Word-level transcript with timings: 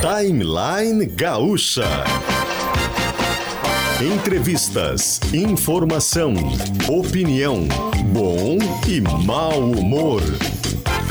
Timeline 0.00 1.06
Gaúcha. 1.06 2.04
Entrevistas, 4.00 5.20
informação, 5.34 6.34
opinião, 6.88 7.66
bom 8.12 8.58
e 8.86 9.00
mau 9.00 9.60
humor. 9.60 10.22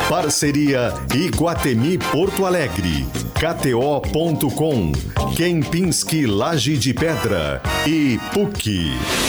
Parceria 0.08 0.94
Iguatemi 1.14 1.98
Porto 1.98 2.46
Alegre, 2.46 3.06
KTO.com, 3.34 4.94
Kempinski 5.36 6.26
Laje 6.26 6.78
de 6.78 6.94
Pedra 6.94 7.62
e 7.86 8.18
PUC. 8.34 9.27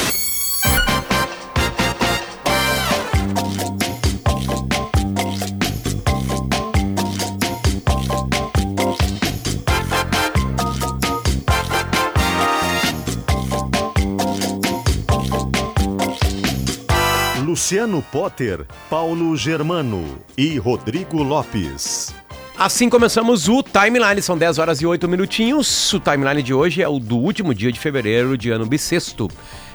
Luciano 17.68 18.00
Potter, 18.00 18.66
Paulo 18.88 19.36
Germano 19.36 20.18
e 20.38 20.56
Rodrigo 20.56 21.22
Lopes. 21.22 22.14
Assim 22.56 22.88
começamos 22.88 23.46
o 23.46 23.62
Timeline, 23.62 24.22
são 24.22 24.38
10 24.38 24.56
horas 24.56 24.80
e 24.80 24.86
8 24.86 25.06
minutinhos. 25.06 25.92
O 25.92 26.00
Timeline 26.00 26.42
de 26.42 26.54
hoje 26.54 26.80
é 26.80 26.88
o 26.88 26.98
do 26.98 27.18
último 27.18 27.52
dia 27.52 27.70
de 27.70 27.78
fevereiro 27.78 28.38
de 28.38 28.48
ano 28.48 28.64
bissexto, 28.64 29.28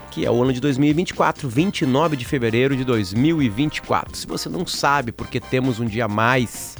que 0.09 0.25
é 0.25 0.31
o 0.31 0.41
ano 0.41 0.51
de 0.51 0.59
2024, 0.59 1.47
29 1.47 2.17
de 2.17 2.25
fevereiro 2.25 2.75
de 2.75 2.83
2024. 2.83 4.17
Se 4.17 4.25
você 4.25 4.49
não 4.49 4.65
sabe 4.65 5.11
porque 5.11 5.39
temos 5.39 5.79
um 5.79 5.85
dia 5.85 6.05
a 6.05 6.07
mais, 6.07 6.75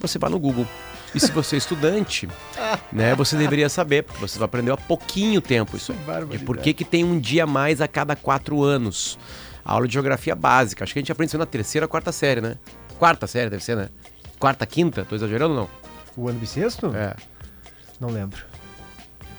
você 0.00 0.18
vai 0.18 0.28
no 0.28 0.40
Google. 0.40 0.66
E 1.14 1.20
se 1.20 1.30
você 1.30 1.54
é 1.54 1.58
estudante, 1.58 2.28
né, 2.92 3.14
você 3.14 3.36
deveria 3.36 3.68
saber, 3.68 4.02
porque 4.02 4.20
você 4.20 4.42
aprendeu 4.42 4.74
há 4.74 4.76
pouquinho 4.76 5.40
tempo 5.40 5.76
isso. 5.76 5.94
De 6.28 6.40
por 6.40 6.56
que, 6.56 6.72
que 6.72 6.84
tem 6.84 7.04
um 7.04 7.16
dia 7.16 7.44
a 7.44 7.46
mais 7.46 7.80
a 7.80 7.86
cada 7.86 8.16
quatro 8.16 8.60
anos 8.64 9.16
aula 9.64 9.86
de 9.86 9.92
geografia 9.94 10.34
básica. 10.34 10.84
Acho 10.84 10.92
que 10.92 10.98
a 10.98 11.02
gente 11.02 11.12
aprende 11.12 11.30
isso 11.30 11.38
na 11.38 11.46
terceira, 11.46 11.86
quarta 11.88 12.12
série, 12.12 12.40
né? 12.40 12.56
Quarta 12.98 13.26
série 13.26 13.50
deve 13.50 13.62
ser, 13.62 13.76
né? 13.76 13.88
Quarta, 14.38 14.66
quinta? 14.66 15.04
Tô 15.04 15.14
exagerando 15.14 15.54
ou 15.54 15.60
não? 15.60 15.68
O 16.16 16.28
ano 16.28 16.38
bissexto? 16.38 16.94
É. 16.94 17.14
Não 18.00 18.10
lembro. 18.10 18.52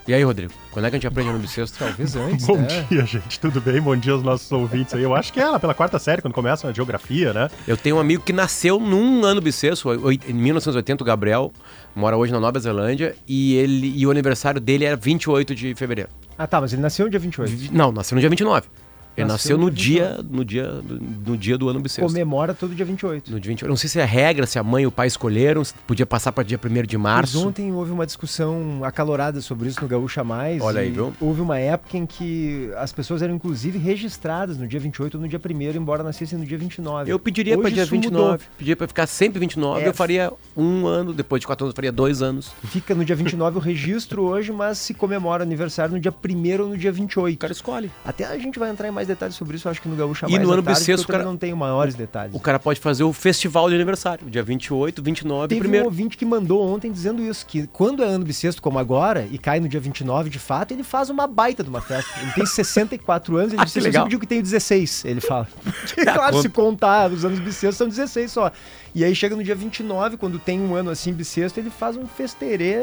E 0.05 0.13
aí, 0.13 0.21
Rodrigo? 0.21 0.51
Quando 0.71 0.85
é 0.85 0.89
que 0.89 0.97
a 0.97 0.99
gente 0.99 1.07
aprende 1.07 1.29
ano 1.29 1.39
bissexto? 1.39 1.77
Talvez 1.79 2.15
antes, 2.17 2.45
Bom 2.45 2.57
né? 2.57 2.85
dia, 2.89 3.05
gente. 3.05 3.39
Tudo 3.39 3.61
bem? 3.61 3.79
Bom 3.79 3.95
dia 3.95 4.11
aos 4.11 4.21
nossos 4.21 4.51
ouvintes 4.51 4.93
aí. 4.93 5.01
Eu 5.01 5.15
acho 5.15 5.31
que 5.31 5.39
é 5.39 5.47
lá 5.47 5.59
pela 5.59 5.73
quarta 5.73 5.97
série, 5.97 6.21
quando 6.21 6.33
começa 6.33 6.67
a 6.67 6.73
geografia, 6.73 7.31
né? 7.31 7.49
Eu 7.65 7.77
tenho 7.77 7.95
um 7.95 7.99
amigo 7.99 8.21
que 8.21 8.33
nasceu 8.33 8.79
num 8.79 9.23
ano 9.23 9.39
bissexto, 9.39 9.89
em 10.27 10.33
1980, 10.33 11.03
o 11.03 11.05
Gabriel, 11.05 11.53
mora 11.95 12.17
hoje 12.17 12.33
na 12.33 12.39
Nova 12.39 12.59
Zelândia, 12.59 13.15
e, 13.25 13.55
ele, 13.55 13.93
e 13.95 14.05
o 14.05 14.11
aniversário 14.11 14.59
dele 14.59 14.83
era 14.83 14.97
28 14.97 15.55
de 15.55 15.73
fevereiro. 15.75 16.09
Ah, 16.37 16.47
tá, 16.47 16.59
mas 16.59 16.73
ele 16.73 16.81
nasceu 16.81 17.05
no 17.05 17.11
dia 17.11 17.19
28. 17.19 17.73
Não, 17.73 17.91
nasceu 17.91 18.15
no 18.15 18.19
dia 18.19 18.29
29. 18.29 18.67
Ele 19.15 19.27
nasceu, 19.27 19.57
Nasceu 19.57 19.57
no 19.57 19.69
dia, 19.69 20.19
no 20.29 20.43
dia, 20.43 20.81
no 21.25 21.37
dia 21.37 21.57
do 21.57 21.69
ano 21.69 21.79
bissexto. 21.79 22.11
Comemora 22.11 22.53
todo 22.53 22.73
dia 22.73 22.85
28. 22.85 23.31
No 23.31 23.39
dia 23.39 23.49
28. 23.49 23.69
Não 23.69 23.77
sei 23.77 23.89
se 23.89 23.99
é 23.99 24.05
regra, 24.05 24.45
se 24.45 24.57
a 24.57 24.63
mãe 24.63 24.83
e 24.83 24.87
o 24.87 24.91
pai 24.91 25.07
escolheram, 25.07 25.63
se 25.63 25.73
podia 25.85 26.05
passar 26.05 26.31
para 26.31 26.43
dia 26.43 26.59
1 26.63 26.83
de 26.83 26.97
Mas 26.97 27.13
março. 27.13 27.47
ontem 27.47 27.71
houve 27.71 27.91
uma 27.91 28.05
discussão 28.05 28.81
acalorada 28.83 29.39
sobre 29.41 29.69
isso 29.69 29.81
no 29.81 29.87
Gaúcha 29.87 30.23
Mais. 30.23 30.61
Olha 30.61 30.81
aí, 30.81 30.89
viu? 30.91 31.13
Houve 31.21 31.41
uma 31.41 31.59
época 31.59 31.97
em 31.97 32.05
que 32.05 32.71
as 32.77 32.91
pessoas 32.91 33.21
eram 33.21 33.35
inclusive 33.35 33.77
registradas 33.77 34.57
no 34.57 34.67
dia 34.67 34.79
28 34.79 35.15
ou 35.15 35.21
no 35.21 35.27
dia 35.27 35.39
1 35.39 35.77
embora 35.77 36.03
nascessem 36.03 36.39
no 36.39 36.45
dia 36.45 36.57
29. 36.57 37.11
Eu 37.11 37.19
pediria 37.19 37.57
para 37.57 37.69
dia 37.69 37.83
isso 37.83 37.91
29. 37.91 38.23
mudou. 38.23 38.39
Pediria 38.57 38.75
para 38.75 38.87
ficar 38.87 39.07
sempre 39.07 39.39
29. 39.39 39.81
É. 39.81 39.87
Eu 39.87 39.93
faria 39.93 40.31
um 40.57 40.87
ano, 40.87 41.13
depois 41.13 41.39
de 41.39 41.47
quatro 41.47 41.65
anos 41.65 41.73
eu 41.73 41.75
faria 41.75 41.91
dois 41.91 42.21
anos. 42.21 42.51
Fica 42.63 42.95
no 42.95 43.05
dia 43.05 43.15
29 43.15 43.57
o 43.57 43.61
registro 43.61 44.23
hoje, 44.23 44.51
mas 44.51 44.77
se 44.79 44.93
comemora 44.93 45.43
o 45.43 45.45
aniversário 45.45 45.93
no 45.93 45.99
dia 45.99 46.11
1 46.11 46.61
ou 46.61 46.69
no 46.69 46.77
dia 46.77 46.91
28. 46.91 47.35
O 47.35 47.39
cara 47.39 47.53
escolhe. 47.53 47.91
Até 48.03 48.25
a 48.25 48.37
gente 48.37 48.57
vai 48.57 48.69
entrar 48.69 48.87
em 48.87 48.91
mais 48.91 49.02
detalhes 49.07 49.35
sobre 49.35 49.55
isso, 49.57 49.67
eu 49.67 49.71
acho 49.71 49.81
que 49.81 49.87
no 49.89 49.95
Gaúcha 49.95 50.25
E 50.27 50.31
Mais 50.33 50.43
no 50.45 50.51
ano 50.53 50.63
tarde, 50.63 50.79
bissexto, 50.79 51.03
eu 51.03 51.07
também 51.07 51.19
cara- 51.21 51.29
não 51.31 51.37
tenho 51.37 51.55
maiores 51.57 51.95
detalhes. 51.95 52.35
O 52.35 52.39
cara 52.39 52.59
pode 52.59 52.79
fazer 52.79 53.03
o 53.03 53.13
festival 53.13 53.69
de 53.69 53.75
aniversário, 53.75 54.29
dia 54.29 54.43
28, 54.43 55.01
29 55.01 55.47
Teve 55.47 55.59
um 55.59 55.63
primeiro. 55.63 55.85
ouvinte 55.85 56.17
que 56.17 56.25
mandou 56.25 56.61
ontem 56.67 56.91
dizendo 56.91 57.21
isso, 57.21 57.45
que 57.45 57.67
quando 57.67 58.03
é 58.03 58.07
ano 58.07 58.25
bissexto 58.25 58.61
como 58.61 58.79
agora, 58.79 59.27
e 59.31 59.37
cai 59.37 59.59
no 59.59 59.67
dia 59.67 59.79
29 59.79 60.29
de 60.29 60.39
fato, 60.39 60.71
ele 60.73 60.83
faz 60.83 61.09
uma 61.09 61.27
baita 61.27 61.63
de 61.63 61.69
uma 61.69 61.81
festa. 61.81 62.11
Ele 62.21 62.31
tem 62.33 62.45
64 62.45 63.37
anos, 63.37 63.53
ele 63.53 63.61
Ah, 63.61 63.65
disse, 63.65 63.73
que 63.73 63.79
"Eu 63.79 63.83
legal. 63.85 64.01
sempre 64.03 64.09
digo 64.11 64.21
que 64.21 64.27
tenho 64.27 64.41
16, 64.43 65.03
ele 65.05 65.21
fala. 65.21 65.47
Porque, 65.63 66.03
claro, 66.05 66.41
se 66.41 66.49
contar 66.49 67.11
os 67.11 67.23
anos 67.25 67.39
bissextos, 67.39 67.77
são 67.77 67.87
16 67.87 68.31
só. 68.31 68.51
E 68.95 69.03
aí 69.03 69.15
chega 69.15 69.35
no 69.35 69.43
dia 69.43 69.55
29, 69.55 70.17
quando 70.17 70.37
tem 70.37 70.61
um 70.61 70.75
ano 70.75 70.91
assim 70.91 71.11
bissexto, 71.11 71.59
ele 71.59 71.71
faz 71.71 71.97
um 71.97 72.05
festerê 72.05 72.75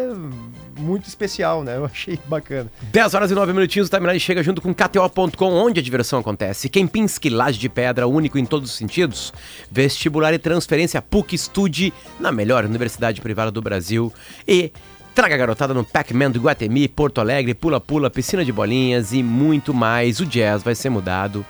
muito 0.79 1.07
especial, 1.07 1.63
né? 1.63 1.77
Eu 1.77 1.85
achei 1.85 2.19
bacana. 2.27 2.71
10 2.83 3.15
horas 3.15 3.31
e 3.31 3.35
9 3.35 3.53
minutinhos, 3.53 3.87
o 3.87 3.91
Timeline 3.91 4.19
chega 4.19 4.43
junto 4.43 4.61
com 4.61 4.75
KTO.com, 4.75 5.53
onde 5.53 5.79
a 5.79 5.83
diversão 5.83 6.19
acontece. 6.19 6.69
Kempinski, 6.69 7.31
laje 7.31 7.61
de 7.61 7.69
pedra, 7.69 8.09
único 8.09 8.39
em 8.39 8.45
todos 8.45 8.71
os 8.71 8.77
sentidos. 8.77 9.33
Vestibular 9.71 10.35
e 10.35 10.39
transferência 10.39 11.01
PUC 11.01 11.37
Estude, 11.37 11.93
na 12.19 12.33
melhor 12.33 12.65
universidade 12.65 13.21
privada 13.21 13.53
do 13.53 13.63
Brasil. 13.63 14.13
E 14.49 14.73
traga 15.15 15.37
a 15.37 15.39
garotada 15.39 15.73
no 15.73 15.85
Pac-Man 15.85 16.33
do 16.33 16.41
Guatemi, 16.41 16.89
Porto 16.89 17.21
Alegre, 17.21 17.55
pula-pula, 17.55 18.11
piscina 18.11 18.45
de 18.45 18.53
bolinhas 18.53 19.13
e 19.13 19.23
muito 19.23 19.73
mais. 19.73 20.19
O 20.19 20.27
jazz 20.27 20.63
vai 20.63 20.75
ser 20.75 20.91
mudado 20.91 21.47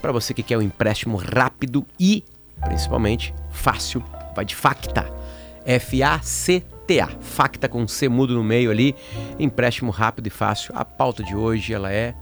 para 0.00 0.12
você 0.12 0.32
que 0.32 0.42
quer 0.42 0.56
um 0.56 0.62
empréstimo 0.62 1.16
rápido 1.16 1.84
e, 1.98 2.24
principalmente, 2.60 3.34
fácil. 3.50 4.02
Vai 4.34 4.44
de 4.44 4.54
Facta. 4.54 5.10
F-A-C-T-A. 5.64 7.08
Facta 7.20 7.68
com 7.68 7.86
C 7.86 8.08
mudo 8.08 8.34
no 8.34 8.44
meio 8.44 8.70
ali. 8.70 8.94
Empréstimo 9.38 9.90
rápido 9.90 10.26
e 10.26 10.30
fácil. 10.30 10.72
A 10.76 10.84
pauta 10.84 11.22
de 11.22 11.34
hoje 11.34 11.74
ela 11.74 11.92
é 11.92 12.14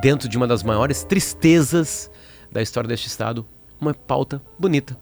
dentro 0.00 0.28
de 0.28 0.36
uma 0.36 0.46
das 0.46 0.62
maiores 0.62 1.04
tristezas 1.04 2.10
da 2.50 2.60
história 2.62 2.88
deste 2.88 3.06
estado, 3.06 3.46
uma 3.80 3.94
pauta 3.94 4.42
bonita. 4.58 4.96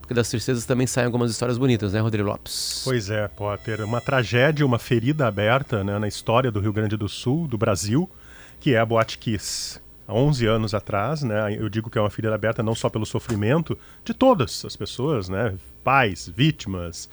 Porque 0.00 0.14
das 0.14 0.28
tristezas 0.28 0.64
também 0.64 0.86
saem 0.86 1.06
algumas 1.06 1.30
histórias 1.30 1.56
bonitas, 1.58 1.92
né, 1.92 2.00
Rodrigo 2.00 2.28
Lopes? 2.28 2.82
Pois 2.84 3.08
é, 3.08 3.28
Potter. 3.28 3.82
Uma 3.82 4.00
tragédia, 4.00 4.66
uma 4.66 4.78
ferida 4.78 5.26
aberta 5.26 5.84
né, 5.84 5.98
na 5.98 6.08
história 6.08 6.50
do 6.50 6.60
Rio 6.60 6.72
Grande 6.72 6.96
do 6.96 7.08
Sul, 7.08 7.46
do 7.46 7.56
Brasil, 7.56 8.10
que 8.58 8.74
é 8.74 8.78
a 8.78 8.86
Boate 8.86 9.16
Kiss. 9.18 9.80
Há 10.12 10.14
11 10.14 10.46
anos 10.46 10.74
atrás, 10.74 11.22
né, 11.22 11.56
eu 11.58 11.70
digo 11.70 11.88
que 11.88 11.96
é 11.96 12.00
uma 12.00 12.10
ferida 12.10 12.34
aberta 12.34 12.62
não 12.62 12.74
só 12.74 12.90
pelo 12.90 13.06
sofrimento 13.06 13.78
de 14.04 14.12
todas 14.12 14.62
as 14.62 14.76
pessoas, 14.76 15.30
né, 15.30 15.54
pais, 15.82 16.30
vítimas, 16.36 17.08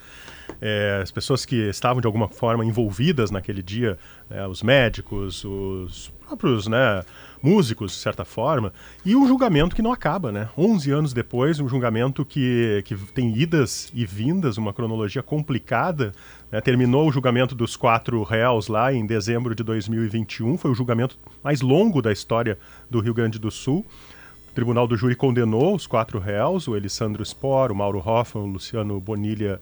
é, 0.59 0.99
as 1.01 1.09
pessoas 1.09 1.45
que 1.45 1.55
estavam 1.69 2.01
de 2.01 2.07
alguma 2.07 2.27
forma 2.27 2.65
envolvidas 2.65 3.31
naquele 3.31 3.63
dia, 3.63 3.97
né, 4.29 4.45
os 4.45 4.61
médicos, 4.61 5.45
os 5.45 6.11
próprios 6.27 6.67
né, 6.67 7.01
músicos, 7.41 7.91
de 7.91 7.97
certa 7.97 8.25
forma, 8.25 8.73
e 9.05 9.16
um 9.16 9.27
julgamento 9.27 9.75
que 9.75 9.81
não 9.81 9.91
acaba, 9.91 10.31
né? 10.31 10.50
11 10.57 10.91
anos 10.91 11.13
depois, 11.13 11.59
um 11.59 11.67
julgamento 11.67 12.25
que, 12.25 12.81
que 12.85 12.95
tem 13.13 13.35
idas 13.38 13.91
e 13.94 14.05
vindas, 14.05 14.57
uma 14.57 14.73
cronologia 14.73 15.23
complicada. 15.23 16.11
né? 16.51 16.61
Terminou 16.61 17.07
o 17.07 17.11
julgamento 17.11 17.55
dos 17.55 17.75
quatro 17.75 18.22
réus 18.23 18.67
lá 18.67 18.94
em 18.94 19.05
dezembro 19.05 19.55
de 19.55 19.63
2021, 19.63 20.57
foi 20.57 20.72
o 20.72 20.75
julgamento 20.75 21.17
mais 21.44 21.61
longo 21.61 22.01
da 22.01 22.11
história 22.11 22.57
do 22.89 23.00
Rio 23.00 23.13
Grande 23.13 23.39
do 23.39 23.50
Sul. 23.50 23.85
O 24.50 24.53
Tribunal 24.53 24.88
do 24.88 24.97
Júri 24.97 25.16
condenou 25.16 25.75
os 25.75 25.88
quatro 25.88 26.19
réus, 26.19 26.67
o 26.67 26.75
Elisandro 26.75 27.23
Spor, 27.23 27.71
o 27.71 27.75
Mauro 27.75 28.00
Hoffman, 28.00 28.44
o 28.44 28.47
Luciano 28.47 29.00
Bonilha 29.00 29.61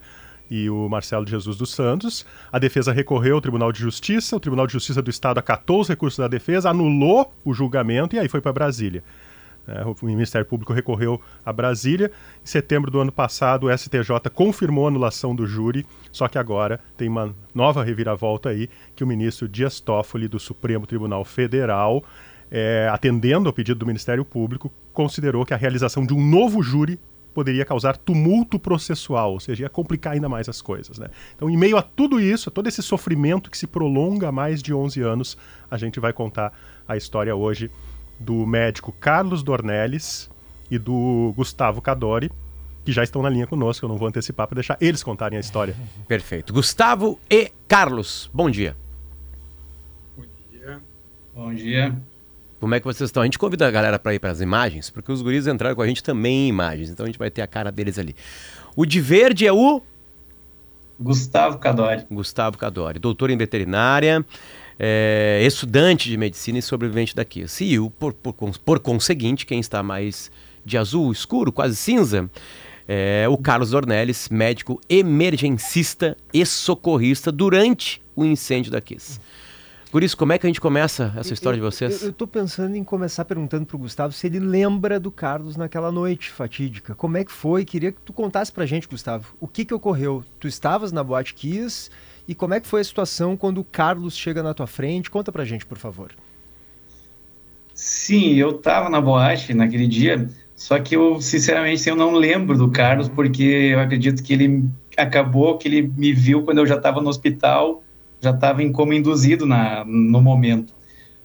e 0.50 0.70
o 0.70 0.88
Marcelo 0.90 1.26
de 1.26 1.32
Jesus 1.32 1.58
dos 1.58 1.72
Santos. 1.72 2.26
A 2.52 2.60
defesa 2.60 2.92
recorreu 2.92 3.36
ao 3.36 3.42
Tribunal 3.42 3.72
de 3.72 3.80
Justiça, 3.80 4.36
o 4.36 4.40
Tribunal 4.40 4.68
de 4.68 4.74
Justiça 4.74 5.02
do 5.02 5.10
Estado 5.10 5.40
acatou 5.40 5.82
os 5.82 5.90
recursos 5.90 6.20
da 6.20 6.28
defesa, 6.28 6.70
anulou 6.70 7.34
o 7.44 7.54
julgamento 7.54 8.16
e 8.16 8.20
aí 8.20 8.28
foi 8.28 8.42
para 8.42 8.54
Brasília. 8.54 9.04
É, 9.68 9.84
o 9.84 9.96
Ministério 10.06 10.48
Público 10.48 10.72
recorreu 10.72 11.22
a 11.46 11.52
Brasília. 11.52 12.10
Em 12.42 12.48
setembro 12.48 12.90
do 12.90 13.02
ano 13.02 13.12
passado, 13.12 13.68
o 13.68 13.78
STJ 13.78 14.30
confirmou 14.34 14.86
a 14.86 14.88
anulação 14.88 15.36
do 15.36 15.46
júri, 15.46 15.86
só 16.12 16.28
que 16.30 16.38
agora 16.38 16.80
tem 16.96 17.10
uma 17.10 17.36
nova 17.54 17.84
reviravolta 17.84 18.50
aí, 18.50 18.70
que 18.96 19.04
o 19.04 19.08
ministro 19.08 19.48
Dias 19.48 19.82
Toffoli, 19.82 20.30
do 20.30 20.40
Supremo 20.40 20.88
Tribunal 20.88 21.26
Federal, 21.26 22.02
é, 22.50 22.88
atendendo 22.90 23.50
ao 23.50 23.54
pedido 23.54 23.80
do 23.80 23.86
Ministério 23.86 24.24
Público, 24.24 24.72
considerou 24.94 25.46
que 25.46 25.54
a 25.54 25.58
realização 25.58 26.06
de 26.06 26.14
um 26.14 26.26
novo 26.26 26.64
júri 26.64 26.98
poderia 27.38 27.64
causar 27.64 27.98
tumulto 27.98 28.58
processual, 28.58 29.34
ou 29.34 29.40
seja, 29.40 29.66
ia 29.66 29.70
complicar 29.70 30.14
ainda 30.14 30.28
mais 30.28 30.50
as 30.50 30.60
coisas. 30.60 30.98
Né? 30.98 31.06
Então, 31.36 31.48
em 31.48 31.56
meio 31.56 31.78
a 31.78 31.84
tudo 31.84 32.20
isso, 32.20 32.50
a 32.50 32.52
todo 32.52 32.66
esse 32.66 32.82
sofrimento 32.82 33.52
que 33.52 33.58
se 33.60 33.68
prolonga 33.68 34.30
há 34.30 34.32
mais 34.32 34.64
de 34.64 34.74
11 34.74 35.00
anos, 35.04 35.38
a 35.70 35.78
gente 35.78 36.00
vai 36.00 36.12
contar 36.12 36.52
a 36.88 36.98
história 36.98 37.36
hoje 37.36 37.70
do 38.20 38.44
médico 38.48 38.92
Carlos 38.92 39.44
Dornelles 39.44 40.32
e 40.72 40.80
do 40.80 41.32
Gustavo 41.38 41.80
Cadori, 41.80 42.32
que 42.84 42.92
já 42.92 43.04
estão 43.04 43.22
na 43.22 43.30
linha 43.30 43.46
conosco. 43.46 43.86
Eu 43.86 43.90
não 43.90 43.98
vou 43.98 44.08
antecipar 44.08 44.48
para 44.48 44.56
deixar 44.56 44.76
eles 44.82 45.04
contarem 45.04 45.38
a 45.38 45.40
história. 45.40 45.76
Perfeito. 46.10 46.52
Gustavo 46.52 47.20
e 47.30 47.52
Carlos, 47.68 48.32
bom 48.34 48.50
dia. 48.50 48.76
Bom 50.18 51.54
dia. 51.54 51.96
Como 52.60 52.74
é 52.74 52.80
que 52.80 52.86
vocês 52.86 53.08
estão? 53.08 53.22
A 53.22 53.26
gente 53.26 53.38
convida 53.38 53.68
a 53.68 53.72
galera 53.72 54.00
para 54.00 54.16
ir 54.16 54.20
para 54.20 54.32
as 54.32 54.42
imagens, 54.42 54.90
porque 54.90 55.12
os 55.12 55.22
guris 55.22 55.46
entraram 55.46 55.76
com 55.76 55.82
a 55.82 55.88
gente 55.88 56.04
também 56.04 56.46
em 56.46 56.50
imagens, 56.50 56.90
então 56.90 57.04
a 57.06 57.08
gente 57.08 57.20
vai 57.20 57.30
ter 57.30 57.42
a 57.42 57.48
cara 57.48 57.72
deles 57.72 58.00
ali. 58.00 58.16
O 58.76 58.86
de 58.86 59.00
verde 59.00 59.46
é 59.46 59.54
o 59.54 59.82
Gustavo 61.00 61.60
Cadori. 61.60 62.06
Gustavo 62.10 62.58
Cadori, 62.58 62.98
doutor 62.98 63.30
em 63.30 63.38
veterinária, 63.38 64.26
é, 64.80 65.42
estudante 65.46 66.10
de 66.10 66.18
medicina 66.18 66.58
e 66.58 66.62
sobrevivente 66.62 67.16
da 67.16 67.24
Kiss. 67.24 67.64
E 67.64 67.80
por, 67.92 68.14
por, 68.14 68.34
por 68.34 68.80
conseguinte, 68.80 69.46
quem 69.46 69.60
está 69.60 69.84
mais 69.84 70.32
de 70.66 70.78
azul 70.78 71.12
escuro, 71.12 71.52
quase 71.52 71.76
cinza, 71.76 72.30
é 72.88 73.28
o 73.30 73.38
Carlos 73.38 73.72
Dornelles, 73.72 74.30
médico 74.30 74.82
emergencista 74.90 76.18
e 76.34 76.46
socorrista 76.46 77.32
durante 77.32 78.02
o 78.16 78.26
incêndio 78.26 78.72
da 78.72 78.82
Kiss. 78.82 79.20
Por 79.92 80.04
isso, 80.04 80.18
como 80.18 80.34
é 80.34 80.38
que 80.38 80.46
a 80.46 80.50
gente 80.50 80.60
começa 80.60 81.14
essa 81.16 81.34
história 81.34 81.58
eu, 81.58 81.62
de 81.62 81.66
vocês? 81.66 82.02
Eu, 82.02 82.10
estou 82.10 82.28
pensando 82.28 82.76
em 82.76 82.84
começar 82.84 83.24
perguntando 83.24 83.66
para 83.66 83.76
o 83.76 83.80
Gustavo 83.80 84.12
se 84.12 84.28
ele 84.28 84.40
lembra 84.40 85.00
do 85.00 85.10
Carlos 85.10 85.56
naquela 85.56 85.92
noite 85.92 86.30
fatídica. 86.30 86.94
Como 86.94 87.18
é 87.18 87.24
que 87.24 87.32
foi? 87.32 87.64
Queria 87.64 87.92
que 87.92 88.02
tu 88.02 88.12
contasse 88.12 88.52
para 88.52 88.64
a 88.64 88.68
gente, 88.68 88.88
Gustavo. 88.88 89.34
O 89.40 89.48
que, 89.48 89.64
que 89.64 89.74
ocorreu? 89.74 90.24
Tu 90.40 90.48
estavas 90.48 90.92
na 90.92 91.04
Boate 91.04 91.34
Kiss 91.34 91.90
e 92.28 92.36
como 92.36 92.54
é 92.54 92.60
que 92.60 92.68
foi 92.68 92.82
a 92.82 92.84
situação 92.84 93.38
quando 93.38 93.60
o 93.60 93.64
Carlos 93.64 94.18
chega 94.18 94.44
na 94.44 94.54
tua 94.54 94.68
frente? 94.68 95.10
Conta 95.10 95.32
para 95.32 95.44
a 95.44 95.46
gente, 95.46 95.66
por 95.66 95.78
favor. 95.78 96.12
Sim, 97.74 98.34
eu 98.34 98.52
estava 98.52 98.90
na 98.90 99.00
boate 99.00 99.54
naquele 99.54 99.88
dia, 99.88 100.28
só 100.56 100.80
que 100.80 100.96
eu, 100.96 101.22
sinceramente, 101.22 101.88
eu 101.88 101.96
não 101.96 102.14
lembro 102.14 102.58
do 102.58 102.72
Carlos, 102.72 103.08
porque 103.08 103.44
eu 103.44 103.80
acredito 103.80 104.24
que 104.24 104.34
ele 104.34 104.66
acabou, 104.98 105.60
que 105.60 105.68
ele 105.68 105.84
me 105.84 106.12
viu 106.12 106.42
quando 106.42 106.58
eu 106.58 106.66
já 106.66 106.76
estava 106.76 107.00
no 107.00 107.08
hospital 107.08 107.84
já 108.22 108.32
estava 108.32 108.64
em 108.64 108.72
coma 108.72 108.96
induzido 108.96 109.46
na, 109.46 109.84
no 109.86 110.22
momento. 110.22 110.74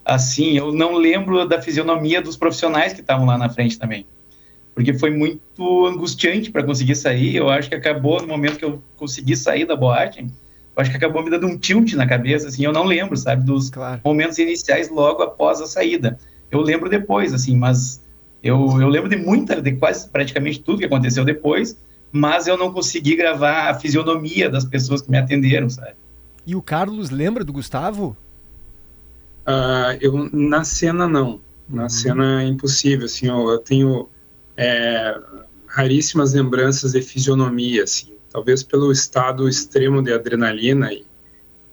Assim, 0.04 0.56
eu 0.56 0.72
não 0.72 0.94
lembro 0.94 1.46
da 1.46 1.60
fisionomia 1.60 2.20
dos 2.20 2.36
profissionais 2.36 2.92
que 2.92 3.00
estavam 3.00 3.26
lá 3.26 3.38
na 3.38 3.48
frente 3.48 3.78
também, 3.78 4.06
porque 4.74 4.92
foi 4.92 5.10
muito 5.10 5.86
angustiante 5.86 6.50
para 6.50 6.64
conseguir 6.64 6.96
sair. 6.96 7.36
Eu 7.36 7.48
acho 7.48 7.68
que 7.68 7.74
acabou 7.74 8.20
no 8.20 8.26
momento 8.26 8.58
que 8.58 8.64
eu 8.64 8.82
consegui 8.96 9.36
sair 9.36 9.64
da 9.64 9.76
boate, 9.76 10.26
eu 10.74 10.80
acho 10.80 10.90
que 10.90 10.96
acabou 10.96 11.22
me 11.22 11.30
dando 11.30 11.46
um 11.46 11.58
tilt 11.58 11.92
na 11.92 12.06
cabeça, 12.06 12.48
assim, 12.48 12.64
eu 12.64 12.72
não 12.72 12.84
lembro, 12.84 13.16
sabe, 13.16 13.44
dos 13.44 13.68
claro. 13.68 14.00
momentos 14.04 14.38
iniciais 14.38 14.88
logo 14.88 15.22
após 15.22 15.60
a 15.60 15.66
saída. 15.66 16.18
Eu 16.50 16.60
lembro 16.62 16.88
depois, 16.88 17.32
assim, 17.32 17.56
mas 17.56 18.02
eu, 18.42 18.80
eu 18.80 18.88
lembro 18.88 19.08
de 19.08 19.16
muita, 19.16 19.60
de 19.60 19.72
quase 19.72 20.08
praticamente 20.08 20.60
tudo 20.60 20.78
que 20.78 20.84
aconteceu 20.86 21.24
depois, 21.24 21.76
mas 22.10 22.46
eu 22.46 22.56
não 22.56 22.72
consegui 22.72 23.16
gravar 23.16 23.70
a 23.70 23.74
fisionomia 23.74 24.50
das 24.50 24.64
pessoas 24.64 25.02
que 25.02 25.10
me 25.10 25.18
atenderam, 25.18 25.68
sabe? 25.70 25.94
E 26.46 26.56
o 26.56 26.62
Carlos 26.62 27.10
lembra 27.10 27.44
do 27.44 27.52
Gustavo? 27.52 28.16
Uh, 29.46 29.98
eu 30.00 30.30
na 30.32 30.64
cena 30.64 31.08
não, 31.08 31.40
na 31.68 31.84
uhum. 31.84 31.88
cena 31.88 32.42
é 32.42 32.46
impossível. 32.46 33.06
Assim, 33.06 33.28
eu, 33.28 33.48
eu 33.50 33.58
tenho 33.58 34.08
é, 34.56 35.18
raríssimas 35.66 36.34
lembranças 36.34 36.92
de 36.92 37.02
fisionomia, 37.02 37.84
assim, 37.84 38.12
talvez 38.30 38.62
pelo 38.62 38.92
estado 38.92 39.48
extremo 39.48 40.02
de 40.02 40.12
adrenalina. 40.12 40.92
E, 40.92 41.04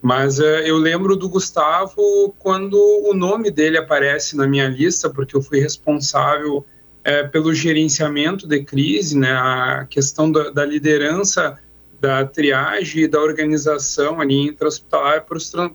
mas 0.02 0.40
uh, 0.40 0.44
eu 0.44 0.78
lembro 0.78 1.16
do 1.16 1.28
Gustavo 1.28 2.34
quando 2.40 2.76
o 3.06 3.14
nome 3.14 3.52
dele 3.52 3.78
aparece 3.78 4.36
na 4.36 4.48
minha 4.48 4.68
lista, 4.68 5.10
porque 5.10 5.36
eu 5.36 5.42
fui 5.42 5.60
responsável 5.60 6.66
é, 7.04 7.24
pelo 7.24 7.54
gerenciamento 7.54 8.48
de 8.48 8.64
crise, 8.64 9.18
né, 9.18 9.32
a 9.32 9.86
questão 9.90 10.32
da, 10.32 10.50
da 10.50 10.66
liderança 10.66 11.58
da 12.00 12.26
triagem 12.26 13.04
e 13.04 13.08
da 13.08 13.20
organização 13.20 14.22
ali 14.22 14.48
intra-hospitalar 14.48 15.26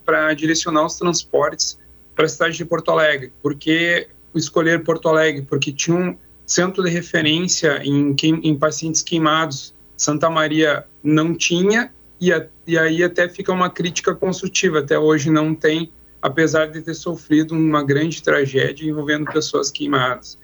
para 0.04 0.32
direcionar 0.34 0.86
os 0.86 0.96
transportes 0.96 1.78
para 2.14 2.24
a 2.24 2.28
cidade 2.28 2.56
de 2.56 2.64
Porto 2.64 2.90
Alegre. 2.90 3.32
Por 3.42 3.54
que 3.54 4.08
escolher 4.34 4.82
Porto 4.82 5.08
Alegre? 5.08 5.42
Porque 5.42 5.72
tinha 5.72 5.96
um 5.96 6.16
centro 6.46 6.82
de 6.82 6.90
referência 6.90 7.80
em, 7.82 8.14
em 8.22 8.56
pacientes 8.56 9.02
queimados. 9.02 9.74
Santa 9.96 10.30
Maria 10.30 10.84
não 11.02 11.34
tinha, 11.34 11.92
e, 12.20 12.32
a, 12.32 12.46
e 12.66 12.78
aí 12.78 13.02
até 13.02 13.28
fica 13.28 13.52
uma 13.52 13.70
crítica 13.70 14.14
construtiva. 14.14 14.80
Até 14.80 14.98
hoje 14.98 15.30
não 15.30 15.54
tem, 15.54 15.92
apesar 16.22 16.66
de 16.66 16.80
ter 16.80 16.94
sofrido 16.94 17.54
uma 17.54 17.82
grande 17.82 18.22
tragédia 18.22 18.88
envolvendo 18.88 19.30
pessoas 19.30 19.70
queimadas. 19.70 20.38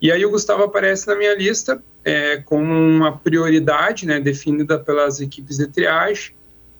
E 0.00 0.12
aí 0.12 0.24
o 0.24 0.30
Gustavo 0.30 0.62
aparece 0.62 1.06
na 1.06 1.16
minha 1.16 1.34
lista 1.34 1.82
é, 2.04 2.36
como 2.38 2.72
uma 2.72 3.16
prioridade 3.16 4.06
né, 4.06 4.20
definida 4.20 4.78
pelas 4.78 5.20
equipes 5.20 5.56
de 5.56 5.66
triagem, 5.66 6.34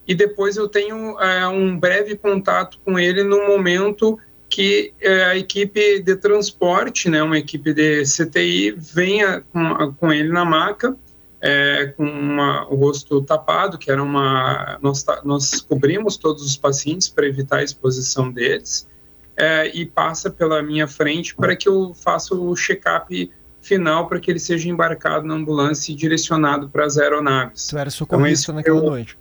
e 0.07 0.15
depois 0.15 0.57
eu 0.57 0.69
tenho 0.69 1.19
é, 1.19 1.49
um 1.49 1.79
breve 1.79 2.15
contato 2.17 2.79
com 2.85 2.99
ele 2.99 3.23
no 3.23 3.47
momento 3.47 4.19
que 4.49 4.93
é, 5.01 5.25
a 5.25 5.37
equipe 5.37 6.01
de 6.01 6.17
transporte, 6.17 7.09
né, 7.09 7.23
uma 7.23 7.39
equipe 7.39 7.73
de 7.73 8.03
CTI, 8.05 8.73
venha 8.73 9.43
com, 9.53 9.93
com 9.95 10.13
ele 10.13 10.29
na 10.29 10.45
maca, 10.45 10.97
é, 11.41 11.93
com 11.97 12.05
uma, 12.05 12.67
o 12.69 12.77
rosto 12.77 13.21
tapado, 13.23 13.77
que 13.77 13.91
era 13.91 14.03
uma. 14.03 14.79
Nós, 14.81 15.05
nós 15.25 15.61
cobrimos 15.61 16.17
todos 16.17 16.43
os 16.43 16.57
pacientes 16.57 17.09
para 17.09 17.27
evitar 17.27 17.59
a 17.59 17.63
exposição 17.65 18.31
deles, 18.31 18.89
é, 19.37 19.69
e 19.75 19.85
passa 19.85 20.31
pela 20.31 20.63
minha 20.63 20.87
frente 20.87 21.35
para 21.35 21.57
que 21.57 21.69
eu 21.69 21.93
faça 21.95 22.35
o 22.35 22.55
check-up 22.55 23.31
final 23.65 24.07
para 24.07 24.21
que 24.21 24.31
ele 24.31 24.39
seja 24.39 24.69
embarcado 24.69 25.27
na 25.27 25.35
ambulância 25.35 25.93
e 25.93 25.95
direcionado 25.95 26.69
para 26.69 26.85
as 26.85 26.99
aeronaves. 26.99 27.67
Tu 27.67 27.79
era 27.79 27.91
socorrista 27.91 28.53
então, 28.53 28.55
naquela 28.57 28.79
eu, 28.79 28.85
noite? 28.85 29.19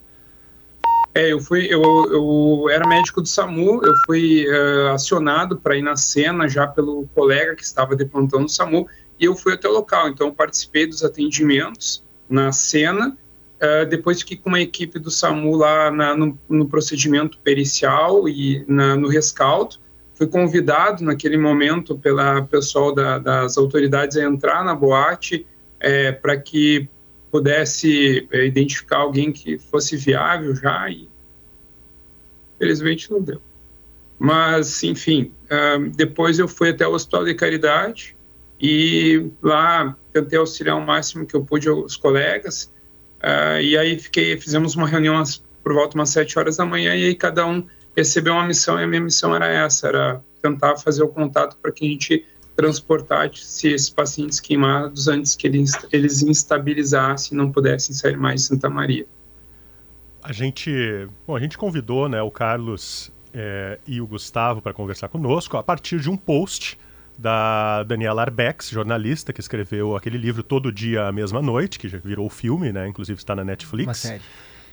É, 1.16 1.31
eu 1.31 1.40
fui, 1.40 1.68
eu, 1.69 1.81
eu 2.12 2.69
era 2.69 2.88
médico 2.88 3.22
do 3.22 3.28
SAMU, 3.28 3.81
eu 3.84 3.94
fui 4.06 4.48
uh, 4.48 4.94
acionado 4.94 5.57
para 5.57 5.78
ir 5.78 5.84
na 5.84 5.95
cena 5.95 6.48
já 6.48 6.66
pelo 6.66 7.07
colega 7.13 7.56
que 7.56 7.63
estava 7.63 7.95
de 7.95 8.04
plantão 8.04 8.42
no 8.42 8.50
SAMU 8.50 8.88
e 9.19 9.25
eu 9.25 9.36
fui 9.36 9.54
até 9.54 9.68
o 9.68 9.72
local, 9.72 10.10
então 10.10 10.34
participei 10.34 10.88
dos 10.88 11.04
atendimentos 11.04 12.04
na 12.28 12.51
cena, 12.51 13.16
uh, 13.62 13.86
depois 13.86 14.22
fiquei 14.22 14.38
com 14.38 14.50
uma 14.50 14.60
equipe 14.60 14.98
do 14.98 15.12
SAMU 15.12 15.56
lá 15.56 15.92
na, 15.92 16.18
no, 16.18 16.38
no, 16.50 16.68
procedimento 16.68 17.38
pericial 17.38 18.28
e 18.28 18.66
na, 18.68 18.96
no 18.96 19.07
rescaldo, 19.07 19.75
fui 20.15 20.27
convidado 20.27 21.04
naquele 21.04 21.38
momento 21.38 21.98
pela 21.98 22.42
pessoal 22.44 22.94
da, 22.94 23.18
das 23.18 23.57
autoridades 23.57 24.18
a 24.18 24.24
entrar 24.24 24.63
na 24.63 24.75
boate 24.75 25.45
é, 25.80 26.12
para 26.12 26.38
que 26.38 26.88
pudesse 27.31 28.27
é, 28.31 28.45
identificar 28.45 28.98
alguém 28.98 29.31
que 29.31 29.57
fosse 29.57 29.98
viável 29.98 30.56
já 30.56 30.88
e 30.89 31.10
felizmente 32.60 33.12
não 33.12 33.21
deu. 33.21 33.42
Mas, 34.19 34.83
enfim, 34.83 35.33
uh, 35.45 35.89
depois 35.95 36.39
eu 36.39 36.48
fui 36.48 36.69
até 36.69 36.88
o 36.88 36.94
Hospital 36.94 37.25
de 37.25 37.33
Caridade 37.33 38.15
e 38.62 39.30
lá 39.42 39.98
tentei 40.13 40.39
auxiliar 40.39 40.77
o 40.77 40.81
máximo 40.81 41.25
que 41.25 41.36
eu 41.36 41.44
pude 41.44 41.68
aos 41.68 41.98
colegas. 41.98 42.71
Uh, 43.21 43.60
e 43.62 43.77
aí 43.77 44.00
fiquei, 44.00 44.38
fizemos 44.38 44.75
uma 44.75 44.88
reunião 44.88 45.21
por 45.63 45.74
volta 45.74 45.98
umas 45.98 46.10
sete 46.10 46.38
horas 46.38 46.57
da 46.57 46.65
manhã 46.65 46.95
e 46.95 47.06
aí 47.06 47.15
cada 47.15 47.45
um 47.45 47.65
recebeu 47.95 48.33
uma 48.33 48.45
missão 48.45 48.79
e 48.79 48.83
a 48.83 48.88
minha 48.88 49.01
missão 49.01 49.35
era 49.35 49.47
essa, 49.47 49.88
era 49.88 50.21
tentar 50.41 50.77
fazer 50.77 51.03
o 51.03 51.07
contato 51.07 51.57
para 51.62 51.71
que 51.71 51.85
a 51.85 51.89
gente 51.89 52.25
transportasse 52.55 53.67
esses 53.67 53.89
pacientes 53.89 54.39
queimados 54.39 55.07
antes 55.07 55.35
que 55.35 55.47
eles, 55.47 55.73
eles 55.91 56.21
instabilizassem 56.21 57.35
e 57.35 57.38
não 57.38 57.51
pudessem 57.51 57.95
sair 57.95 58.17
mais 58.17 58.41
de 58.41 58.47
Santa 58.47 58.69
Maria. 58.69 59.05
A 60.21 60.31
gente, 60.31 60.71
bom, 61.27 61.35
a 61.35 61.39
gente 61.39 61.57
convidou 61.57 62.07
né, 62.07 62.21
o 62.21 62.31
Carlos 62.31 63.12
é, 63.33 63.79
e 63.88 64.00
o 64.00 64.07
Gustavo 64.07 64.62
para 64.62 64.73
conversar 64.73 65.09
conosco 65.09 65.57
a 65.57 65.63
partir 65.63 66.00
de 66.00 66.09
um 66.09 66.15
post 66.15 66.77
da 67.17 67.83
Daniela 67.83 68.21
Arbex, 68.21 68.69
jornalista 68.69 69.33
que 69.33 69.39
escreveu 69.39 69.95
aquele 69.95 70.17
livro 70.17 70.41
Todo 70.41 70.71
Dia, 70.71 71.07
a 71.07 71.12
Mesma 71.12 71.41
Noite, 71.41 71.77
que 71.77 71.88
já 71.88 71.97
virou 71.97 72.29
filme, 72.29 72.71
né? 72.71 72.88
Inclusive 72.88 73.19
está 73.19 73.35
na 73.35 73.43
Netflix. 73.43 73.88
Uma 73.88 73.93
série. 73.93 74.23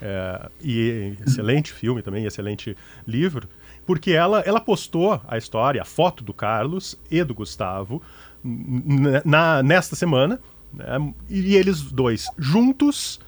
É, 0.03 0.49
e 0.63 1.15
excelente 1.27 1.73
filme 1.73 2.01
também, 2.01 2.25
excelente 2.25 2.75
livro, 3.07 3.47
porque 3.85 4.13
ela, 4.13 4.41
ela 4.41 4.61
postou 4.61 5.21
a 5.29 5.37
história, 5.37 5.83
a 5.83 5.85
foto 5.85 6.25
do 6.25 6.33
Carlos 6.33 6.99
e 7.11 7.23
do 7.23 7.35
Gustavo 7.35 8.01
na, 8.43 9.63
nesta 9.63 9.95
semana, 9.95 10.41
né, 10.73 11.13
e 11.29 11.55
eles 11.55 11.83
dois 11.83 12.29
juntos 12.39 13.21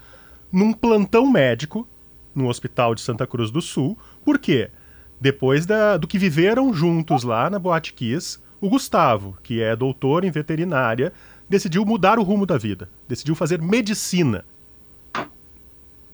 num 0.51 0.73
plantão 0.73 1.31
médico 1.31 1.87
no 2.35 2.49
Hospital 2.49 2.95
de 2.95 3.03
Santa 3.03 3.27
Cruz 3.27 3.51
do 3.51 3.61
Sul. 3.61 3.99
Por 4.25 4.39
quê? 4.39 4.71
Depois 5.21 5.67
da, 5.67 5.97
do 5.97 6.07
que 6.07 6.19
viveram 6.19 6.73
juntos 6.73 7.23
lá 7.23 7.51
na 7.51 7.59
Boate 7.59 7.93
Kiss, 7.93 8.39
o 8.61 8.71
Gustavo, 8.71 9.37
que 9.43 9.61
é 9.61 9.77
doutor 9.77 10.25
em 10.25 10.31
veterinária, 10.31 11.13
decidiu 11.49 11.85
mudar 11.85 12.19
o 12.19 12.23
rumo 12.23 12.47
da 12.47 12.57
vida, 12.57 12.89
decidiu 13.07 13.35
fazer 13.35 13.61
medicina 13.61 14.45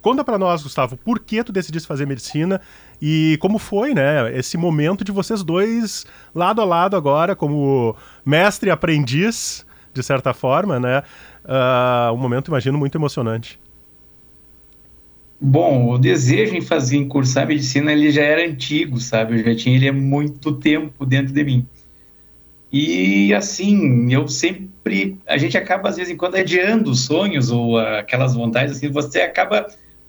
Conta 0.01 0.23
para 0.23 0.39
nós, 0.39 0.63
Gustavo, 0.63 0.97
por 0.97 1.19
que 1.19 1.43
tu 1.43 1.53
decidiste 1.53 1.87
fazer 1.87 2.07
medicina 2.07 2.61
e 3.03 3.37
como 3.41 3.59
foi, 3.59 3.95
né, 3.95 4.37
esse 4.37 4.57
momento 4.57 5.03
de 5.03 5.11
vocês 5.11 5.43
dois 5.43 6.07
lado 6.35 6.61
a 6.61 6.65
lado 6.65 6.97
agora, 6.97 7.35
como 7.35 7.97
mestre 8.25 8.69
e 8.69 8.71
aprendiz, 8.71 9.67
de 9.93 10.03
certa 10.03 10.33
forma, 10.33 10.79
né? 10.79 11.03
Uh, 11.45 12.13
um 12.13 12.17
momento, 12.17 12.49
imagino, 12.49 12.79
muito 12.79 12.97
emocionante. 12.97 13.59
Bom, 15.41 15.91
o 15.91 15.99
desejo 15.99 16.55
em 16.55 16.61
fazer, 16.61 16.97
em 16.97 17.09
cursar 17.09 17.47
medicina, 17.47 17.93
ele 17.93 18.11
já 18.11 18.23
era 18.23 18.45
antigo, 18.45 19.01
sabe? 19.01 19.39
Eu 19.41 19.45
já 19.45 19.55
tinha 19.57 19.77
ele 19.77 19.89
há 19.89 19.93
muito 19.93 20.53
tempo 20.53 21.07
dentro 21.07 21.33
de 21.33 21.45
mim. 21.45 21.67
E, 22.73 23.33
assim, 23.33 24.13
eu 24.13 24.29
sempre... 24.29 25.17
A 25.27 25.39
gente 25.39 25.57
acaba, 25.57 25.89
às 25.89 25.97
vezes, 25.97 26.13
em 26.13 26.17
quando, 26.17 26.35
adiando 26.37 26.91
os 26.91 27.05
sonhos 27.05 27.51
ou 27.51 27.79
aquelas 27.79 28.35
vontades, 28.35 28.77
assim, 28.77 28.89
você 28.91 29.21
acaba 29.21 29.67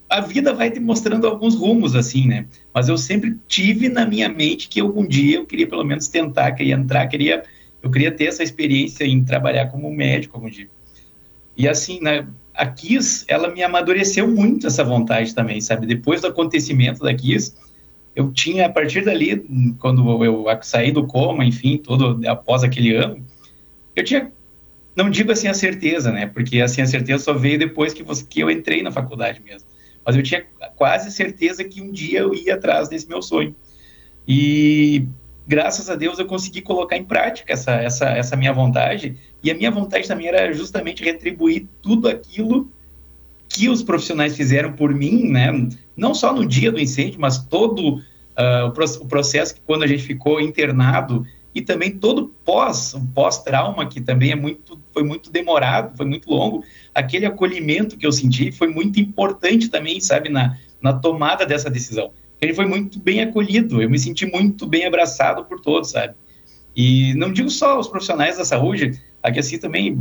a 0.10 0.22
vida 0.22 0.54
vai 0.54 0.72
te 0.72 0.80
mostrando 0.80 1.28
alguns 1.28 1.56
rumos, 1.56 1.96
assim, 1.96 2.28
né? 2.28 2.48
Mas 2.74 2.90
eu 2.90 2.98
sempre 2.98 3.38
tive 3.48 3.88
na 3.90 4.06
minha 4.06 4.28
mente 4.28 4.68
que 4.68 4.80
algum 4.80 5.08
dia 5.08 5.38
eu 5.38 5.46
queria 5.46 5.68
pelo 5.68 5.84
menos 5.84 6.08
tentar, 6.08 6.52
queria 6.54 6.74
entrar, 6.74 7.06
queria, 7.08 7.44
eu 7.82 7.92
queria 7.92 8.12
ter 8.12 8.26
essa 8.26 8.42
experiência 8.42 9.04
em 9.06 9.24
trabalhar 9.24 9.68
como 9.68 9.92
médico 9.92 10.36
algum 10.36 10.50
dia. 10.50 10.68
E 11.56 11.68
assim, 11.68 12.02
né, 12.02 12.26
a 12.56 12.66
Kiss, 12.66 13.24
ela 13.28 13.50
me 13.50 13.62
amadureceu 13.62 14.28
muito 14.28 14.66
essa 14.66 14.84
vontade 14.84 15.36
também, 15.36 15.62
sabe? 15.62 15.86
Depois 15.86 16.22
do 16.22 16.28
acontecimento 16.28 17.04
da 17.04 17.14
Kiss, 17.14 17.56
eu 18.16 18.32
tinha, 18.32 18.66
a 18.66 18.70
partir 18.70 19.06
dali, 19.06 19.46
quando 19.80 20.24
eu 20.26 20.46
saí 20.64 20.92
do 20.92 21.06
coma, 21.06 21.46
enfim, 21.46 21.78
todo 21.78 22.20
após 22.28 22.64
aquele 22.64 22.96
ano, 22.96 23.24
eu 23.96 24.04
tinha, 24.04 24.32
não 24.96 25.10
digo 25.10 25.32
assim 25.32 25.48
a 25.48 25.54
certeza, 25.54 26.12
né? 26.12 26.26
Porque 26.26 26.60
assim 26.62 26.82
a 26.82 26.88
certeza 26.88 27.24
só 27.24 27.34
veio 27.34 27.60
depois 27.60 27.94
que, 27.94 28.02
você, 28.02 28.26
que 28.28 28.40
eu 28.40 28.50
entrei 28.50 28.82
na 28.82 28.92
faculdade 28.92 29.42
mesmo. 29.46 29.68
Mas 30.06 30.16
eu 30.16 30.24
tinha 30.24 30.46
quase 30.76 31.12
certeza 31.12 31.64
que 31.64 31.82
um 31.82 31.92
dia 31.92 32.20
eu 32.20 32.34
ia 32.34 32.56
atrás 32.56 32.90
desse 32.90 33.08
meu 33.08 33.22
sonho. 33.22 33.56
E 34.28 35.06
graças 35.48 35.90
a 35.90 35.96
Deus 35.96 36.20
eu 36.20 36.26
consegui 36.26 36.62
colocar 36.62 36.96
em 36.96 37.04
prática 37.04 37.52
essa, 37.52 37.72
essa, 37.74 38.10
essa 38.10 38.36
minha 38.36 38.54
vontade. 38.54 39.18
E 39.44 39.50
a 39.50 39.56
minha 39.56 39.72
vontade 39.72 40.08
também 40.08 40.28
era 40.28 40.54
justamente 40.54 41.04
retribuir 41.04 41.68
tudo 41.82 42.08
aquilo 42.08 42.70
que 43.50 43.68
os 43.68 43.82
profissionais 43.82 44.38
fizeram 44.38 44.74
por 44.74 44.94
mim, 44.94 45.30
né? 45.30 45.68
Não 45.98 46.14
só 46.14 46.32
no 46.32 46.46
dia 46.46 46.72
do 46.72 46.80
incêndio, 46.80 47.20
mas 47.20 47.40
todo 47.40 47.98
uh, 48.40 48.68
o, 49.02 49.06
processo 49.08 49.56
que 49.56 49.62
quando 49.62 49.84
a 49.84 49.88
gente 49.88 50.04
ficou 50.04 50.40
internado 50.40 51.26
e 51.54 51.62
também 51.62 51.98
todo 51.98 52.34
pós, 52.46 52.96
pós-trauma 53.14 53.88
que 53.88 54.00
também 54.00 54.32
é 54.32 54.36
muito, 54.36 54.80
foi 54.94 55.04
muito 55.04 55.32
demorado, 55.32 55.96
foi 55.98 56.06
muito 56.06 56.30
longo. 56.30 56.64
Aquele 56.94 57.26
acolhimento 57.26 57.98
que 57.98 58.06
eu 58.06 58.12
senti 58.12 58.52
foi 58.52 58.68
muito 58.68 59.00
importante 59.00 59.70
também, 59.70 60.00
sabe, 60.00 60.30
na, 60.30 60.58
na 60.82 60.94
tomada 60.94 61.46
dessa 61.46 61.70
decisão 61.70 62.12
ele 62.42 62.54
foi 62.54 62.66
muito 62.66 63.00
bem 63.00 63.22
acolhido, 63.22 63.82
eu 63.82 63.90
me 63.90 64.00
senti 64.00 64.26
muito 64.26 64.66
bem 64.66 64.86
abraçado 64.86 65.44
por 65.46 65.60
todos, 65.60 65.92
sabe? 65.92 66.14
E 66.76 67.14
não 67.16 67.34
digo 67.34 67.50
só 67.50 67.78
os 67.80 67.88
profissionais 67.88 68.38
da 68.38 68.46
saúde, 68.46 69.00
aqui 69.22 69.40
assim 69.40 69.58
também 69.58 69.98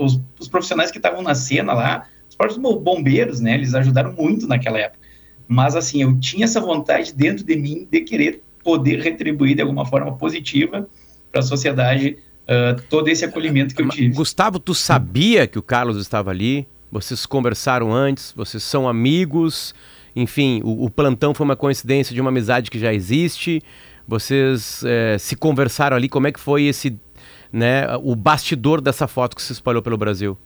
os, 0.00 0.20
os 0.38 0.48
profissionais 0.48 0.90
que 0.90 0.98
estavam 0.98 1.22
na 1.22 1.34
cena 1.34 1.72
lá, 1.72 2.06
os 2.28 2.36
próprios 2.36 2.58
bombeiros, 2.58 3.40
né, 3.40 3.54
eles 3.54 3.74
ajudaram 3.74 4.12
muito 4.12 4.46
naquela 4.46 4.78
época. 4.78 5.02
Mas 5.48 5.74
assim, 5.74 6.02
eu 6.02 6.18
tinha 6.20 6.44
essa 6.44 6.60
vontade 6.60 7.12
dentro 7.12 7.44
de 7.44 7.56
mim 7.56 7.86
de 7.90 8.00
querer 8.02 8.42
poder 8.62 9.00
retribuir 9.00 9.54
de 9.56 9.62
alguma 9.62 9.84
forma 9.84 10.16
positiva 10.16 10.88
para 11.30 11.40
a 11.40 11.42
sociedade 11.42 12.18
uh, 12.44 12.80
todo 12.88 13.08
esse 13.08 13.24
acolhimento 13.24 13.74
que 13.74 13.82
eu 13.82 13.88
tive. 13.88 14.14
Gustavo, 14.14 14.58
tu 14.58 14.74
sabia 14.74 15.46
que 15.46 15.58
o 15.58 15.62
Carlos 15.62 15.96
estava 15.96 16.30
ali? 16.30 16.66
Vocês 16.90 17.24
conversaram 17.26 17.92
antes? 17.92 18.32
Vocês 18.36 18.62
são 18.62 18.88
amigos? 18.88 19.74
enfim, 20.14 20.60
o, 20.62 20.84
o, 20.84 20.90
plantão 20.90 21.34
foi 21.34 21.44
uma 21.44 21.56
coincidência 21.56 22.14
de 22.14 22.20
uma 22.20 22.30
amizade 22.30 22.70
que 22.70 22.78
já 22.78 22.92
existe. 22.92 23.62
Vocês 24.06 24.82
é, 24.84 25.16
se 25.18 25.34
conversaram 25.36 25.96
ali. 25.96 26.08
Como 26.08 26.26
é 26.26 26.32
que 26.32 26.40
foi 26.40 26.64
esse, 26.64 26.98
né, 27.52 27.86
o 28.02 28.14
bastidor 28.14 28.80
dessa 28.80 29.08
foto 29.08 29.34
que 29.34 29.42
se 29.42 29.52
espalhou 29.52 29.82
pelo 29.82 29.96
Brasil? 29.96 30.36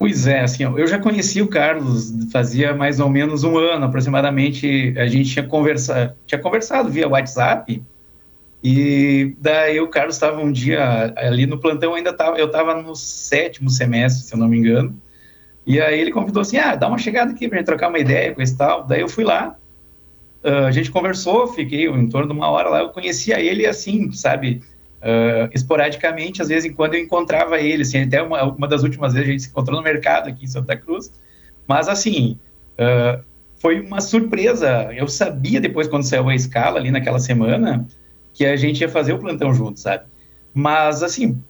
Pois 0.00 0.26
é, 0.26 0.40
assim, 0.40 0.62
eu 0.62 0.86
já 0.86 0.98
conheci 0.98 1.42
o 1.42 1.46
Carlos 1.46 2.10
fazia 2.32 2.74
mais 2.74 3.00
ou 3.00 3.10
menos 3.10 3.44
um 3.44 3.58
ano, 3.58 3.84
aproximadamente. 3.84 4.94
A 4.96 5.06
gente 5.06 5.30
tinha 5.30 5.46
conversado, 5.46 6.14
tinha 6.26 6.40
conversado 6.40 6.88
via 6.88 7.06
WhatsApp. 7.06 7.82
E 8.64 9.36
daí 9.38 9.78
o 9.78 9.88
Carlos 9.88 10.14
estava 10.14 10.40
um 10.40 10.50
dia 10.50 11.12
ali 11.18 11.44
no 11.44 11.58
plantão, 11.58 11.94
ainda 11.94 12.14
tava, 12.14 12.38
eu 12.38 12.46
estava 12.46 12.80
no 12.80 12.96
sétimo 12.96 13.68
semestre, 13.68 14.24
se 14.24 14.32
eu 14.32 14.38
não 14.38 14.48
me 14.48 14.56
engano. 14.56 14.98
E 15.66 15.78
aí 15.78 16.00
ele 16.00 16.12
convidou 16.12 16.40
assim, 16.40 16.56
ah, 16.56 16.74
dá 16.74 16.88
uma 16.88 16.96
chegada 16.96 17.32
aqui 17.32 17.46
pra 17.46 17.58
gente 17.58 17.66
trocar 17.66 17.90
uma 17.90 17.98
ideia 17.98 18.34
com 18.34 18.40
esse 18.40 18.56
tal. 18.56 18.84
Daí 18.84 19.02
eu 19.02 19.08
fui 19.08 19.22
lá, 19.22 19.54
uh, 20.42 20.64
a 20.64 20.70
gente 20.70 20.90
conversou, 20.90 21.48
fiquei 21.48 21.86
em 21.86 22.08
torno 22.08 22.26
de 22.26 22.32
uma 22.32 22.48
hora 22.48 22.70
lá, 22.70 22.78
eu 22.80 22.88
conhecia 22.88 23.38
ele 23.38 23.66
assim, 23.66 24.10
sabe, 24.12 24.62
uh, 25.02 25.50
esporadicamente, 25.54 26.42
às 26.42 26.48
vezes 26.48 26.72
quando 26.74 26.94
eu 26.94 27.00
encontrava 27.00 27.58
ele, 27.58 27.82
assim, 27.82 28.02
até 28.02 28.22
uma, 28.22 28.42
uma 28.44 28.68
das 28.68 28.82
últimas 28.82 29.12
vezes 29.12 29.28
a 29.28 29.32
gente 29.32 29.42
se 29.42 29.48
encontrou 29.48 29.76
no 29.76 29.82
mercado 29.82 30.28
aqui 30.28 30.44
em 30.44 30.48
Santa 30.48 30.76
Cruz, 30.76 31.12
mas 31.66 31.88
assim, 31.88 32.38
uh, 32.74 33.22
foi 33.56 33.80
uma 33.80 34.00
surpresa, 34.00 34.90
eu 34.94 35.08
sabia 35.08 35.60
depois 35.60 35.88
quando 35.88 36.04
saiu 36.04 36.28
a 36.28 36.34
escala 36.34 36.78
ali 36.78 36.90
naquela 36.90 37.18
semana, 37.18 37.86
que 38.32 38.44
a 38.44 38.56
gente 38.56 38.80
ia 38.80 38.88
fazer 38.88 39.12
o 39.12 39.18
plantão 39.18 39.52
junto, 39.52 39.80
sabe, 39.80 40.04
mas 40.54 41.02
assim, 41.02 41.40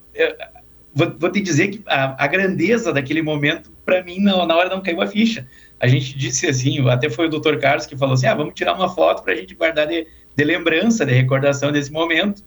vou, 0.95 1.15
vou, 1.19 1.31
te 1.31 1.41
dizer 1.41 1.69
que 1.69 1.83
a, 1.87 2.25
a 2.25 2.27
grandeza 2.27 2.93
daquele 2.93 3.23
momento, 3.23 3.71
para 3.85 4.03
mim, 4.03 4.19
não, 4.19 4.47
na 4.47 4.57
hora 4.57 4.69
não 4.69 4.83
caiu 4.83 5.01
a 5.01 5.07
ficha. 5.07 5.47
A 5.79 5.87
gente 5.87 6.17
disse 6.17 6.47
assim, 6.47 6.87
até 6.89 7.09
foi 7.09 7.27
o 7.27 7.31
doutor 7.31 7.59
Carlos 7.59 7.87
que 7.87 7.97
falou 7.97 8.15
assim: 8.15 8.27
ah, 8.27 8.35
vamos 8.35 8.55
tirar 8.55 8.75
uma 8.75 8.89
foto 8.89 9.23
para 9.23 9.33
a 9.33 9.37
gente 9.37 9.55
guardar 9.55 9.87
de, 9.87 10.07
de, 10.37 10.45
lembrança, 10.45 11.07
de 11.07 11.13
recordação 11.13 11.73
desse 11.73 11.91
momento. 11.91 12.43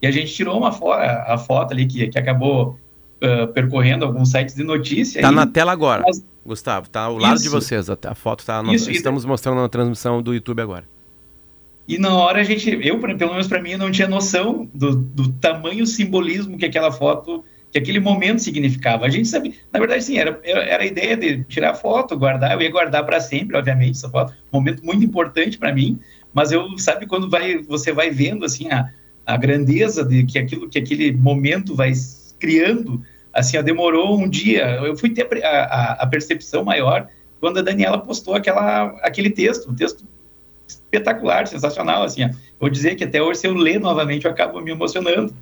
E 0.00 0.06
a 0.06 0.10
gente 0.10 0.32
tirou 0.32 0.58
uma 0.58 0.72
foto, 0.72 1.00
a 1.00 1.38
foto 1.38 1.72
ali 1.72 1.86
que, 1.86 2.08
que 2.08 2.18
acabou 2.18 2.78
uh, 3.22 3.48
percorrendo 3.48 4.04
alguns 4.04 4.30
sites 4.30 4.54
de 4.54 4.62
notícia. 4.62 5.18
Está 5.18 5.32
na 5.32 5.46
tela 5.46 5.72
agora, 5.72 6.02
mas... 6.06 6.24
Gustavo, 6.44 6.86
está 6.86 7.02
ao 7.02 7.18
lado 7.18 7.34
Isso. 7.34 7.44
de 7.44 7.48
vocês. 7.48 7.90
A, 7.90 7.98
a 8.06 8.14
foto 8.14 8.40
está. 8.40 8.62
Estamos 8.72 9.24
mostrando 9.24 9.60
na 9.60 9.68
transmissão 9.68 10.22
do 10.22 10.32
YouTube 10.32 10.60
agora. 10.62 10.84
E 11.88 11.98
na 11.98 12.14
hora 12.14 12.40
a 12.40 12.44
gente, 12.44 12.68
eu, 12.82 12.98
pelo 13.00 13.32
menos 13.32 13.46
para 13.46 13.62
mim, 13.62 13.70
eu 13.70 13.78
não 13.78 13.90
tinha 13.90 14.08
noção 14.08 14.68
do, 14.74 14.96
do 14.96 15.32
tamanho 15.34 15.86
simbolismo 15.86 16.58
que 16.58 16.64
aquela 16.64 16.92
foto 16.92 17.44
que 17.70 17.78
aquele 17.78 18.00
momento 18.00 18.40
significava. 18.40 19.04
A 19.04 19.10
gente 19.10 19.28
sabe, 19.28 19.54
na 19.72 19.78
verdade, 19.78 20.02
sim, 20.02 20.16
era, 20.16 20.40
era 20.44 20.82
a 20.82 20.86
ideia 20.86 21.16
de 21.16 21.44
tirar 21.44 21.74
foto, 21.74 22.16
guardar, 22.16 22.52
eu 22.52 22.62
ia 22.62 22.70
guardar 22.70 23.04
para 23.04 23.20
sempre, 23.20 23.56
obviamente, 23.56 23.92
essa 23.92 24.08
foto, 24.08 24.32
um 24.52 24.58
momento 24.58 24.84
muito 24.84 25.04
importante 25.04 25.58
para 25.58 25.74
mim, 25.74 25.98
mas 26.32 26.52
eu, 26.52 26.66
sabe, 26.78 27.06
quando 27.06 27.28
vai, 27.28 27.58
você 27.58 27.92
vai 27.92 28.10
vendo, 28.10 28.44
assim, 28.44 28.70
a, 28.70 28.88
a 29.26 29.36
grandeza 29.36 30.04
de 30.04 30.24
que 30.24 30.38
aquilo, 30.38 30.68
que 30.68 30.78
aquele 30.78 31.12
momento 31.12 31.74
vai 31.74 31.92
criando, 32.38 33.02
assim, 33.32 33.58
ó, 33.58 33.62
demorou 33.62 34.18
um 34.18 34.28
dia, 34.28 34.80
eu 34.84 34.96
fui 34.96 35.10
ter 35.10 35.26
a, 35.44 35.48
a, 35.48 35.92
a 35.94 36.06
percepção 36.06 36.64
maior 36.64 37.08
quando 37.40 37.58
a 37.58 37.62
Daniela 37.62 37.98
postou 37.98 38.34
aquela, 38.34 38.86
aquele 39.02 39.30
texto, 39.30 39.70
um 39.70 39.74
texto 39.74 40.04
espetacular, 40.66 41.46
sensacional, 41.46 42.02
assim, 42.02 42.24
ó. 42.24 42.30
vou 42.58 42.70
dizer 42.70 42.94
que 42.94 43.04
até 43.04 43.20
hoje, 43.20 43.40
se 43.40 43.46
eu 43.46 43.54
ler 43.54 43.80
novamente, 43.80 44.24
eu 44.24 44.30
acabo 44.30 44.60
me 44.60 44.70
emocionando, 44.70 45.34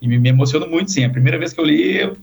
e 0.00 0.08
me, 0.08 0.18
me 0.18 0.28
emociono 0.28 0.68
muito, 0.68 0.90
sim. 0.90 1.04
A 1.04 1.10
primeira 1.10 1.38
vez 1.38 1.52
que 1.52 1.60
eu 1.60 1.64
li, 1.64 1.96
eu, 1.96 2.16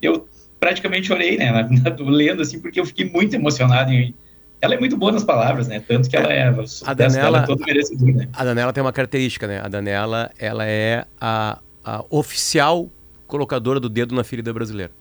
eu 0.00 0.28
praticamente 0.58 1.06
chorei, 1.06 1.36
né, 1.36 1.50
na, 1.52 1.62
na, 1.62 2.10
lendo, 2.10 2.42
assim, 2.42 2.60
porque 2.60 2.80
eu 2.80 2.84
fiquei 2.84 3.08
muito 3.08 3.34
emocionado. 3.34 3.92
Em, 3.92 4.14
ela 4.62 4.76
é 4.76 4.78
muito 4.78 4.96
boa 4.96 5.10
nas 5.10 5.24
palavras, 5.24 5.66
né, 5.66 5.82
tanto 5.86 6.08
que 6.08 6.16
ela 6.16 6.32
é, 6.32 6.48
a 6.86 6.94
Danela, 6.94 7.38
é 7.40 7.42
todo 7.42 7.64
merecedor, 7.66 8.14
né. 8.14 8.28
A 8.32 8.44
Danela 8.44 8.72
tem 8.72 8.80
uma 8.80 8.92
característica, 8.92 9.48
né, 9.48 9.60
a 9.60 9.66
Danela, 9.66 10.30
ela 10.38 10.64
é 10.64 11.04
a, 11.20 11.58
a 11.84 12.04
oficial 12.08 12.88
colocadora 13.26 13.80
do 13.80 13.88
dedo 13.88 14.14
na 14.14 14.22
ferida 14.22 14.52
brasileira. 14.52 14.92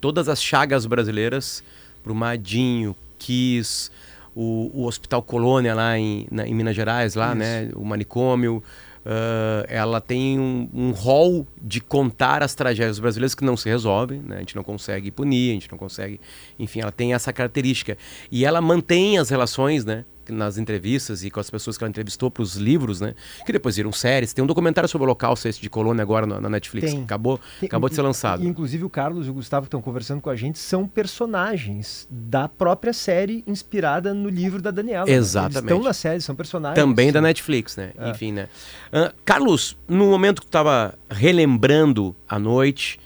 Todas 0.00 0.28
as 0.28 0.42
chagas 0.42 0.84
brasileiras, 0.84 1.62
Brumadinho, 2.02 2.96
Kiss, 3.18 3.88
o, 4.34 4.70
o 4.74 4.84
Hospital 4.84 5.22
Colônia 5.22 5.76
lá 5.76 5.96
em, 5.96 6.26
na, 6.28 6.44
em 6.46 6.54
Minas 6.54 6.74
Gerais, 6.74 7.14
lá, 7.14 7.28
Isso. 7.28 7.36
né, 7.36 7.70
o 7.76 7.84
manicômio, 7.84 8.60
Uh, 9.04 9.64
ela 9.68 10.00
tem 10.00 10.38
um, 10.38 10.68
um 10.72 10.90
rol 10.90 11.46
de 11.60 11.80
contar 11.80 12.42
as 12.42 12.54
tragédias 12.54 12.98
brasileiras 12.98 13.34
que 13.34 13.44
não 13.44 13.56
se 13.56 13.68
resolvem, 13.68 14.20
né? 14.20 14.36
a 14.36 14.38
gente 14.40 14.54
não 14.54 14.62
consegue 14.62 15.10
punir, 15.10 15.50
a 15.50 15.54
gente 15.54 15.70
não 15.70 15.78
consegue. 15.78 16.20
Enfim, 16.58 16.80
ela 16.80 16.92
tem 16.92 17.14
essa 17.14 17.32
característica. 17.32 17.96
E 18.30 18.44
ela 18.44 18.60
mantém 18.60 19.18
as 19.18 19.30
relações, 19.30 19.84
né? 19.84 20.04
Nas 20.32 20.58
entrevistas 20.58 21.24
e 21.24 21.30
com 21.30 21.40
as 21.40 21.50
pessoas 21.50 21.76
que 21.76 21.84
ela 21.84 21.88
entrevistou 21.88 22.30
para 22.30 22.42
os 22.42 22.56
livros, 22.56 23.00
né? 23.00 23.14
Que 23.44 23.52
depois 23.52 23.76
viram 23.76 23.92
séries. 23.92 24.32
Tem 24.32 24.42
um 24.42 24.46
documentário 24.46 24.88
sobre 24.88 25.04
o 25.04 25.06
Holocausto 25.06 25.48
esse 25.48 25.60
de 25.60 25.70
Colônia 25.70 26.02
agora 26.02 26.26
na, 26.26 26.40
na 26.40 26.48
Netflix. 26.48 26.92
Tem. 26.92 27.02
Acabou, 27.02 27.40
Tem. 27.60 27.66
acabou 27.66 27.88
de 27.88 27.94
ser 27.94 28.02
lançado. 28.02 28.44
Inclusive 28.44 28.84
o 28.84 28.90
Carlos 28.90 29.26
e 29.26 29.30
o 29.30 29.34
Gustavo 29.34 29.64
que 29.64 29.68
estão 29.68 29.82
conversando 29.82 30.20
com 30.20 30.30
a 30.30 30.36
gente 30.36 30.58
são 30.58 30.86
personagens 30.86 32.06
da 32.10 32.48
própria 32.48 32.92
série 32.92 33.42
inspirada 33.46 34.14
no 34.14 34.28
livro 34.28 34.60
da 34.60 34.70
Daniela. 34.70 35.10
Exatamente. 35.10 35.58
Eles 35.58 35.70
estão 35.70 35.82
na 35.82 35.92
série, 35.92 36.20
são 36.20 36.34
personagens. 36.34 36.84
Também 36.84 37.12
da 37.12 37.20
Netflix, 37.20 37.76
né? 37.76 37.92
É. 37.98 38.10
Enfim, 38.10 38.32
né? 38.32 38.48
Uh, 38.92 39.12
Carlos, 39.24 39.76
no 39.88 40.06
momento 40.06 40.40
que 40.40 40.46
tu 40.46 40.50
estava 40.50 40.94
relembrando 41.10 42.14
a 42.28 42.38
noite, 42.38 42.98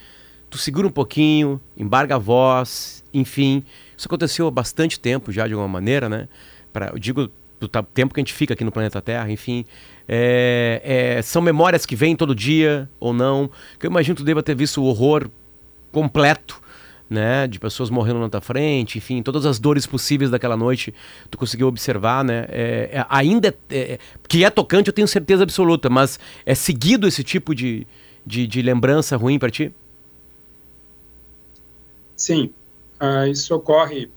tu 0.50 0.58
segura 0.58 0.86
um 0.86 0.90
pouquinho, 0.90 1.60
embarga 1.76 2.16
a 2.16 2.18
voz, 2.18 3.02
enfim. 3.12 3.64
Isso 3.96 4.06
aconteceu 4.06 4.46
há 4.46 4.50
bastante 4.50 4.98
tempo 5.00 5.32
já, 5.32 5.46
de 5.46 5.52
alguma 5.54 5.68
maneira, 5.68 6.08
né? 6.08 6.28
Eu 6.92 6.98
digo 6.98 7.30
do 7.60 7.68
tempo 7.68 8.12
que 8.12 8.20
a 8.20 8.22
gente 8.22 8.32
fica 8.32 8.54
aqui 8.54 8.64
no 8.64 8.72
planeta 8.72 9.00
Terra, 9.00 9.30
enfim. 9.30 9.64
É, 10.08 11.16
é, 11.18 11.22
são 11.22 11.40
memórias 11.40 11.86
que 11.86 11.94
vêm 11.94 12.16
todo 12.16 12.34
dia 12.34 12.88
ou 12.98 13.12
não. 13.12 13.50
Que 13.78 13.86
eu 13.86 13.90
imagino 13.90 14.16
que 14.16 14.22
tu 14.22 14.24
deva 14.24 14.42
ter 14.42 14.54
visto 14.54 14.82
o 14.82 14.84
horror 14.84 15.30
completo, 15.92 16.60
né? 17.08 17.46
De 17.46 17.60
pessoas 17.60 17.88
morrendo 17.88 18.18
na 18.18 18.28
tua 18.28 18.40
frente, 18.40 18.98
enfim, 18.98 19.22
todas 19.22 19.46
as 19.46 19.60
dores 19.60 19.86
possíveis 19.86 20.30
daquela 20.30 20.56
noite, 20.56 20.92
tu 21.30 21.38
conseguiu 21.38 21.68
observar, 21.68 22.24
né? 22.24 22.46
É, 22.48 22.90
é 22.92 23.06
ainda 23.08 23.54
é, 23.70 23.78
é, 23.78 23.98
que 24.26 24.44
é 24.44 24.50
tocante, 24.50 24.88
eu 24.88 24.94
tenho 24.94 25.06
certeza 25.06 25.44
absoluta, 25.44 25.88
mas 25.88 26.18
é 26.44 26.54
seguido 26.54 27.06
esse 27.06 27.22
tipo 27.22 27.54
de, 27.54 27.86
de, 28.26 28.46
de 28.46 28.62
lembrança 28.62 29.16
ruim 29.16 29.38
para 29.38 29.50
ti? 29.50 29.72
Sim, 32.16 32.52
uh, 33.00 33.26
isso 33.26 33.54
ocorre 33.54 34.10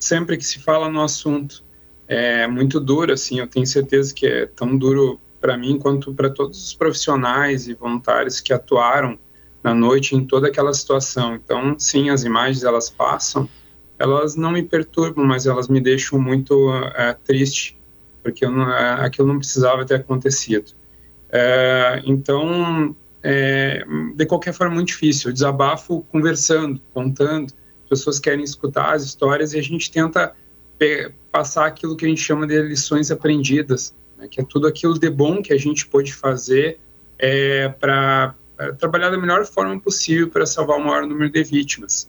sempre 0.00 0.36
que 0.36 0.44
se 0.44 0.58
fala 0.58 0.88
no 0.88 1.02
assunto. 1.02 1.62
É 2.08 2.46
muito 2.48 2.80
duro, 2.80 3.12
assim, 3.12 3.38
eu 3.38 3.46
tenho 3.46 3.66
certeza 3.66 4.12
que 4.12 4.26
é 4.26 4.46
tão 4.46 4.76
duro 4.76 5.20
para 5.40 5.56
mim 5.56 5.78
quanto 5.78 6.12
para 6.12 6.28
todos 6.28 6.66
os 6.66 6.74
profissionais 6.74 7.68
e 7.68 7.74
voluntários 7.74 8.40
que 8.40 8.52
atuaram 8.52 9.16
na 9.62 9.74
noite 9.74 10.16
em 10.16 10.24
toda 10.24 10.48
aquela 10.48 10.74
situação. 10.74 11.36
Então, 11.36 11.78
sim, 11.78 12.10
as 12.10 12.24
imagens 12.24 12.64
elas 12.64 12.90
passam, 12.90 13.48
elas 13.98 14.34
não 14.34 14.50
me 14.50 14.62
perturbam, 14.62 15.24
mas 15.24 15.46
elas 15.46 15.68
me 15.68 15.80
deixam 15.80 16.18
muito 16.18 16.72
é, 16.96 17.12
triste, 17.12 17.78
porque 18.22 18.46
não, 18.46 18.70
é, 18.72 19.04
aquilo 19.04 19.28
não 19.28 19.38
precisava 19.38 19.84
ter 19.84 19.96
acontecido. 19.96 20.72
É, 21.30 22.02
então, 22.04 22.96
é, 23.22 23.84
de 24.14 24.26
qualquer 24.26 24.52
forma, 24.52 24.74
muito 24.74 24.88
difícil. 24.88 25.30
Eu 25.30 25.34
desabafo 25.34 26.04
conversando, 26.10 26.80
contando. 26.92 27.52
Pessoas 27.90 28.18
querem 28.18 28.42
escutar 28.42 28.94
as 28.94 29.04
histórias 29.04 29.52
e 29.52 29.58
a 29.58 29.62
gente 29.62 29.90
tenta 29.90 30.34
passar 31.30 31.66
aquilo 31.66 31.94
que 31.94 32.06
a 32.06 32.08
gente 32.08 32.22
chama 32.22 32.46
de 32.46 32.58
lições 32.62 33.10
aprendidas, 33.10 33.92
né, 34.16 34.26
que 34.26 34.40
é 34.40 34.44
tudo 34.44 34.66
aquilo 34.66 34.98
de 34.98 35.10
bom 35.10 35.42
que 35.42 35.52
a 35.52 35.58
gente 35.58 35.86
pode 35.86 36.14
fazer 36.14 36.80
é, 37.18 37.68
para 37.68 38.34
trabalhar 38.78 39.10
da 39.10 39.18
melhor 39.18 39.44
forma 39.44 39.78
possível 39.78 40.30
para 40.30 40.46
salvar 40.46 40.78
o 40.78 40.80
maior 40.82 41.06
número 41.06 41.30
de 41.30 41.42
vítimas. 41.44 42.08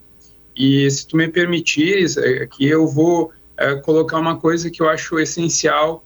E 0.55 0.89
se 0.89 1.05
tu 1.05 1.17
me 1.17 1.27
permitires, 1.27 2.17
aqui 2.17 2.65
eu 2.65 2.87
vou 2.87 3.33
é, 3.57 3.75
colocar 3.75 4.19
uma 4.19 4.37
coisa 4.37 4.69
que 4.69 4.81
eu 4.81 4.87
acho 4.87 5.19
essencial 5.19 6.01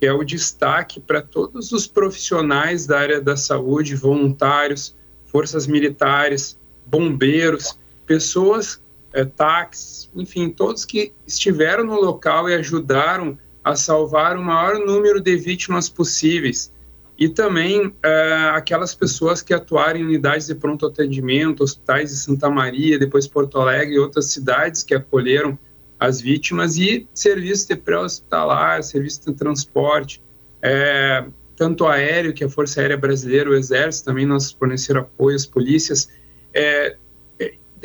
que 0.00 0.06
é 0.06 0.12
o 0.12 0.24
destaque 0.24 0.98
para 0.98 1.20
todos 1.20 1.72
os 1.72 1.86
profissionais 1.86 2.86
da 2.86 2.98
área 2.98 3.20
da 3.20 3.36
saúde, 3.36 3.94
voluntários, 3.94 4.96
forças 5.26 5.66
militares, 5.66 6.58
bombeiros, 6.86 7.78
pessoas, 8.06 8.80
é, 9.12 9.24
táxis, 9.24 10.10
enfim, 10.14 10.50
todos 10.50 10.84
que 10.84 11.12
estiveram 11.26 11.84
no 11.84 12.00
local 12.00 12.48
e 12.48 12.54
ajudaram 12.54 13.38
a 13.62 13.76
salvar 13.76 14.36
o 14.36 14.42
maior 14.42 14.78
número 14.78 15.20
de 15.20 15.36
vítimas 15.36 15.88
possíveis. 15.88 16.72
E 17.18 17.28
também 17.28 17.94
é, 18.02 18.50
aquelas 18.54 18.94
pessoas 18.94 19.42
que 19.42 19.52
atuaram 19.52 20.00
em 20.00 20.04
unidades 20.04 20.46
de 20.46 20.54
pronto 20.54 20.86
atendimento, 20.86 21.62
hospitais 21.62 22.10
de 22.10 22.16
Santa 22.16 22.48
Maria, 22.48 22.98
depois 22.98 23.26
Porto 23.26 23.58
Alegre 23.58 23.96
e 23.96 23.98
outras 23.98 24.26
cidades 24.26 24.82
que 24.82 24.94
acolheram 24.94 25.58
as 25.98 26.18
vítimas 26.18 26.78
e 26.78 27.06
serviço 27.12 27.68
de 27.68 27.76
pré-hospitalar, 27.76 28.82
serviço 28.82 29.30
de 29.30 29.36
transporte, 29.36 30.22
é, 30.62 31.26
tanto 31.54 31.86
aéreo, 31.86 32.32
que 32.32 32.42
a 32.42 32.48
Força 32.48 32.80
Aérea 32.80 32.96
Brasileira, 32.96 33.50
o 33.50 33.54
Exército 33.54 34.06
também 34.06 34.24
nos 34.24 34.50
forneceram 34.50 35.02
apoio, 35.02 35.36
as 35.36 35.44
polícias, 35.44 36.08
é 36.54 36.96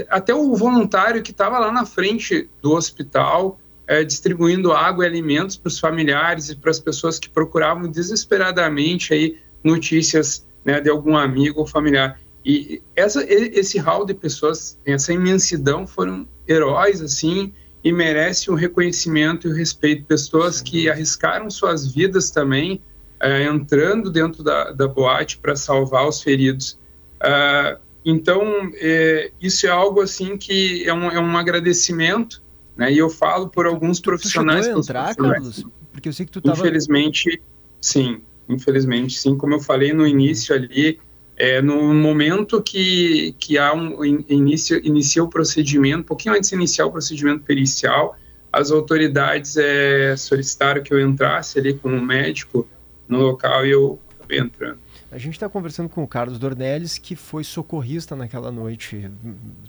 até 0.09 0.33
o 0.33 0.55
voluntário 0.55 1.21
que 1.21 1.31
estava 1.31 1.59
lá 1.59 1.71
na 1.71 1.85
frente 1.85 2.49
do 2.61 2.73
hospital, 2.73 3.59
é, 3.87 4.03
distribuindo 4.03 4.71
água 4.71 5.05
e 5.05 5.07
alimentos 5.07 5.57
para 5.57 5.67
os 5.67 5.79
familiares 5.79 6.49
e 6.49 6.55
para 6.55 6.71
as 6.71 6.79
pessoas 6.79 7.19
que 7.19 7.29
procuravam 7.29 7.89
desesperadamente 7.89 9.13
aí 9.13 9.37
notícias 9.63 10.45
né, 10.63 10.81
de 10.81 10.89
algum 10.89 11.15
amigo 11.15 11.59
ou 11.59 11.67
familiar. 11.67 12.19
E 12.43 12.81
essa, 12.95 13.23
esse 13.27 13.79
hall 13.79 14.05
de 14.05 14.13
pessoas, 14.13 14.79
essa 14.85 15.11
imensidão, 15.11 15.87
foram 15.87 16.27
heróis, 16.47 17.01
assim, 17.01 17.51
e 17.83 17.91
merece 17.91 18.51
um 18.51 18.55
reconhecimento 18.55 19.47
e 19.47 19.51
o 19.51 19.53
um 19.53 19.57
respeito. 19.57 20.05
Pessoas 20.05 20.61
que 20.61 20.89
arriscaram 20.89 21.49
suas 21.49 21.91
vidas 21.91 22.29
também, 22.29 22.81
é, 23.19 23.43
entrando 23.45 24.11
dentro 24.11 24.43
da, 24.43 24.71
da 24.71 24.87
boate 24.87 25.37
para 25.37 25.55
salvar 25.55 26.07
os 26.07 26.21
feridos. 26.21 26.79
Uh, 27.15 27.79
então, 28.05 28.71
é, 28.75 29.31
isso 29.41 29.65
é 29.65 29.69
algo 29.69 29.99
assim 29.99 30.37
que 30.37 30.87
é 30.87 30.93
um, 30.93 31.09
é 31.09 31.19
um 31.19 31.35
agradecimento, 31.35 32.41
né? 32.77 32.93
E 32.93 32.97
eu 32.99 33.09
falo 33.09 33.49
por 33.49 33.65
alguns 33.65 33.99
profissionais. 33.99 34.61
Tu 34.61 34.65
chegou 34.65 34.77
a 34.77 34.81
entrar, 34.81 35.15
Carlos? 35.15 35.65
Porque 35.91 36.09
eu 36.09 36.13
sei 36.13 36.25
que 36.25 36.31
tu 36.31 36.39
estava... 36.39 36.59
Infelizmente, 36.59 37.41
sim. 37.81 38.21
Infelizmente, 38.47 39.17
sim. 39.17 39.35
Como 39.35 39.55
eu 39.55 39.59
falei 39.59 39.91
no 39.91 40.05
início 40.05 40.53
ali, 40.53 40.99
é, 41.35 41.61
no 41.61 41.93
momento 41.93 42.61
que, 42.61 43.35
que 43.39 43.57
há 43.57 43.73
um 43.73 44.05
início, 44.05 44.79
inicia 44.85 45.23
o 45.23 45.27
procedimento, 45.27 46.01
um 46.01 46.03
pouquinho 46.03 46.35
antes 46.35 46.49
de 46.49 46.55
iniciar 46.55 46.85
o 46.85 46.91
procedimento 46.91 47.43
pericial, 47.43 48.15
as 48.51 48.71
autoridades 48.71 49.57
é, 49.57 50.15
solicitaram 50.15 50.83
que 50.83 50.93
eu 50.93 51.01
entrasse 51.01 51.59
ali 51.59 51.73
como 51.73 51.99
médico 51.99 52.67
no 53.07 53.19
local 53.19 53.65
e 53.65 53.71
eu 53.71 53.99
acabei 54.17 54.39
entrando. 54.39 54.84
A 55.15 55.17
gente 55.17 55.35
está 55.35 55.47
conversando 55.47 55.87
com 55.87 56.03
o 56.03 56.07
Carlos 56.07 56.37
Dornelles, 56.37 56.97
que 56.97 57.15
foi 57.15 57.41
socorrista 57.41 58.17
naquela 58.17 58.51
noite 58.51 59.09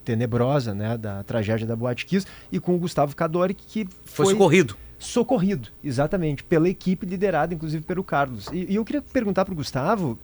tenebrosa, 0.05 0.75
né, 0.75 0.99
da 0.99 1.23
tragédia 1.23 1.65
da 1.65 1.77
Boate 1.77 2.05
Kiss, 2.05 2.27
e 2.51 2.59
com 2.59 2.75
o 2.75 2.79
Gustavo 2.79 3.15
Cadori, 3.15 3.55
que 3.55 3.87
foi, 4.05 4.27
foi 4.27 4.35
socorrido. 4.35 4.77
Socorrido, 4.99 5.69
exatamente, 5.85 6.43
pela 6.43 6.69
equipe 6.69 7.07
liderada, 7.07 7.55
inclusive, 7.55 7.85
pelo 7.85 8.03
Carlos. 8.03 8.49
E, 8.53 8.73
e 8.73 8.75
eu 8.75 8.85
queria 8.85 9.01
perguntar 9.01 9.45
para 9.45 9.53
o 9.53 9.57
Gustavo, 9.57 10.19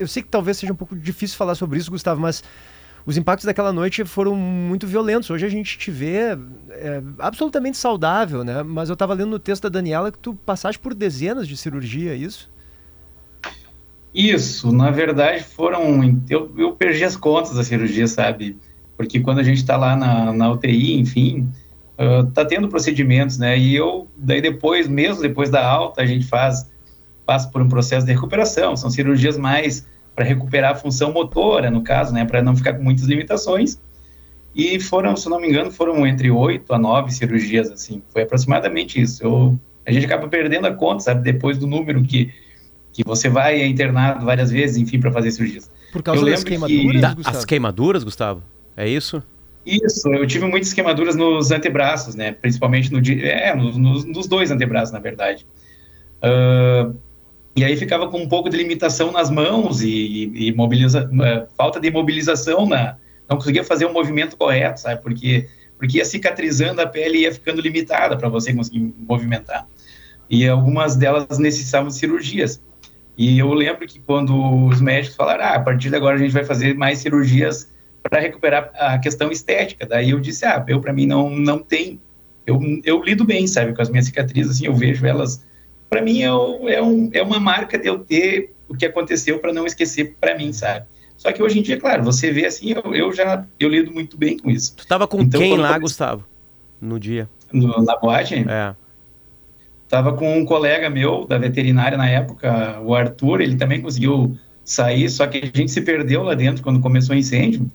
eu 0.00 0.08
sei 0.08 0.24
que 0.24 0.28
talvez 0.28 0.56
seja 0.58 0.72
um 0.72 0.76
pouco 0.76 0.96
difícil 0.96 1.36
falar 1.36 1.54
sobre 1.54 1.78
isso, 1.78 1.92
Gustavo, 1.92 2.20
mas 2.20 2.42
os 3.06 3.16
impactos 3.16 3.44
daquela 3.44 3.72
noite 3.72 4.04
foram 4.04 4.34
muito 4.34 4.84
violentos. 4.84 5.30
Hoje 5.30 5.46
a 5.46 5.48
gente 5.48 5.78
te 5.78 5.92
vê 5.92 6.36
é, 6.70 7.00
absolutamente 7.20 7.76
saudável, 7.76 8.42
né? 8.42 8.64
Mas 8.64 8.88
eu 8.88 8.94
estava 8.94 9.14
lendo 9.14 9.30
no 9.30 9.38
texto 9.38 9.62
da 9.62 9.68
Daniela 9.68 10.10
que 10.10 10.18
tu 10.18 10.34
passaste 10.34 10.80
por 10.80 10.92
dezenas 10.92 11.46
de 11.46 11.56
cirurgia, 11.56 12.14
é 12.14 12.16
isso? 12.16 12.52
Isso, 14.14 14.70
na 14.70 14.90
verdade 14.90 15.42
foram. 15.42 16.20
Eu, 16.30 16.52
eu 16.56 16.72
perdi 16.72 17.04
as 17.04 17.16
contas 17.16 17.54
da 17.54 17.64
cirurgia, 17.64 18.06
sabe? 18.06 18.56
Porque 18.96 19.18
quando 19.18 19.40
a 19.40 19.42
gente 19.42 19.56
está 19.56 19.76
lá 19.76 19.96
na, 19.96 20.32
na 20.32 20.52
UTI, 20.52 20.94
enfim, 21.00 21.48
uh, 21.98 22.24
tá 22.30 22.44
tendo 22.44 22.68
procedimentos, 22.68 23.38
né? 23.38 23.58
E 23.58 23.74
eu, 23.74 24.06
daí 24.16 24.40
depois, 24.40 24.86
mesmo 24.86 25.20
depois 25.20 25.50
da 25.50 25.66
alta, 25.66 26.00
a 26.00 26.06
gente 26.06 26.26
faz 26.26 26.72
passa 27.26 27.48
por 27.48 27.62
um 27.62 27.68
processo 27.68 28.06
de 28.06 28.12
recuperação, 28.12 28.76
são 28.76 28.90
cirurgias 28.90 29.38
mais 29.38 29.86
para 30.14 30.24
recuperar 30.24 30.72
a 30.72 30.74
função 30.74 31.12
motora, 31.12 31.70
no 31.70 31.82
caso, 31.82 32.12
né, 32.12 32.24
para 32.24 32.42
não 32.42 32.54
ficar 32.54 32.74
com 32.74 32.82
muitas 32.82 33.04
limitações. 33.04 33.80
E 34.54 34.78
foram, 34.78 35.16
se 35.16 35.28
não 35.28 35.40
me 35.40 35.48
engano, 35.48 35.70
foram 35.70 36.06
entre 36.06 36.30
oito 36.30 36.72
a 36.72 36.78
nove 36.78 37.10
cirurgias, 37.10 37.70
assim, 37.70 38.02
foi 38.10 38.22
aproximadamente 38.22 39.00
isso. 39.00 39.24
Eu, 39.24 39.58
a 39.84 39.90
gente 39.90 40.06
acaba 40.06 40.28
perdendo 40.28 40.66
a 40.66 40.72
conta, 40.72 41.00
sabe, 41.00 41.22
depois 41.22 41.58
do 41.58 41.66
número 41.66 42.02
que, 42.02 42.30
que 42.94 43.04
você 43.04 43.28
vai 43.28 43.62
internado 43.66 44.24
várias 44.24 44.50
vezes, 44.50 44.76
enfim, 44.76 45.00
para 45.00 45.10
fazer 45.10 45.32
cirurgias. 45.32 45.68
Por 45.92 46.02
causa 46.02 46.22
eu 46.22 46.30
das 46.30 46.44
queimaduras, 46.44 47.14
que... 47.14 47.22
As 47.24 47.44
queimaduras, 47.44 48.04
Gustavo? 48.04 48.42
É 48.76 48.88
isso? 48.88 49.22
Isso, 49.66 50.08
eu 50.12 50.26
tive 50.26 50.46
muitas 50.46 50.72
queimaduras 50.72 51.16
nos 51.16 51.50
antebraços, 51.50 52.14
né, 52.14 52.32
principalmente 52.32 52.92
no, 52.92 53.00
é, 53.20 53.54
nos, 53.56 54.04
nos 54.04 54.26
dois 54.26 54.50
antebraços, 54.50 54.92
na 54.92 55.00
verdade. 55.00 55.44
Uh, 56.22 56.94
e 57.56 57.64
aí 57.64 57.76
ficava 57.76 58.08
com 58.08 58.18
um 58.18 58.28
pouco 58.28 58.48
de 58.48 58.56
limitação 58.56 59.10
nas 59.10 59.30
mãos 59.30 59.82
e, 59.82 60.30
e 60.34 60.52
mobiliza, 60.52 61.06
uh, 61.06 61.48
falta 61.56 61.80
de 61.80 61.90
mobilização, 61.90 62.66
na, 62.66 62.96
não 63.28 63.36
conseguia 63.38 63.64
fazer 63.64 63.86
o 63.86 63.88
um 63.88 63.92
movimento 63.92 64.36
correto, 64.36 64.80
sabe? 64.80 65.02
Porque, 65.02 65.48
porque 65.78 65.98
ia 65.98 66.04
cicatrizando 66.04 66.80
a 66.80 66.86
pele 66.86 67.18
e 67.18 67.20
ia 67.22 67.32
ficando 67.32 67.60
limitada 67.60 68.16
para 68.16 68.28
você 68.28 68.52
conseguir 68.52 68.92
movimentar. 68.98 69.66
E 70.28 70.46
algumas 70.46 70.96
delas 70.96 71.38
necessitavam 71.38 71.88
de 71.88 71.96
cirurgias. 71.96 72.60
E 73.16 73.38
eu 73.38 73.52
lembro 73.52 73.86
que 73.86 74.00
quando 74.00 74.66
os 74.66 74.80
médicos 74.80 75.16
falaram, 75.16 75.44
ah, 75.44 75.54
a 75.54 75.60
partir 75.60 75.88
de 75.88 75.96
agora 75.96 76.16
a 76.16 76.18
gente 76.18 76.32
vai 76.32 76.44
fazer 76.44 76.74
mais 76.74 76.98
cirurgias 76.98 77.72
para 78.02 78.20
recuperar 78.20 78.70
a 78.74 78.98
questão 78.98 79.30
estética. 79.30 79.86
Daí 79.86 80.10
eu 80.10 80.20
disse, 80.20 80.44
ah, 80.44 80.64
eu 80.68 80.80
para 80.80 80.92
mim 80.92 81.06
não, 81.06 81.30
não 81.30 81.58
tem. 81.58 82.00
Eu, 82.46 82.60
eu 82.84 83.02
lido 83.02 83.24
bem, 83.24 83.46
sabe, 83.46 83.74
com 83.74 83.80
as 83.80 83.88
minhas 83.88 84.06
cicatrizes, 84.06 84.56
assim, 84.56 84.66
eu 84.66 84.74
vejo 84.74 85.06
elas 85.06 85.42
para 85.94 86.02
mim 86.02 86.22
é, 86.22 86.26
é, 86.26 86.82
um, 86.82 87.08
é 87.12 87.22
uma 87.22 87.38
marca 87.38 87.78
de 87.78 87.86
eu 87.86 88.00
ter 88.00 88.52
o 88.68 88.74
que 88.74 88.84
aconteceu 88.84 89.38
para 89.38 89.52
não 89.52 89.64
esquecer 89.64 90.16
para 90.20 90.36
mim, 90.36 90.52
sabe? 90.52 90.86
Só 91.16 91.30
que 91.30 91.40
hoje 91.40 91.60
em 91.60 91.62
dia, 91.62 91.78
claro, 91.78 92.02
você 92.02 92.32
vê 92.32 92.46
assim, 92.46 92.72
eu, 92.72 92.94
eu 92.94 93.12
já 93.12 93.46
eu 93.60 93.68
lido 93.68 93.92
muito 93.92 94.16
bem 94.16 94.36
com 94.36 94.50
isso. 94.50 94.74
Tu 94.76 94.86
tava 94.88 95.06
com 95.06 95.20
então, 95.20 95.40
quem 95.40 95.56
lá, 95.56 95.78
Gustavo? 95.78 96.24
No 96.80 96.98
dia? 96.98 97.30
No, 97.52 97.80
na 97.82 97.96
boate? 97.96 98.34
É. 98.34 98.74
Tava 99.94 100.12
com 100.12 100.36
um 100.36 100.44
colega 100.44 100.90
meu 100.90 101.24
da 101.24 101.38
veterinária 101.38 101.96
na 101.96 102.08
época, 102.08 102.80
o 102.82 102.96
Arthur, 102.96 103.40
ele 103.40 103.54
também 103.54 103.80
conseguiu 103.80 104.36
sair, 104.64 105.08
só 105.08 105.24
que 105.24 105.38
a 105.38 105.56
gente 105.56 105.70
se 105.70 105.80
perdeu 105.82 106.24
lá 106.24 106.34
dentro 106.34 106.64
quando 106.64 106.80
começou 106.80 107.14
o 107.14 107.18
incêndio. 107.18 107.70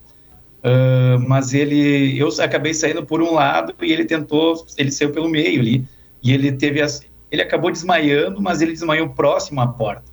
Uh, 0.58 1.18
mas 1.30 1.54
ele, 1.54 2.20
eu 2.20 2.28
acabei 2.42 2.74
saindo 2.74 3.06
por 3.06 3.22
um 3.22 3.34
lado 3.34 3.74
e 3.82 3.94
ele 3.94 4.04
tentou, 4.04 4.66
ele 4.78 4.92
saiu 4.92 5.14
pelo 5.14 5.30
meio 5.30 5.62
ali. 5.62 5.86
E 6.22 6.34
ele 6.34 6.52
teve 6.52 6.82
as, 6.82 7.02
ele 7.32 7.42
acabou 7.42 7.72
desmaiando, 7.72 8.42
mas 8.42 8.62
ele 8.62 8.74
desmaiou 8.74 9.08
próximo 9.12 9.62
à 9.62 9.68
porta. 9.68 10.12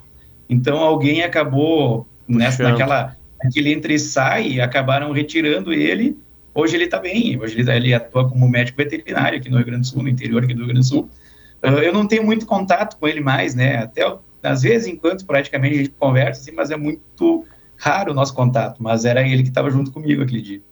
Então 0.49 0.79
alguém 0.79 1.25
acabou 1.25 2.07
nessa, 2.29 2.63
naquela 2.63 3.17
naquele 3.43 3.73
entre 3.73 3.95
e 3.95 3.99
sai, 3.99 4.61
acabaram 4.61 5.11
retirando 5.11 5.73
ele. 5.73 6.17
Hoje 6.55 6.77
ele 6.77 6.85
está 6.85 7.01
bem, 7.01 7.37
hoje 7.37 7.59
ele, 7.59 7.69
ele, 7.69 7.95
atua 7.95 8.29
como 8.29 8.49
médico 8.49 8.79
veterinário 8.79 9.41
aqui 9.41 9.51
no 9.51 9.57
Rio 9.57 9.67
Grande 9.67 9.81
do 9.81 9.87
Sul, 9.89 10.05
no 10.05 10.09
interior 10.09 10.45
aqui 10.45 10.55
do 10.55 10.59
Rio 10.59 10.69
Grande 10.69 10.83
do 10.83 10.87
Sul. 10.87 11.11
Uh, 11.63 11.79
eu 11.83 11.93
não 11.93 12.07
tenho 12.07 12.25
muito 12.25 12.47
contato 12.47 12.97
com 12.97 13.07
ele 13.09 13.21
mais, 13.21 13.55
né? 13.55 13.79
Até 13.79 14.03
às 14.43 14.63
vezes, 14.63 14.87
enquanto 14.87 15.27
praticamente 15.27 15.75
a 15.75 15.79
gente 15.79 15.91
conversa, 15.91 16.41
assim, 16.41 16.53
mas 16.53 16.71
é 16.71 16.77
muito 16.77 17.45
raro 17.77 18.13
o 18.13 18.15
nosso 18.15 18.35
contato. 18.35 18.83
Mas 18.83 19.05
era 19.05 19.27
ele 19.27 19.43
que 19.43 19.49
estava 19.49 19.71
junto 19.71 19.91
comigo 19.91 20.23
aquele 20.23 20.43
dia. 20.43 20.63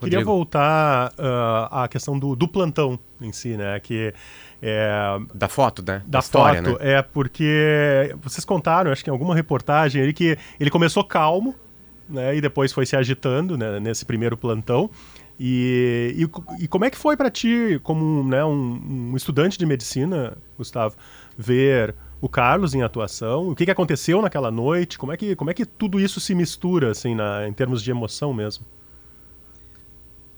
Queria 0.00 0.24
voltar 0.24 1.12
ah, 1.18 1.84
à 1.84 1.88
questão 1.88 2.18
do, 2.18 2.36
do 2.36 2.46
plantão 2.46 2.98
em 3.20 3.32
si, 3.32 3.56
né? 3.56 3.78
Que 3.80 4.12
é, 4.60 5.18
Da 5.34 5.48
foto, 5.48 5.82
né? 5.86 6.02
da 6.06 6.18
história, 6.18 6.62
foto 6.62 6.82
né? 6.82 6.92
é 6.92 7.02
porque 7.02 8.14
vocês 8.22 8.44
contaram, 8.44 8.90
acho 8.90 9.04
que 9.04 9.10
em 9.10 9.12
alguma 9.12 9.34
reportagem, 9.34 10.02
ele 10.02 10.12
que 10.12 10.38
ele 10.58 10.70
começou 10.70 11.04
calmo, 11.04 11.54
né? 12.08 12.36
E 12.36 12.40
depois 12.40 12.72
foi 12.72 12.86
se 12.86 12.96
agitando 12.96 13.56
né, 13.56 13.80
nesse 13.80 14.04
primeiro 14.04 14.36
plantão. 14.36 14.90
E, 15.38 16.14
e, 16.16 16.64
e 16.64 16.68
como 16.68 16.84
é 16.84 16.90
que 16.90 16.96
foi 16.96 17.16
para 17.16 17.30
ti, 17.30 17.80
como 17.82 18.22
né, 18.28 18.44
um, 18.44 19.10
um 19.12 19.16
estudante 19.16 19.58
de 19.58 19.66
medicina, 19.66 20.36
Gustavo, 20.56 20.96
ver 21.36 21.94
o 22.20 22.28
Carlos 22.28 22.74
em 22.74 22.82
atuação? 22.82 23.50
O 23.50 23.54
que, 23.54 23.64
que 23.64 23.70
aconteceu 23.70 24.22
naquela 24.22 24.50
noite? 24.50 24.96
Como 24.96 25.12
é 25.12 25.16
que, 25.16 25.34
como 25.34 25.50
é 25.50 25.54
que 25.54 25.66
tudo 25.66 25.98
isso 25.98 26.20
se 26.20 26.34
mistura, 26.34 26.90
assim, 26.90 27.14
na, 27.14 27.48
em 27.48 27.52
termos 27.52 27.82
de 27.82 27.90
emoção 27.90 28.32
mesmo? 28.32 28.64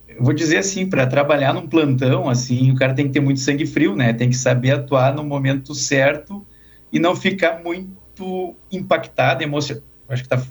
Eu 0.09 0.25
vou 0.25 0.33
dizer 0.33 0.59
assim, 0.59 0.89
para 0.89 1.07
trabalhar 1.07 1.53
num 1.53 1.67
plantão, 1.67 2.29
assim, 2.29 2.71
o 2.71 2.75
cara 2.75 2.95
tem 2.95 3.07
que 3.07 3.13
ter 3.13 3.21
muito 3.21 3.41
sangue 3.41 3.67
frio, 3.67 3.95
né? 3.95 4.15
Tem 4.15 4.31
que 4.31 4.37
saber 4.37 4.71
atuar 4.71 5.15
no 5.15 5.23
momento 5.23 5.75
certo 5.75 6.47
e 6.91 6.99
não 6.99 7.15
ficar 7.15 7.63
muito 7.63 8.57
impactado, 8.73 9.43
emocionado. 9.43 9.85
Acho 10.09 10.23
que 10.23 10.29
tá 10.29 10.43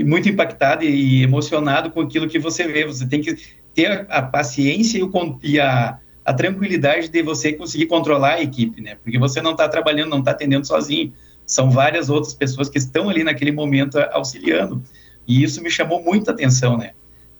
muito 0.00 0.28
impactado 0.28 0.82
e 0.82 1.22
emocionado 1.22 1.92
com 1.92 2.00
aquilo 2.00 2.28
que 2.28 2.40
você 2.40 2.66
vê. 2.66 2.84
Você 2.84 3.06
tem 3.06 3.20
que 3.20 3.36
ter 3.74 4.06
a, 4.08 4.22
paciência 4.22 4.98
e, 4.98 5.02
o, 5.02 5.10
e 5.42 5.60
a, 5.60 5.98
a 6.24 6.32
tranquilidade 6.32 7.08
de 7.08 7.22
você 7.22 7.52
conseguir 7.52 7.86
controlar 7.86 8.34
a 8.34 8.42
equipe, 8.42 8.80
né? 8.80 8.96
Porque 9.02 9.18
você 9.18 9.42
não 9.42 9.52
está 9.52 9.68
trabalhando, 9.68 10.10
não 10.10 10.20
está 10.20 10.30
atendendo 10.30 10.66
sozinho. 10.66 11.12
São 11.46 11.70
várias 11.70 12.08
outras 12.08 12.34
pessoas 12.34 12.68
que 12.68 12.78
estão 12.78 13.08
ali 13.08 13.24
naquele 13.24 13.52
momento 13.52 13.98
a- 13.98 14.10
auxiliando. 14.14 14.82
E 15.26 15.42
isso 15.42 15.62
me 15.62 15.70
chamou 15.70 16.02
muita 16.02 16.30
atenção, 16.30 16.76
né? 16.76 16.92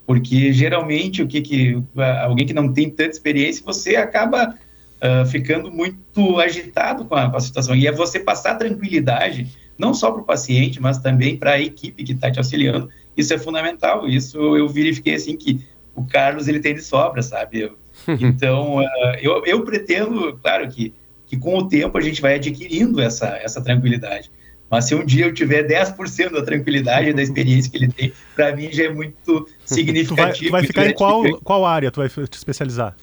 porque 0.06 0.52
geralmente 0.52 1.22
o 1.22 1.26
que 1.26 1.40
que 1.40 1.82
alguém 2.22 2.46
que 2.46 2.52
não 2.52 2.72
tem 2.72 2.90
tanta 2.90 3.10
experiência 3.10 3.64
você 3.64 3.96
acaba 3.96 4.54
ah, 5.00 5.24
ficando 5.24 5.70
muito 5.70 6.38
agitado 6.40 7.04
com 7.04 7.14
a, 7.14 7.30
com 7.30 7.36
a 7.36 7.40
situação 7.40 7.74
e 7.74 7.86
é 7.86 7.92
você 7.92 8.20
passar 8.20 8.56
tranquilidade 8.56 9.46
não 9.78 9.92
só 9.92 10.10
para 10.12 10.22
o 10.22 10.24
paciente 10.24 10.80
mas 10.80 10.98
também 10.98 11.36
para 11.36 11.52
a 11.52 11.60
equipe 11.60 12.04
que 12.04 12.12
está 12.12 12.30
te 12.30 12.38
auxiliando 12.38 12.88
isso 13.16 13.32
é 13.32 13.38
fundamental 13.38 14.06
isso 14.06 14.38
eu 14.56 14.68
verifiquei 14.68 15.14
assim 15.14 15.36
que 15.36 15.60
o 15.94 16.04
Carlos 16.04 16.48
ele 16.48 16.60
tem 16.60 16.74
de 16.74 16.82
sobra 16.82 17.22
sabe 17.22 17.60
Eu- 17.60 17.78
então 18.20 18.80
ah, 18.80 19.16
eu, 19.20 19.44
eu 19.46 19.64
pretendo 19.64 20.36
claro 20.42 20.68
que 20.68 20.92
que 21.26 21.36
com 21.38 21.56
o 21.58 21.68
tempo 21.68 21.96
a 21.96 22.00
gente 22.00 22.20
vai 22.20 22.34
adquirindo 22.34 23.00
essa 23.00 23.28
essa 23.38 23.62
tranquilidade 23.62 24.30
mas 24.70 24.86
se 24.86 24.94
um 24.94 25.04
dia 25.04 25.26
eu 25.26 25.32
tiver 25.34 25.62
10% 25.62 26.32
da 26.32 26.42
tranquilidade 26.42 27.10
e 27.10 27.12
da 27.12 27.22
experiência 27.22 27.70
que 27.70 27.76
ele 27.76 27.92
tem, 27.92 28.12
para 28.34 28.56
mim 28.56 28.72
já 28.72 28.84
é 28.84 28.88
muito 28.88 29.46
Tu 29.64 29.76
vai, 30.16 30.32
significativo. 30.32 30.48
tu 30.48 30.52
vai 30.52 30.62
ficar 30.64 30.86
em 30.86 30.94
qual, 30.94 31.22
qual 31.42 31.64
área 31.64 31.90
tu 31.90 32.00
vai 32.00 32.08
te 32.08 32.36
especializar? 32.36 32.96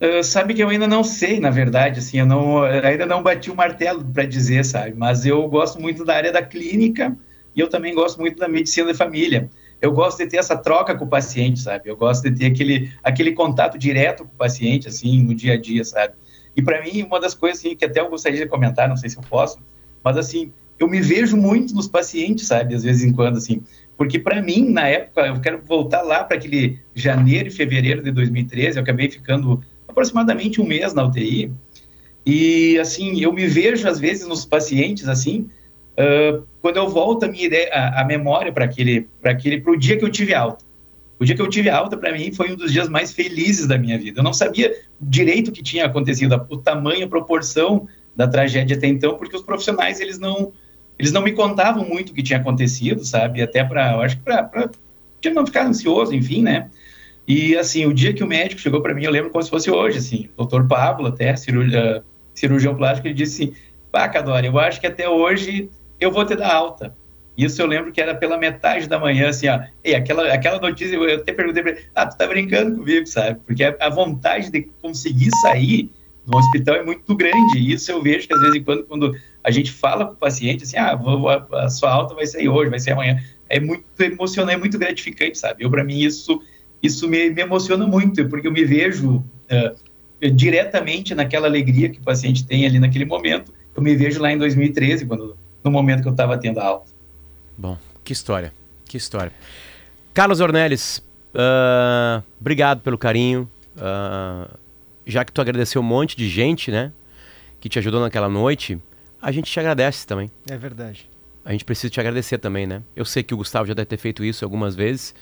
Ah, 0.00 0.22
sabe 0.22 0.54
que 0.54 0.62
eu 0.62 0.68
ainda 0.68 0.86
não 0.88 1.04
sei, 1.04 1.38
na 1.40 1.50
verdade, 1.50 1.98
assim, 1.98 2.18
eu 2.18 2.26
não, 2.26 2.62
ainda 2.62 3.04
não 3.04 3.22
bati 3.22 3.50
o 3.50 3.56
martelo 3.56 4.04
para 4.04 4.24
dizer, 4.24 4.64
sabe? 4.64 4.94
Mas 4.96 5.26
eu 5.26 5.46
gosto 5.48 5.80
muito 5.80 6.04
da 6.04 6.14
área 6.16 6.32
da 6.32 6.42
clínica 6.42 7.16
e 7.54 7.60
eu 7.60 7.68
também 7.68 7.94
gosto 7.94 8.18
muito 8.18 8.38
da 8.38 8.48
medicina 8.48 8.92
de 8.92 8.96
família. 8.96 9.50
Eu 9.80 9.92
gosto 9.92 10.18
de 10.18 10.26
ter 10.26 10.36
essa 10.36 10.56
troca 10.56 10.94
com 10.94 11.04
o 11.04 11.08
paciente, 11.08 11.60
sabe? 11.60 11.88
Eu 11.88 11.96
gosto 11.96 12.28
de 12.28 12.38
ter 12.38 12.46
aquele, 12.46 12.90
aquele 13.02 13.32
contato 13.32 13.78
direto 13.78 14.24
com 14.24 14.32
o 14.32 14.36
paciente, 14.36 14.88
assim, 14.88 15.22
no 15.22 15.34
dia 15.34 15.54
a 15.54 15.56
dia, 15.56 15.84
sabe? 15.84 16.14
E 16.54 16.62
para 16.62 16.82
mim, 16.82 17.02
uma 17.02 17.20
das 17.20 17.34
coisas 17.34 17.58
assim, 17.58 17.74
que 17.74 17.84
até 17.84 18.00
eu 18.00 18.10
gostaria 18.10 18.40
de 18.40 18.46
comentar, 18.46 18.88
não 18.88 18.96
sei 18.96 19.08
se 19.08 19.16
eu 19.16 19.22
posso, 19.22 19.58
mas 20.04 20.16
assim, 20.16 20.52
eu 20.78 20.88
me 20.88 21.00
vejo 21.00 21.36
muito 21.36 21.74
nos 21.74 21.88
pacientes, 21.88 22.46
sabe? 22.46 22.74
Às 22.74 22.82
vezes 22.82 23.02
em 23.02 23.12
quando, 23.12 23.36
assim. 23.36 23.62
Porque 23.96 24.18
para 24.18 24.42
mim, 24.42 24.70
na 24.70 24.88
época, 24.88 25.26
eu 25.26 25.40
quero 25.40 25.62
voltar 25.62 26.02
lá 26.02 26.24
para 26.24 26.36
aquele 26.36 26.78
janeiro 26.94 27.48
e 27.48 27.50
fevereiro 27.50 28.02
de 28.02 28.10
2013, 28.10 28.78
eu 28.78 28.82
acabei 28.82 29.10
ficando 29.10 29.62
aproximadamente 29.86 30.60
um 30.60 30.66
mês 30.66 30.94
na 30.94 31.04
UTI. 31.04 31.52
E 32.24 32.78
assim, 32.78 33.20
eu 33.20 33.32
me 33.32 33.46
vejo 33.46 33.88
às 33.88 33.98
vezes 33.98 34.26
nos 34.26 34.44
pacientes 34.44 35.08
assim, 35.08 35.48
ah, 35.96 36.42
quando 36.60 36.76
eu 36.76 36.88
volto 36.88 37.24
a 37.24 37.28
minha 37.28 37.46
ideia, 37.46 37.70
a, 37.72 38.02
a 38.02 38.04
memória 38.04 38.52
para 38.52 38.64
aquele, 38.64 39.08
para 39.20 39.32
aquele, 39.32 39.60
para 39.60 39.72
o 39.72 39.76
dia 39.76 39.96
que 39.96 40.04
eu 40.04 40.10
tive 40.10 40.34
alta. 40.34 40.64
O 41.18 41.24
dia 41.24 41.34
que 41.36 41.42
eu 41.42 41.48
tive 41.48 41.68
alta 41.68 41.96
para 41.96 42.12
mim 42.12 42.32
foi 42.32 42.52
um 42.52 42.56
dos 42.56 42.72
dias 42.72 42.88
mais 42.88 43.12
felizes 43.12 43.66
da 43.66 43.76
minha 43.76 43.98
vida. 43.98 44.20
Eu 44.20 44.24
não 44.24 44.32
sabia 44.32 44.74
direito 45.00 45.48
o 45.48 45.52
que 45.52 45.62
tinha 45.62 45.84
acontecido, 45.84 46.46
o 46.48 46.56
tamanho, 46.56 47.04
a 47.04 47.08
proporção 47.08 47.86
da 48.16 48.26
tragédia 48.26 48.76
até 48.76 48.86
então, 48.86 49.16
porque 49.16 49.36
os 49.36 49.42
profissionais 49.42 50.00
eles 50.00 50.18
não, 50.18 50.52
eles 50.98 51.12
não 51.12 51.22
me 51.22 51.32
contavam 51.32 51.84
muito 51.86 52.10
o 52.10 52.14
que 52.14 52.22
tinha 52.22 52.38
acontecido, 52.38 53.04
sabe? 53.04 53.42
Até 53.42 53.62
para, 53.62 53.92
eu 53.92 54.00
acho 54.00 54.16
que 54.16 54.22
para 54.22 54.70
não 55.32 55.46
ficar 55.46 55.66
ansioso, 55.66 56.14
enfim, 56.14 56.42
né? 56.42 56.70
E 57.26 57.56
assim, 57.56 57.86
o 57.86 57.94
dia 57.94 58.12
que 58.12 58.24
o 58.24 58.26
médico 58.26 58.60
chegou 58.60 58.82
para 58.82 58.94
mim, 58.94 59.04
eu 59.04 59.10
lembro 59.10 59.30
como 59.30 59.42
se 59.42 59.50
fosse 59.50 59.70
hoje, 59.70 59.98
assim, 59.98 60.28
o 60.34 60.38
doutor 60.38 60.66
Pablo, 60.66 61.06
até 61.06 61.36
cirurgi- 61.36 61.76
ah, 61.76 62.02
cirurgião 62.34 62.74
plástico, 62.74 63.06
ele 63.06 63.14
disse 63.14 63.44
assim: 63.44 63.54
Pá, 63.92 64.10
eu 64.44 64.58
acho 64.58 64.80
que 64.80 64.86
até 64.86 65.08
hoje 65.08 65.68
eu 66.00 66.10
vou 66.12 66.24
te 66.24 66.34
dar 66.34 66.52
alta. 66.54 66.96
Isso 67.36 67.62
eu 67.62 67.66
lembro 67.66 67.92
que 67.92 68.00
era 68.00 68.14
pela 68.14 68.36
metade 68.36 68.88
da 68.88 68.98
manhã, 68.98 69.28
assim, 69.28 69.48
ó. 69.48 69.60
E 69.84 69.94
aquela, 69.94 70.32
aquela 70.32 70.60
notícia, 70.60 70.94
eu 70.94 71.14
até 71.16 71.32
perguntei 71.32 71.62
pra 71.62 71.72
ele: 71.72 71.80
Ah, 71.94 72.06
tu 72.06 72.16
tá 72.16 72.26
brincando 72.26 72.76
comigo, 72.76 73.06
sabe? 73.06 73.40
Porque 73.46 73.64
a, 73.64 73.88
vontade 73.88 74.50
de 74.50 74.62
conseguir 74.82 75.30
sair 75.32 75.90
do 76.24 76.36
hospital 76.36 76.76
é 76.76 76.84
muito 76.84 77.14
grande. 77.16 77.58
Isso 77.72 77.90
eu 77.90 78.02
vejo 78.02 78.26
que, 78.26 78.34
às 78.34 78.40
vezes, 78.40 78.62
quando, 78.64 78.84
quando 78.84 79.16
a 79.42 79.50
gente 79.50 79.72
fala 79.72 80.06
com 80.06 80.12
o 80.12 80.16
paciente, 80.16 80.64
assim, 80.64 80.76
ah, 80.76 80.94
vou, 80.94 81.18
vou- 81.20 81.30
a 81.30 81.68
sua 81.70 81.90
alta 81.90 82.14
vai 82.14 82.26
sair 82.26 82.48
hoje, 82.48 82.70
vai 82.70 82.78
ser 82.80 82.92
amanhã. 82.92 83.18
É 83.48 83.58
muito 83.58 83.84
emocionante, 84.00 84.54
é 84.54 84.58
muito 84.58 84.78
gratificante, 84.78 85.38
sabe? 85.38 85.64
Eu, 85.64 85.70
para 85.70 85.84
mim, 85.84 85.98
isso 86.00 86.40
isso 86.82 87.08
me, 87.08 87.30
me 87.30 87.42
emociona 87.42 87.86
muito, 87.86 88.26
porque 88.28 88.48
eu 88.48 88.52
me 88.52 88.64
vejo 88.64 89.22
eh, 89.48 89.74
diretamente 90.30 91.14
naquela 91.14 91.46
alegria 91.46 91.88
que 91.88 91.98
o 91.98 92.02
paciente 92.02 92.46
tem 92.46 92.66
ali 92.66 92.78
naquele 92.78 93.04
momento. 93.04 93.52
Eu 93.74 93.82
me 93.82 93.94
vejo 93.94 94.20
lá 94.20 94.32
em 94.32 94.38
2013, 94.38 95.06
quando, 95.06 95.36
no 95.62 95.70
momento 95.70 96.02
que 96.02 96.08
eu 96.08 96.12
estava 96.12 96.36
tendo 96.38 96.58
a 96.58 96.64
alta. 96.64 96.90
Bom, 97.56 97.76
que 98.04 98.12
história, 98.12 98.52
que 98.86 98.96
história. 98.96 99.32
Carlos 100.14 100.40
Ornelis, 100.40 101.02
ah, 101.34 102.22
obrigado 102.40 102.80
pelo 102.80 102.98
carinho. 102.98 103.48
ah, 103.78 104.48
já 105.06 105.24
que 105.24 105.32
tu 105.32 105.40
agradeceu 105.40 105.80
um 105.80 105.84
monte 105.84 106.16
de 106.16 106.28
gente, 106.28 106.70
né, 106.70 106.92
que 107.60 107.68
te 107.68 107.78
ajudou 107.78 108.00
naquela 108.00 108.28
noite, 108.28 108.78
a 109.20 109.32
gente 109.32 109.50
te 109.50 109.58
agradece 109.58 110.06
também. 110.06 110.30
É 110.48 110.56
verdade. 110.56 111.08
A 111.44 111.52
gente 111.52 111.64
precisa 111.64 111.90
te 111.90 111.98
agradecer 111.98 112.38
também, 112.38 112.66
né? 112.66 112.82
Eu 112.94 113.04
sei 113.04 113.22
que 113.22 113.34
o 113.34 113.36
Gustavo 113.36 113.66
já 113.66 113.74
deve 113.74 113.86
ter 113.86 113.96
feito 113.96 114.22
isso 114.22 114.44
algumas 114.44 114.74
vezes, 114.74 115.14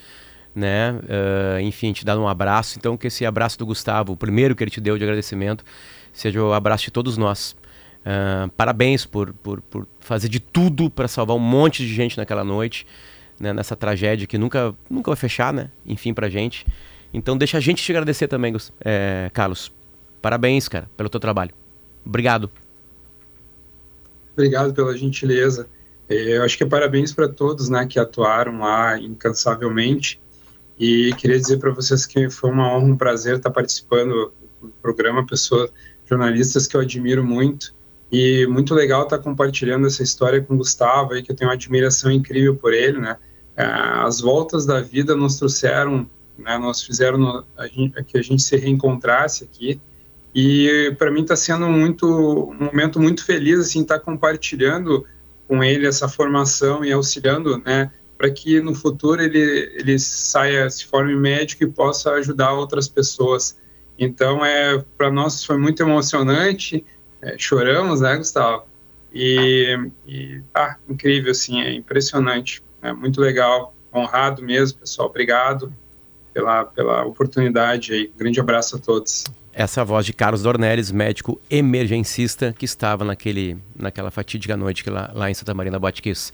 né? 0.55 0.99
Ah, 1.09 1.61
enfim, 1.63 1.93
te 1.93 2.05
dar 2.05 2.19
um 2.19 2.29
abraço. 2.29 2.79
Então, 2.79 2.97
que 2.97 3.07
esse 3.07 3.25
abraço 3.25 3.59
do 3.59 3.65
Gustavo, 3.67 4.13
o 4.13 4.17
primeiro 4.17 4.55
que 4.55 4.63
ele 4.63 4.71
te 4.71 4.81
deu 4.81 4.99
de 4.99 5.05
agradecimento, 5.05 5.65
seja 6.13 6.43
o 6.43 6.53
abraço 6.53 6.85
de 6.85 6.91
todos 6.91 7.17
nós. 7.17 7.57
Ah, 8.11 8.49
parabéns 8.57 9.05
por, 9.05 9.35
por, 9.35 9.61
por 9.61 9.87
fazer 10.01 10.31
de 10.31 10.41
tudo 10.41 10.89
para 10.89 11.07
salvar 11.07 11.37
um 11.37 11.41
monte 11.41 11.87
de 11.87 11.93
gente 11.93 12.17
naquela 12.17 12.43
noite, 12.43 12.87
né? 13.39 13.53
nessa 13.53 13.77
tragédia 13.77 14.27
que 14.27 14.39
nunca, 14.39 14.75
nunca 14.89 15.11
vai 15.11 15.17
fechar, 15.17 15.53
né? 15.53 15.71
Enfim, 15.85 16.15
pra 16.15 16.31
gente. 16.31 16.67
Então, 17.13 17.37
deixa 17.37 17.59
a 17.59 17.61
gente 17.61 17.83
te 17.83 17.93
agradecer 17.93 18.27
também, 18.27 18.57
eh, 18.83 19.31
Carlos. 19.35 19.71
Parabéns, 20.23 20.69
cara, 20.69 20.89
pelo 20.97 21.11
teu 21.11 21.21
trabalho. 21.21 21.51
Obrigado. 22.03 22.51
Obrigado 24.33 24.73
pela 24.73 24.97
gentileza. 24.97 25.69
Eh, 26.09 26.39
Eu 26.39 26.45
acho 26.45 26.57
que 26.57 26.65
é 26.65 26.67
parabéns 26.67 27.13
para 27.13 27.29
todos 27.29 27.69
né, 27.69 27.85
que 27.85 27.99
atuaram 27.99 28.61
lá 28.61 28.99
incansavelmente. 28.99 30.19
E 30.79 31.13
queria 31.19 31.39
dizer 31.39 31.59
para 31.59 31.73
vocês 31.73 32.07
que 32.07 32.31
foi 32.31 32.51
uma 32.51 32.75
honra, 32.75 32.87
um 32.87 32.97
prazer 32.97 33.37
estar 33.37 33.51
participando 33.51 34.33
do 34.63 34.73
programa, 34.81 35.27
pessoas, 35.27 35.71
jornalistas 36.07 36.67
que 36.67 36.75
eu 36.75 36.81
admiro 36.81 37.23
muito. 37.23 37.77
E 38.11 38.47
muito 38.47 38.75
legal 38.75 39.03
estar 39.03 39.19
compartilhando 39.19 39.87
essa 39.87 40.03
história 40.03 40.41
com 40.43 40.55
o 40.55 40.59
Gustavo, 40.59 41.13
aí, 41.13 41.23
que 41.23 41.31
eu 41.31 41.37
tenho 41.37 41.51
uma 41.51 41.55
admiração 41.55 42.11
incrível 42.11 42.57
por 42.57 42.73
ele. 42.73 42.99
Né? 42.99 43.17
Ah, 43.57 44.05
As 44.07 44.21
voltas 44.21 44.65
da 44.65 44.81
vida 44.81 45.15
nos 45.15 45.37
trouxeram, 45.37 46.09
né, 46.39 46.57
nos 46.57 46.83
fizeram 46.83 47.45
a 47.57 47.67
gente- 47.67 48.03
que 48.05 48.17
a 48.17 48.23
gente 48.23 48.43
se 48.43 48.57
reencontrasse 48.57 49.45
aqui. 49.45 49.81
E 50.35 50.95
para 50.99 51.11
mim 51.11 51.23
está 51.23 51.35
sendo 51.35 51.69
muito 51.69 52.07
um 52.07 52.65
momento 52.67 53.01
muito 53.01 53.25
feliz 53.25 53.59
assim 53.59 53.83
estar 53.83 53.99
compartilhando 53.99 55.05
com 55.49 55.65
ele 55.65 55.87
essa 55.87 56.07
formação 56.07 56.85
e 56.85 56.93
auxiliando, 56.93 57.59
né, 57.59 57.91
para 58.17 58.31
que 58.31 58.61
no 58.61 58.75
futuro 58.75 59.23
ele 59.23 59.73
ele 59.75 59.99
saia 59.99 60.69
se 60.71 60.85
forme 60.85 61.17
médico 61.17 61.65
e 61.65 61.67
possa 61.67 62.13
ajudar 62.13 62.53
outras 62.53 62.87
pessoas. 62.87 63.59
Então 63.99 64.45
é 64.45 64.83
para 64.97 65.11
nós 65.11 65.45
foi 65.45 65.57
muito 65.59 65.83
emocionante, 65.83 66.85
é, 67.23 67.37
choramos, 67.39 68.01
né, 68.01 68.17
Gustavo? 68.17 68.65
E, 69.13 69.79
e 70.07 70.41
ah, 70.55 70.77
incrível 70.89 71.31
assim, 71.31 71.61
é 71.61 71.73
impressionante, 71.73 72.63
é 72.83 72.93
muito 72.93 73.21
legal, 73.21 73.75
honrado 73.93 74.43
mesmo, 74.43 74.79
pessoal. 74.79 75.09
Obrigado 75.09 75.73
pela 76.33 76.65
pela 76.65 77.05
oportunidade 77.05 77.93
aí. 77.93 78.13
grande 78.17 78.39
abraço 78.39 78.77
a 78.77 78.79
todos. 78.79 79.25
Essa 79.53 79.81
é 79.81 79.83
a 79.83 79.85
voz 79.85 80.07
de 80.07 80.13
Carlos 80.13 80.43
Dornelles, 80.43 80.93
médico 80.93 81.41
emergencista 81.51 82.55
que 82.57 82.65
estava 82.65 83.05
naquele, 83.05 83.57
naquela 83.75 84.11
fatídica 84.11 84.57
noite 84.57 84.85
que 84.85 84.91
lá, 84.91 85.11
lá 85.13 85.29
em 85.29 85.35
Santa 85.35 85.53
Maria 85.53 85.73
da 85.73 85.81
Botkiss. 85.81 86.33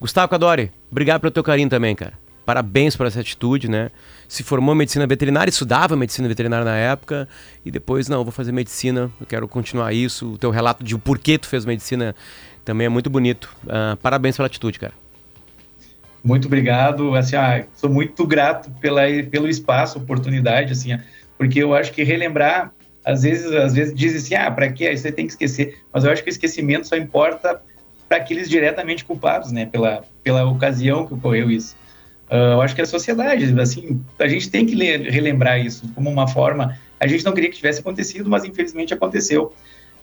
Gustavo 0.00 0.28
Cadori, 0.28 0.72
obrigado 0.90 1.20
pelo 1.20 1.30
teu 1.30 1.44
carinho 1.44 1.68
também, 1.68 1.94
cara. 1.94 2.14
Parabéns 2.44 2.96
por 2.96 3.06
essa 3.06 3.20
atitude, 3.20 3.68
né? 3.68 3.90
Se 4.28 4.42
formou 4.42 4.74
em 4.74 4.78
medicina 4.78 5.06
veterinária, 5.06 5.50
estudava 5.50 5.96
medicina 5.96 6.26
veterinária 6.28 6.64
na 6.64 6.76
época 6.76 7.28
e 7.64 7.70
depois, 7.70 8.08
não, 8.08 8.24
vou 8.24 8.32
fazer 8.32 8.52
medicina, 8.52 9.10
eu 9.20 9.26
quero 9.26 9.46
continuar 9.46 9.92
isso. 9.92 10.32
O 10.32 10.38
teu 10.38 10.50
relato 10.50 10.82
de 10.82 10.94
o 10.94 10.98
porquê 10.98 11.38
tu 11.38 11.46
fez 11.46 11.64
medicina 11.64 12.14
também 12.64 12.86
é 12.86 12.88
muito 12.88 13.08
bonito. 13.08 13.54
Uh, 13.64 13.96
parabéns 13.98 14.36
pela 14.36 14.46
atitude, 14.46 14.78
cara. 14.78 14.92
Muito 16.26 16.46
obrigado. 16.46 17.14
Assim, 17.14 17.36
ah, 17.36 17.64
sou 17.74 17.88
muito 17.88 18.26
grato 18.26 18.68
pela, 18.80 19.02
pelo 19.30 19.48
espaço, 19.48 19.98
oportunidade, 19.98 20.72
assim, 20.72 20.98
porque 21.38 21.62
eu 21.62 21.72
acho 21.72 21.92
que 21.92 22.02
relembrar, 22.02 22.72
às 23.04 23.22
vezes, 23.22 23.52
às 23.52 23.72
vezes 23.72 23.94
dizem 23.94 24.18
assim, 24.18 24.34
ah, 24.34 24.50
para 24.50 24.72
que 24.72 24.96
você 24.96 25.12
tem 25.12 25.24
que 25.24 25.32
esquecer? 25.32 25.78
Mas 25.92 26.04
eu 26.04 26.10
acho 26.10 26.24
que 26.24 26.28
o 26.28 26.32
esquecimento 26.32 26.88
só 26.88 26.96
importa 26.96 27.62
para 28.08 28.18
aqueles 28.18 28.50
diretamente 28.50 29.04
culpados, 29.04 29.52
né, 29.52 29.66
pela, 29.66 30.02
pela 30.24 30.44
ocasião 30.44 31.06
que 31.06 31.14
ocorreu 31.14 31.48
isso. 31.48 31.76
Uh, 32.30 32.54
eu 32.54 32.60
acho 32.60 32.74
que 32.74 32.82
a 32.82 32.86
sociedade, 32.86 33.58
assim, 33.60 34.00
a 34.18 34.26
gente 34.26 34.50
tem 34.50 34.66
que 34.66 34.74
ler, 34.74 35.10
relembrar 35.10 35.64
isso 35.64 35.88
como 35.94 36.10
uma 36.10 36.26
forma. 36.26 36.76
A 36.98 37.06
gente 37.06 37.24
não 37.24 37.32
queria 37.32 37.50
que 37.50 37.56
tivesse 37.56 37.80
acontecido, 37.80 38.28
mas 38.28 38.44
infelizmente 38.44 38.92
aconteceu. 38.92 39.52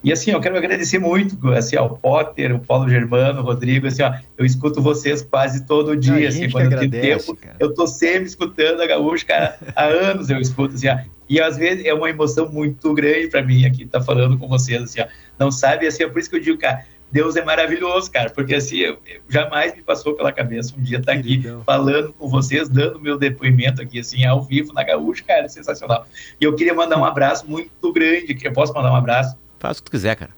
E 0.03 0.11
assim, 0.11 0.31
eu 0.31 0.41
quero 0.41 0.57
agradecer 0.57 0.99
muito 0.99 1.49
assim, 1.51 1.77
ao 1.77 1.97
Potter, 1.97 2.53
o 2.53 2.59
Paulo 2.59 2.89
Germano, 2.89 3.39
o 3.39 3.43
Rodrigo, 3.43 3.87
assim, 3.87 4.03
ó, 4.03 4.13
eu 4.37 4.45
escuto 4.45 4.81
vocês 4.81 5.21
quase 5.21 5.65
todo 5.65 5.95
dia, 5.95 6.27
assim, 6.27 6.49
quando 6.49 6.73
eu 6.73 6.79
tenho 6.79 6.91
tempo, 6.91 7.35
cara. 7.37 7.55
eu 7.57 7.73
tô 7.73 7.87
sempre 7.87 8.25
escutando 8.25 8.81
a 8.81 8.85
Gaúcha, 8.85 9.25
cara, 9.25 9.57
há 9.73 9.85
anos 9.85 10.29
eu 10.29 10.41
escuto, 10.41 10.75
assim, 10.75 10.89
ó, 10.89 10.97
e 11.29 11.39
às 11.39 11.55
vezes 11.55 11.85
é 11.85 11.93
uma 11.93 12.09
emoção 12.09 12.51
muito 12.51 12.93
grande 12.93 13.29
para 13.29 13.41
mim 13.41 13.65
aqui 13.65 13.83
estar 13.83 13.99
tá 13.99 14.05
falando 14.05 14.37
com 14.37 14.45
vocês, 14.49 14.83
assim, 14.83 14.99
ó, 14.99 15.05
não 15.39 15.49
sabe, 15.49 15.87
assim, 15.87 16.03
é 16.03 16.09
por 16.09 16.19
isso 16.19 16.29
que 16.29 16.35
eu 16.35 16.41
digo, 16.41 16.57
cara, 16.57 16.83
Deus 17.13 17.35
é 17.35 17.45
maravilhoso, 17.45 18.09
cara, 18.09 18.31
porque 18.31 18.55
assim, 18.55 18.77
eu, 18.77 18.97
eu 19.05 19.21
jamais 19.29 19.75
me 19.75 19.83
passou 19.83 20.15
pela 20.15 20.31
cabeça 20.31 20.73
um 20.75 20.81
dia 20.81 20.97
estar 20.97 21.13
tá 21.13 21.19
aqui 21.19 21.43
falando 21.63 22.11
com 22.11 22.27
vocês, 22.27 22.67
dando 22.67 22.99
meu 22.99 23.19
depoimento 23.19 23.83
aqui, 23.83 23.99
assim, 23.99 24.25
ao 24.25 24.41
vivo 24.41 24.73
na 24.73 24.83
Gaúcha, 24.83 25.23
cara, 25.23 25.47
sensacional. 25.47 26.07
E 26.41 26.43
eu 26.43 26.55
queria 26.55 26.73
mandar 26.73 26.97
um 26.97 27.05
abraço 27.05 27.47
muito 27.47 27.93
grande, 27.93 28.33
que 28.33 28.47
eu 28.47 28.51
posso 28.51 28.73
mandar 28.73 28.91
um 28.91 28.95
abraço? 28.95 29.37
Faz 29.59 29.77
o 29.77 29.83
que 29.83 29.85
tu 29.85 29.91
quiser, 29.91 30.15
cara. 30.15 30.31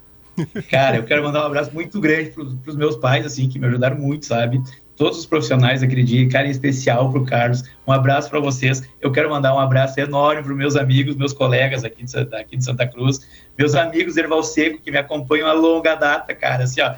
Cara, 0.69 0.97
eu 0.97 1.05
quero 1.05 1.23
mandar 1.23 1.43
um 1.43 1.45
abraço 1.45 1.73
muito 1.73 1.97
grande 2.01 2.31
para 2.31 2.43
os 2.43 2.75
meus 2.75 2.97
pais, 2.97 3.25
assim, 3.25 3.47
que 3.47 3.57
me 3.57 3.67
ajudaram 3.67 3.97
muito, 3.97 4.25
sabe? 4.25 4.61
Todos 4.95 5.19
os 5.19 5.25
profissionais 5.25 5.81
daquele 5.81 6.03
dia, 6.03 6.27
cara, 6.29 6.47
em 6.47 6.51
especial 6.51 7.11
para 7.11 7.19
o 7.19 7.25
Carlos. 7.25 7.63
Um 7.85 7.91
abraço 7.91 8.29
para 8.29 8.39
vocês. 8.39 8.87
Eu 9.01 9.11
quero 9.11 9.29
mandar 9.29 9.53
um 9.53 9.59
abraço 9.59 9.99
enorme 9.99 10.41
para 10.41 10.53
meus 10.53 10.75
amigos, 10.75 11.15
meus 11.15 11.33
colegas 11.33 11.83
aqui 11.83 12.03
de, 12.03 12.17
aqui 12.35 12.55
de 12.57 12.63
Santa 12.63 12.87
Cruz, 12.87 13.19
meus 13.57 13.75
amigos 13.75 14.15
Erval 14.15 14.41
Seco, 14.41 14.81
que 14.81 14.91
me 14.91 14.97
acompanham 14.97 15.47
a 15.47 15.53
longa 15.53 15.95
data, 15.95 16.33
cara. 16.33 16.63
Assim, 16.63 16.81
ó, 16.81 16.95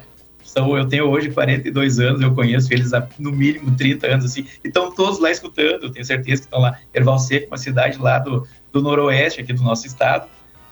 são, 0.48 0.76
eu 0.76 0.86
tenho 0.88 1.04
hoje 1.04 1.30
42 1.30 2.00
anos, 2.00 2.22
eu 2.22 2.34
conheço 2.34 2.72
eles 2.72 2.94
há 2.94 3.06
no 3.18 3.30
mínimo 3.30 3.76
30 3.76 4.06
anos, 4.06 4.24
assim, 4.24 4.46
e 4.64 4.68
estão 4.68 4.90
todos 4.90 5.18
lá 5.18 5.30
escutando, 5.30 5.90
tenho 5.90 6.04
certeza 6.04 6.42
que 6.42 6.46
estão 6.46 6.60
lá. 6.60 6.78
Erval 6.94 7.18
Seco, 7.18 7.48
uma 7.48 7.58
cidade 7.58 7.98
lá 7.98 8.18
do, 8.18 8.46
do 8.72 8.80
noroeste, 8.80 9.40
aqui 9.40 9.52
do 9.52 9.62
nosso 9.62 9.86
estado, 9.86 10.26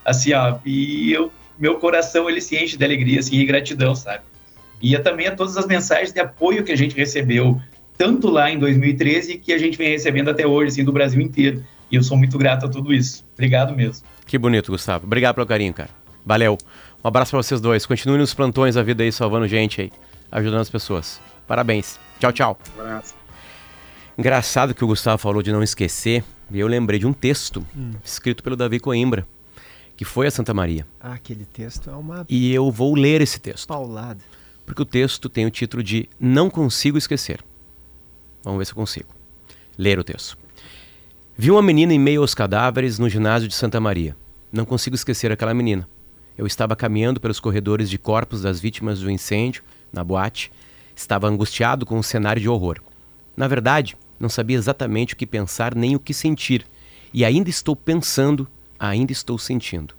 assim, 0.04 0.32
ó, 0.32 0.56
e 0.64 1.12
eu, 1.12 1.30
meu 1.58 1.78
coração, 1.78 2.28
ele 2.30 2.40
se 2.40 2.56
enche 2.56 2.76
de 2.76 2.84
alegria, 2.84 3.20
assim, 3.20 3.36
e 3.36 3.44
gratidão, 3.44 3.94
sabe? 3.94 4.22
E 4.80 4.96
também 4.98 5.26
a 5.26 5.34
todas 5.34 5.56
as 5.56 5.66
mensagens 5.66 6.12
de 6.12 6.20
apoio 6.20 6.64
que 6.64 6.72
a 6.72 6.76
gente 6.76 6.96
recebeu, 6.96 7.60
tanto 7.96 8.28
lá 8.28 8.50
em 8.50 8.58
2013, 8.58 9.38
que 9.38 9.52
a 9.52 9.58
gente 9.58 9.78
vem 9.78 9.90
recebendo 9.90 10.30
até 10.30 10.46
hoje, 10.46 10.72
assim, 10.72 10.84
do 10.84 10.92
Brasil 10.92 11.20
inteiro. 11.20 11.64
E 11.90 11.96
eu 11.96 12.02
sou 12.02 12.16
muito 12.16 12.36
grato 12.36 12.66
a 12.66 12.68
tudo 12.68 12.92
isso. 12.92 13.24
Obrigado 13.34 13.74
mesmo. 13.74 14.06
Que 14.26 14.36
bonito, 14.36 14.72
Gustavo. 14.72 15.06
Obrigado 15.06 15.36
pelo 15.36 15.46
carinho, 15.46 15.72
cara. 15.72 15.90
Valeu. 16.24 16.58
Um 17.02 17.08
abraço 17.08 17.30
para 17.30 17.42
vocês 17.42 17.60
dois. 17.60 17.86
Continue 17.86 18.18
nos 18.18 18.34
plantões 18.34 18.74
da 18.74 18.82
vida 18.82 19.02
aí, 19.02 19.12
salvando 19.12 19.46
gente 19.46 19.80
aí, 19.80 19.92
ajudando 20.30 20.60
as 20.60 20.70
pessoas. 20.70 21.20
Parabéns. 21.46 21.98
Tchau, 22.18 22.32
tchau. 22.32 22.58
Um 22.76 22.80
abraço. 22.80 23.14
Engraçado 24.18 24.74
que 24.74 24.84
o 24.84 24.88
Gustavo 24.88 25.18
falou 25.18 25.42
de 25.42 25.52
não 25.52 25.62
esquecer, 25.62 26.24
e 26.50 26.58
eu 26.58 26.66
lembrei 26.66 26.98
de 26.98 27.06
um 27.06 27.12
texto 27.12 27.64
hum. 27.76 27.92
escrito 28.02 28.42
pelo 28.42 28.56
Davi 28.56 28.80
Coimbra, 28.80 29.26
que 29.96 30.04
foi 30.04 30.26
a 30.26 30.30
Santa 30.30 30.54
Maria. 30.54 30.86
Ah, 30.98 31.12
aquele 31.12 31.44
texto 31.44 31.90
é 31.90 31.94
uma. 31.94 32.24
E 32.28 32.52
eu 32.52 32.70
vou 32.70 32.94
ler 32.94 33.20
esse 33.20 33.38
texto. 33.38 33.68
Paulada. 33.68 34.20
Porque 34.66 34.82
o 34.82 34.84
texto 34.84 35.28
tem 35.28 35.46
o 35.46 35.50
título 35.50 35.82
de 35.82 36.08
Não 36.18 36.50
Consigo 36.50 36.98
Esquecer. 36.98 37.42
Vamos 38.42 38.58
ver 38.58 38.66
se 38.66 38.72
eu 38.72 38.76
consigo. 38.76 39.08
Ler 39.78 39.98
o 39.98 40.04
texto. 40.04 40.36
Vi 41.38 41.50
uma 41.50 41.62
menina 41.62 41.94
em 41.94 41.98
meio 41.98 42.20
aos 42.20 42.34
cadáveres 42.34 42.98
no 42.98 43.08
ginásio 43.08 43.48
de 43.48 43.54
Santa 43.54 43.80
Maria. 43.80 44.16
Não 44.52 44.64
consigo 44.64 44.96
esquecer 44.96 45.30
aquela 45.30 45.54
menina. 45.54 45.88
Eu 46.36 46.46
estava 46.46 46.74
caminhando 46.74 47.20
pelos 47.20 47.38
corredores 47.38 47.88
de 47.88 47.96
corpos 47.96 48.42
das 48.42 48.58
vítimas 48.58 49.00
do 49.00 49.10
incêndio, 49.10 49.62
na 49.92 50.02
boate. 50.02 50.50
Estava 50.94 51.28
angustiado 51.28 51.86
com 51.86 51.98
um 51.98 52.02
cenário 52.02 52.42
de 52.42 52.48
horror. 52.48 52.80
Na 53.36 53.46
verdade, 53.46 53.96
não 54.18 54.28
sabia 54.28 54.56
exatamente 54.56 55.14
o 55.14 55.16
que 55.16 55.26
pensar 55.26 55.74
nem 55.74 55.94
o 55.94 56.00
que 56.00 56.12
sentir. 56.12 56.66
E 57.12 57.24
ainda 57.24 57.48
estou 57.48 57.76
pensando, 57.76 58.48
ainda 58.78 59.12
estou 59.12 59.38
sentindo. 59.38 59.94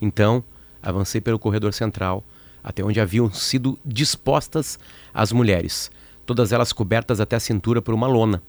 Então, 0.00 0.42
avancei 0.82 1.20
pelo 1.20 1.38
corredor 1.38 1.72
central, 1.72 2.24
até 2.62 2.82
onde 2.82 3.00
haviam 3.00 3.32
sido 3.32 3.78
dispostas 3.84 4.78
as 5.12 5.32
mulheres, 5.32 5.90
todas 6.26 6.52
elas 6.52 6.72
cobertas 6.72 7.20
até 7.20 7.36
a 7.36 7.40
cintura 7.40 7.80
por 7.80 7.94
uma 7.94 8.06
lona. 8.06 8.42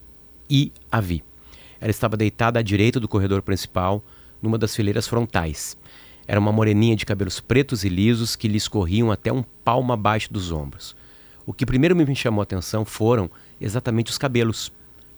E 0.50 0.72
a 0.92 1.00
vi. 1.00 1.24
Ela 1.80 1.92
estava 1.92 2.18
deitada 2.18 2.60
à 2.60 2.62
direita 2.62 3.00
do 3.00 3.08
corredor 3.08 3.42
principal, 3.42 4.04
numa 4.42 4.58
das 4.58 4.76
fileiras 4.76 5.08
frontais. 5.08 5.78
Era 6.28 6.40
uma 6.40 6.52
moreninha 6.52 6.96
de 6.96 7.06
cabelos 7.06 7.40
pretos 7.40 7.84
e 7.84 7.90
lisos 7.90 8.36
que 8.36 8.48
lhe 8.48 8.58
escorriam 8.58 9.12
até 9.12 9.32
um 9.32 9.44
palmo 9.64 9.94
abaixo 9.94 10.32
dos 10.32 10.52
ombros. 10.52 10.96
O 11.46 11.54
que 11.54 11.66
primeiro 11.66 11.96
me 11.96 12.16
chamou 12.16 12.42
a 12.42 12.44
atenção 12.44 12.86
foram 12.86 13.30
exatamente 13.60 14.12
os 14.12 14.18
cabelos. 14.18 14.72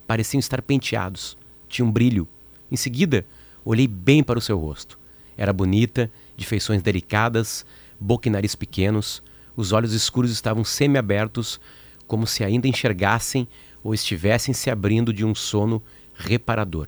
Pareciam 0.07 0.39
estar 0.39 0.61
penteados, 0.61 1.37
tinham 1.67 1.89
um 1.89 1.91
brilho. 1.91 2.27
Em 2.71 2.77
seguida, 2.77 3.25
olhei 3.65 3.87
bem 3.87 4.23
para 4.23 4.39
o 4.39 4.41
seu 4.41 4.57
rosto. 4.57 4.97
Era 5.35 5.51
bonita, 5.51 6.09
de 6.37 6.45
feições 6.45 6.81
delicadas, 6.81 7.65
boca 8.01 8.27
e 8.27 8.31
nariz 8.31 8.55
pequenos, 8.55 9.21
os 9.55 9.71
olhos 9.71 9.93
escuros 9.93 10.31
estavam 10.31 10.63
semi-abertos, 10.63 11.59
como 12.07 12.25
se 12.25 12.43
ainda 12.43 12.67
enxergassem 12.67 13.47
ou 13.83 13.93
estivessem 13.93 14.55
se 14.55 14.71
abrindo 14.71 15.13
de 15.13 15.23
um 15.23 15.35
sono 15.35 15.81
reparador. 16.15 16.87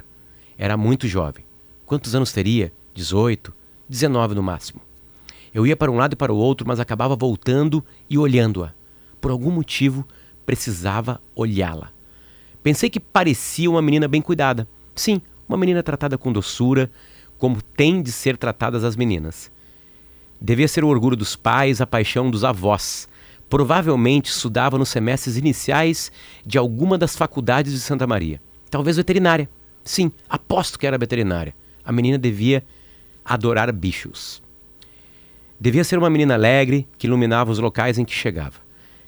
Era 0.58 0.76
muito 0.76 1.08
jovem. 1.08 1.45
Quantos 1.86 2.15
anos 2.15 2.32
teria? 2.32 2.73
18, 2.95 3.54
19 3.88 4.34
no 4.34 4.41
máximo. 4.41 4.82
Eu 5.54 5.67
ia 5.67 5.78
para 5.78 5.91
um 5.91 5.97
lado 5.97 6.13
e 6.13 6.15
para 6.15 6.34
o 6.34 6.38
outro, 6.38 6.67
mas 6.67 6.80
acabava 6.80 7.15
voltando 7.15 7.86
e 8.10 8.17
olhando-a. 8.17 8.73
Por 9.21 9.30
algum 9.30 9.52
motivo, 9.52 10.08
precisava 10.45 11.21
olhá-la. 11.36 11.91
Pensei 12.63 12.89
que 12.89 12.99
parecia 12.99 13.69
uma 13.69 13.82
menina 13.82 14.08
bem 14.08 14.21
cuidada. 14.21 14.67
Sim, 14.95 15.21
uma 15.47 15.58
menina 15.58 15.84
tratada 15.84 16.17
com 16.17 16.32
doçura, 16.32 16.89
como 17.38 17.62
tem 17.62 18.02
de 18.02 18.12
ser 18.12 18.36
tratadas 18.36 18.84
as 18.84 18.95
meninas. 18.95 19.52
Devia 20.45 20.67
ser 20.67 20.84
o 20.84 20.89
orgulho 20.89 21.15
dos 21.15 21.38
pais, 21.38 21.79
a 21.79 21.88
paixão 21.88 22.29
dos 22.29 22.43
avós. 22.43 23.08
Provavelmente 23.49 24.29
estudava 24.29 24.77
nos 24.77 24.89
semestres 24.89 25.38
iniciais 25.38 26.12
de 26.45 26.58
alguma 26.58 26.97
das 26.97 27.15
faculdades 27.15 27.71
de 27.71 27.79
Santa 27.79 28.06
Maria. 28.06 28.41
Talvez 28.69 28.97
veterinária. 28.97 29.49
Sim, 29.86 30.12
aposto 30.27 30.77
que 30.77 30.86
era 30.86 30.97
veterinária. 30.97 31.56
A 31.86 31.93
menina 31.93 32.17
devia 32.17 32.62
adorar 33.23 33.71
bichos. 33.71 34.43
Devia 35.58 35.86
ser 35.86 35.97
uma 35.97 36.10
menina 36.10 36.34
alegre 36.34 36.86
que 36.97 37.08
iluminava 37.08 37.49
os 37.49 37.60
locais 37.60 37.97
em 37.97 38.03
que 38.03 38.13
chegava. 38.13 38.60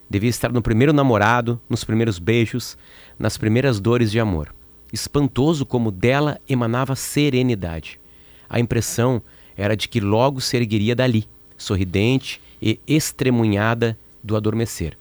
Devia 0.09 0.29
estar 0.29 0.53
no 0.53 0.61
primeiro 0.61 0.93
namorado, 0.93 1.59
nos 1.69 1.83
primeiros 1.83 2.17
beijos, 2.17 2.77
nas 3.19 3.37
primeiras 3.37 3.81
dores 3.81 4.09
de 4.09 4.21
amor. 4.21 4.55
Espantoso 4.93 5.65
como 5.65 5.91
dela 5.91 6.39
emanava 6.47 6.95
serenidade. 6.95 7.99
A 8.47 8.57
impressão 8.57 9.21
era 9.57 9.75
de 9.75 9.87
que 9.87 9.99
logo 9.99 10.41
se 10.41 10.57
ergueria 10.57 10.95
dali, 10.95 11.27
sorridente 11.57 12.41
e 12.61 12.79
estremunhada 12.87 13.97
do 14.23 14.35
adormecer. 14.35 14.97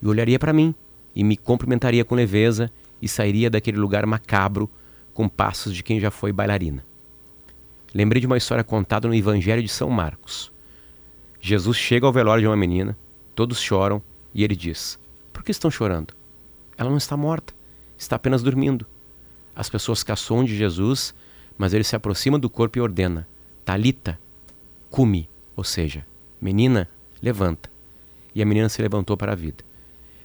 E 0.00 0.06
olharia 0.06 0.38
para 0.38 0.52
mim 0.52 0.74
e 1.14 1.24
me 1.24 1.36
cumprimentaria 1.36 2.04
com 2.04 2.14
leveza 2.14 2.70
e 3.02 3.08
sairia 3.08 3.50
daquele 3.50 3.78
lugar 3.78 4.06
macabro 4.06 4.70
com 5.12 5.28
passos 5.28 5.74
de 5.74 5.82
quem 5.82 5.98
já 5.98 6.10
foi 6.10 6.32
bailarina. 6.32 6.84
Lembrei 7.92 8.20
de 8.20 8.26
uma 8.26 8.36
história 8.36 8.62
contada 8.62 9.08
no 9.08 9.14
Evangelho 9.14 9.62
de 9.62 9.68
São 9.68 9.90
Marcos. 9.90 10.52
Jesus 11.40 11.76
chega 11.76 12.06
ao 12.06 12.12
velório 12.12 12.42
de 12.42 12.46
uma 12.46 12.56
menina, 12.56 12.96
todos 13.34 13.60
choram 13.60 14.02
e 14.34 14.44
ele 14.44 14.54
diz: 14.54 14.98
Por 15.32 15.42
que 15.42 15.50
estão 15.50 15.70
chorando? 15.70 16.14
Ela 16.76 16.90
não 16.90 16.98
está 16.98 17.16
morta, 17.16 17.54
está 17.96 18.16
apenas 18.16 18.42
dormindo. 18.42 18.86
As 19.56 19.68
pessoas 19.68 20.04
caçam 20.04 20.44
de 20.44 20.56
Jesus, 20.56 21.14
mas 21.56 21.74
ele 21.74 21.82
se 21.82 21.96
aproxima 21.96 22.38
do 22.38 22.50
corpo 22.50 22.78
e 22.78 22.80
ordena: 22.80 23.26
Talita, 23.68 24.18
cumi, 24.88 25.28
ou 25.54 25.62
seja, 25.62 26.06
menina, 26.40 26.88
levanta. 27.20 27.70
E 28.34 28.40
a 28.40 28.46
menina 28.46 28.66
se 28.66 28.80
levantou 28.80 29.14
para 29.14 29.32
a 29.32 29.34
vida. 29.34 29.62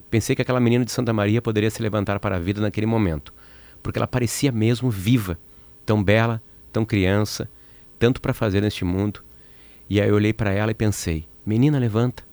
Pensei 0.09 0.33
que 0.33 0.41
aquela 0.41 0.61
menina 0.61 0.85
de 0.85 0.93
Santa 0.93 1.11
Maria 1.11 1.41
poderia 1.41 1.69
se 1.69 1.81
levantar 1.81 2.21
para 2.21 2.37
a 2.37 2.39
vida 2.39 2.61
naquele 2.61 2.87
momento, 2.87 3.33
porque 3.81 3.99
ela 3.99 4.07
parecia 4.07 4.49
mesmo 4.49 4.89
viva, 4.89 5.37
tão 5.85 6.01
bela, 6.01 6.41
tão 6.71 6.85
criança, 6.85 7.49
tanto 7.99 8.21
para 8.21 8.33
fazer 8.33 8.61
neste 8.61 8.85
mundo. 8.85 9.21
E 9.89 9.99
aí 9.99 10.07
eu 10.07 10.15
olhei 10.15 10.31
para 10.31 10.53
ela 10.53 10.71
e 10.71 10.73
pensei: 10.73 11.27
menina, 11.45 11.77
levanta. 11.77 12.23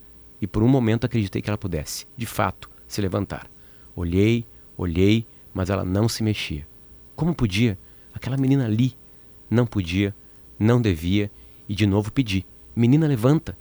E 0.41 0.47
por 0.47 0.63
um 0.63 0.69
momento 0.69 1.07
acreditei 1.07 1.43
que 1.43 1.51
ela 1.51 1.59
pudesse, 1.59 2.07
de 2.17 2.25
fato, 2.25 2.71
se 2.87 3.01
levantar. 3.01 3.51
Olhei, 3.97 4.47
olhei, 4.77 5.27
mas 5.53 5.71
ela 5.71 5.85
não 5.85 6.09
se 6.09 6.23
mexia. 6.23 6.69
Como 7.17 7.35
podia? 7.35 7.77
Aquela 8.15 8.37
menina 8.37 8.65
ali 8.65 8.97
não 9.51 9.67
podia, 9.67 10.15
não 10.61 10.81
devia 10.81 11.31
e 11.67 11.75
de 11.75 11.87
novo 11.87 12.13
pedi: 12.13 12.45
Menina, 12.77 13.07
levanta. 13.07 13.57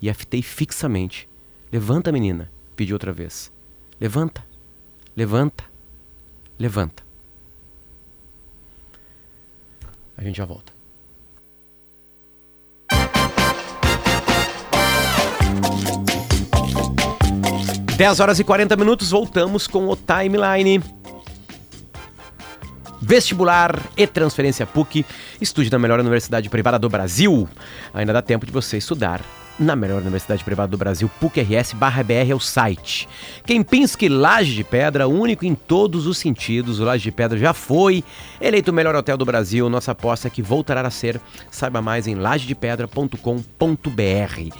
E 0.00 0.10
a 0.10 0.14
fitei 0.14 0.42
fixamente. 0.42 1.26
Levanta, 1.72 2.12
menina, 2.12 2.52
pedi 2.76 2.92
outra 2.92 3.12
vez. 3.12 3.50
Levanta, 3.98 4.44
levanta, 5.16 5.64
levanta. 6.58 7.02
A 10.16 10.22
gente 10.22 10.36
já 10.36 10.44
volta. 10.44 10.74
10 17.96 18.20
horas 18.20 18.40
e 18.40 18.44
40 18.44 18.76
minutos, 18.76 19.10
voltamos 19.10 19.68
com 19.68 19.88
o 19.88 19.96
timeline. 19.96 20.82
Vestibular 23.06 23.78
e 23.98 24.06
transferência 24.06 24.64
PUC. 24.64 25.04
Estude 25.38 25.70
na 25.70 25.78
melhor 25.78 26.00
universidade 26.00 26.48
privada 26.48 26.78
do 26.78 26.88
Brasil. 26.88 27.46
Ainda 27.92 28.14
dá 28.14 28.22
tempo 28.22 28.46
de 28.46 28.52
você 28.52 28.78
estudar 28.78 29.20
na 29.58 29.76
melhor 29.76 30.00
universidade 30.00 30.42
privada 30.42 30.68
do 30.68 30.76
Brasil, 30.76 31.08
PUC-RS 31.20 31.74
BR 31.74 32.30
é 32.30 32.34
o 32.34 32.40
site. 32.40 33.08
Kempinski 33.46 34.08
Laje 34.08 34.54
de 34.54 34.64
Pedra, 34.64 35.06
único 35.06 35.44
em 35.44 35.54
todos 35.54 36.08
os 36.08 36.18
sentidos. 36.18 36.80
O 36.80 36.84
Laje 36.84 37.04
de 37.04 37.12
Pedra 37.12 37.38
já 37.38 37.52
foi 37.52 38.02
eleito 38.40 38.72
o 38.72 38.74
melhor 38.74 38.96
hotel 38.96 39.16
do 39.16 39.24
Brasil. 39.24 39.68
Nossa 39.68 39.92
aposta 39.92 40.26
é 40.28 40.30
que 40.30 40.42
voltará 40.42 40.80
a 40.80 40.90
ser. 40.90 41.20
Saiba 41.50 41.80
mais 41.80 42.06
em 42.06 42.16
lajedepedra.com.br. 42.16 44.54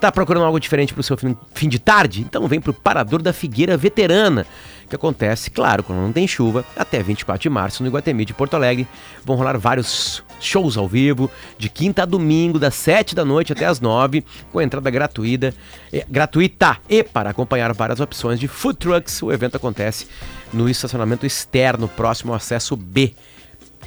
Tá 0.00 0.10
procurando 0.10 0.44
algo 0.46 0.58
diferente 0.58 0.94
para 0.94 1.00
o 1.00 1.04
seu 1.04 1.16
fim, 1.16 1.36
fim 1.54 1.68
de 1.68 1.78
tarde? 1.78 2.22
Então 2.22 2.48
vem 2.48 2.60
para 2.60 2.70
o 2.70 2.74
Parador 2.74 3.20
da 3.20 3.32
Figueira 3.32 3.76
Veterana 3.76 4.46
que 4.90 4.96
acontece, 4.96 5.50
claro, 5.50 5.84
quando 5.84 6.00
não 6.00 6.12
tem 6.12 6.26
chuva, 6.26 6.64
até 6.76 7.00
24 7.00 7.40
de 7.40 7.48
março 7.48 7.82
no 7.82 7.88
Iguatemi 7.88 8.24
de 8.24 8.34
Porto 8.34 8.54
Alegre. 8.54 8.86
Vão 9.24 9.36
rolar 9.36 9.56
vários 9.56 10.22
shows 10.40 10.76
ao 10.76 10.88
vivo, 10.88 11.30
de 11.56 11.68
quinta 11.68 12.02
a 12.02 12.06
domingo, 12.06 12.58
das 12.58 12.74
7 12.74 13.14
da 13.14 13.24
noite 13.24 13.52
até 13.52 13.64
as 13.66 13.80
9, 13.80 14.24
com 14.52 14.60
entrada 14.60 14.90
gratuita, 14.90 15.54
é, 15.92 16.04
gratuita 16.08 16.78
e 16.88 17.04
para 17.04 17.30
acompanhar 17.30 17.72
várias 17.72 18.00
opções 18.00 18.40
de 18.40 18.48
food 18.48 18.78
trucks. 18.78 19.22
O 19.22 19.32
evento 19.32 19.56
acontece 19.56 20.08
no 20.52 20.68
estacionamento 20.68 21.24
externo, 21.24 21.86
próximo 21.86 22.32
ao 22.32 22.36
acesso 22.36 22.76
B. 22.76 23.14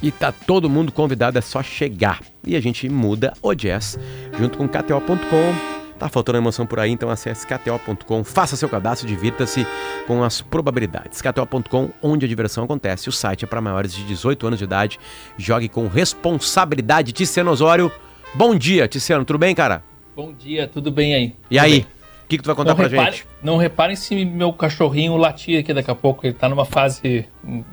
E 0.02 0.10
tá 0.10 0.32
todo 0.32 0.70
mundo 0.70 0.90
convidado, 0.90 1.38
é 1.38 1.42
só 1.42 1.62
chegar. 1.62 2.20
E 2.44 2.56
a 2.56 2.60
gente 2.60 2.88
muda 2.88 3.34
o 3.42 3.54
jazz 3.54 3.98
junto 4.38 4.58
com 4.58 4.66
KTO.com 4.66 5.73
Tá 5.98 6.08
faltando 6.08 6.38
emoção 6.38 6.66
por 6.66 6.80
aí, 6.80 6.90
então 6.90 7.08
acesse 7.08 7.46
kto.com, 7.46 8.24
faça 8.24 8.56
seu 8.56 8.68
cadastro, 8.68 9.06
divirta-se 9.06 9.66
com 10.06 10.24
as 10.24 10.40
probabilidades. 10.40 11.22
kto.com, 11.22 11.90
onde 12.02 12.26
a 12.26 12.28
diversão 12.28 12.64
acontece. 12.64 13.08
O 13.08 13.12
site 13.12 13.44
é 13.44 13.48
para 13.48 13.60
maiores 13.60 13.94
de 13.94 14.04
18 14.04 14.46
anos 14.46 14.58
de 14.58 14.64
idade. 14.64 14.98
Jogue 15.38 15.68
com 15.68 15.86
responsabilidade. 15.86 17.12
Tiziano 17.12 17.50
Osório, 17.50 17.92
bom 18.34 18.54
dia, 18.56 18.88
Tiziano, 18.88 19.24
tudo 19.24 19.38
bem, 19.38 19.54
cara? 19.54 19.82
Bom 20.16 20.32
dia, 20.32 20.68
tudo 20.68 20.92
bem 20.92 21.14
aí? 21.14 21.24
E 21.50 21.56
tudo 21.56 21.64
aí? 21.64 21.80
Bem. 21.80 21.86
O 22.24 22.26
que, 22.26 22.38
que 22.38 22.42
tu 22.42 22.46
vai 22.46 22.56
contar 22.56 22.70
não 22.70 22.76
pra 22.76 22.88
repare, 22.88 23.10
gente? 23.12 23.26
Não 23.42 23.56
reparem 23.58 23.94
se 23.96 24.24
meu 24.24 24.50
cachorrinho 24.52 25.14
latir 25.16 25.60
aqui 25.60 25.74
daqui 25.74 25.90
a 25.90 25.94
pouco. 25.94 26.26
Ele 26.26 26.32
tá 26.32 26.48
numa 26.48 26.64
fase 26.64 27.26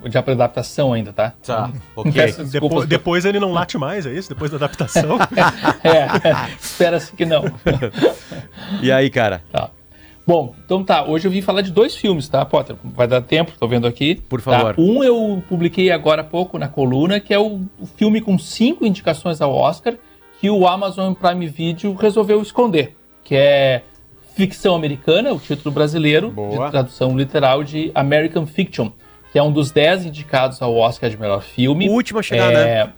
de 0.10 0.18
adaptação 0.18 0.92
ainda, 0.92 1.14
tá? 1.14 1.34
Tá, 1.42 1.72
ok. 1.96 2.12
Peço 2.12 2.44
Depois, 2.44 2.86
depois 2.88 3.26
ele 3.26 3.40
não 3.40 3.54
late 3.54 3.78
mais, 3.78 4.06
é 4.06 4.14
isso? 4.14 4.28
Depois 4.30 4.52
da 4.52 4.58
adaptação? 4.58 5.18
É, 5.84 6.52
espera-se 6.60 7.14
que 7.14 7.26
não. 7.26 7.44
E 8.82 8.92
aí, 8.92 9.10
cara? 9.10 9.42
Tá. 9.52 9.70
Bom, 10.28 10.54
então 10.64 10.84
tá. 10.84 11.04
Hoje 11.04 11.28
eu 11.28 11.32
vim 11.32 11.42
falar 11.42 11.62
de 11.62 11.72
dois 11.72 11.96
filmes, 11.96 12.28
tá, 12.30 12.46
Potter? 12.46 12.76
Vai 12.84 13.08
dar 13.08 13.22
tempo, 13.22 13.54
tô 13.60 13.68
vendo 13.68 13.88
aqui. 13.88 14.16
Por 14.30 14.42
Tá? 14.42 14.52
favor. 14.52 14.76
Um 14.78 15.04
eu 15.04 15.42
publiquei 15.50 15.92
agora 15.92 16.22
há 16.22 16.26
pouco 16.26 16.58
na 16.58 16.68
coluna, 16.68 17.20
que 17.20 17.34
é 17.34 17.40
o, 17.40 17.62
o 17.80 17.86
filme 17.86 18.22
com 18.22 18.38
cinco 18.38 18.86
indicações 18.86 19.42
ao 19.42 19.54
Oscar 19.54 19.96
que 20.40 20.50
o 20.50 20.68
Amazon 20.68 21.14
Prime 21.14 21.48
Video 21.48 21.94
resolveu 21.96 22.42
esconder, 22.42 22.96
que 23.24 23.36
é 23.36 23.84
Ficção 24.42 24.74
Americana, 24.76 25.32
o 25.34 25.40
título 25.40 25.72
brasileiro, 25.74 26.32
Boa. 26.32 26.66
de 26.66 26.72
tradução 26.72 27.16
literal 27.16 27.64
de 27.64 27.92
American 27.94 28.46
Fiction, 28.48 28.90
que 29.32 29.38
é 29.38 29.44
um 29.44 29.52
dos 29.52 29.70
dez 29.72 30.04
indicados 30.06 30.62
ao 30.62 30.76
Oscar 30.76 31.10
de 31.12 31.18
melhor 31.18 31.42
filme. 31.44 31.88
O 31.88 31.92
último 31.94 32.18
a 32.20 32.24
chegar, 32.24 32.52
né? 32.52 32.60
É, 32.60 32.90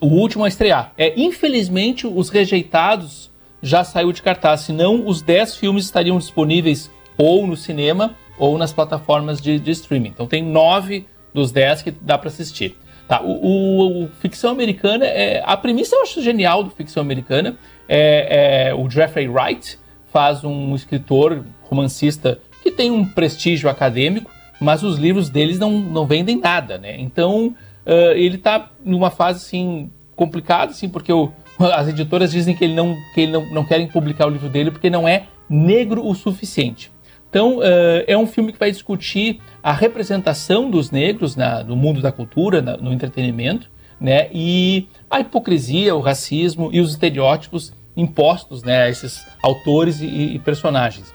O 0.00 0.06
último 0.06 0.42
a 0.44 0.48
estrear. 0.48 0.92
É, 0.96 1.12
infelizmente, 1.20 2.06
os 2.06 2.30
rejeitados 2.30 3.30
já 3.62 3.84
saiu 3.84 4.10
de 4.12 4.22
cartaz, 4.22 4.60
senão 4.62 5.06
os 5.06 5.20
10 5.22 5.56
filmes 5.56 5.84
estariam 5.84 6.18
disponíveis 6.18 6.90
ou 7.18 7.46
no 7.46 7.56
cinema 7.56 8.14
ou 8.38 8.56
nas 8.58 8.72
plataformas 8.72 9.40
de, 9.40 9.58
de 9.58 9.70
streaming. 9.70 10.08
Então 10.08 10.26
tem 10.26 10.42
nove 10.42 11.06
dos 11.34 11.52
10 11.52 11.82
que 11.82 11.90
dá 11.90 12.16
para 12.18 12.28
assistir. 12.28 12.76
Tá, 13.06 13.20
o, 13.22 13.30
o- 13.32 14.04
o 14.04 14.08
Ficção 14.20 14.50
Americana, 14.50 15.04
é, 15.04 15.42
a 15.44 15.56
premissa 15.58 15.94
eu 15.94 16.02
acho 16.02 16.22
genial 16.22 16.64
do 16.64 16.70
Ficção 16.70 17.02
Americana. 17.02 17.56
É, 17.86 18.68
é, 18.70 18.74
o 18.74 18.88
Jeffrey 18.88 19.28
Wright 19.28 19.78
faz 20.14 20.44
um 20.44 20.76
escritor 20.76 21.44
romancista 21.62 22.38
que 22.62 22.70
tem 22.70 22.88
um 22.88 23.04
prestígio 23.04 23.68
acadêmico, 23.68 24.30
mas 24.60 24.84
os 24.84 24.96
livros 24.96 25.28
deles 25.28 25.58
não, 25.58 25.72
não 25.72 26.06
vendem 26.06 26.38
nada, 26.38 26.78
né? 26.78 27.00
Então 27.00 27.52
ah, 27.84 28.12
ele 28.14 28.36
está 28.36 28.70
numa 28.84 29.10
fase 29.10 29.44
assim 29.44 29.90
complicada, 30.14 30.70
assim, 30.70 30.88
porque 30.88 31.12
o- 31.12 31.32
as 31.58 31.88
editoras 31.88 32.30
dizem 32.30 32.54
que 32.54 32.62
ele 32.62 32.74
não 32.74 32.94
que 33.12 33.22
ele 33.22 33.32
não, 33.32 33.44
não 33.52 33.64
querem 33.64 33.88
publicar 33.88 34.26
o 34.26 34.30
livro 34.30 34.48
dele 34.48 34.70
porque 34.70 34.88
não 34.88 35.06
é 35.08 35.24
negro 35.50 36.06
o 36.06 36.14
suficiente. 36.14 36.92
Então 37.28 37.58
ah, 37.60 38.04
é 38.06 38.16
um 38.16 38.26
filme 38.28 38.52
que 38.52 38.58
vai 38.58 38.70
discutir 38.70 39.40
a 39.60 39.72
representação 39.72 40.70
dos 40.70 40.92
negros 40.92 41.34
na- 41.34 41.64
no 41.64 41.74
mundo 41.74 42.00
da 42.00 42.12
cultura, 42.12 42.62
na- 42.62 42.76
no 42.76 42.92
entretenimento, 42.92 43.68
né? 44.00 44.28
E 44.32 44.86
a 45.10 45.18
hipocrisia, 45.18 45.92
o 45.96 46.00
racismo 46.00 46.70
e 46.72 46.80
os 46.80 46.90
estereótipos 46.90 47.72
impostos, 47.96 48.62
né, 48.62 48.84
a 48.84 48.88
esses 48.88 49.26
autores 49.42 50.00
e, 50.00 50.06
e 50.06 50.38
personagens. 50.38 51.14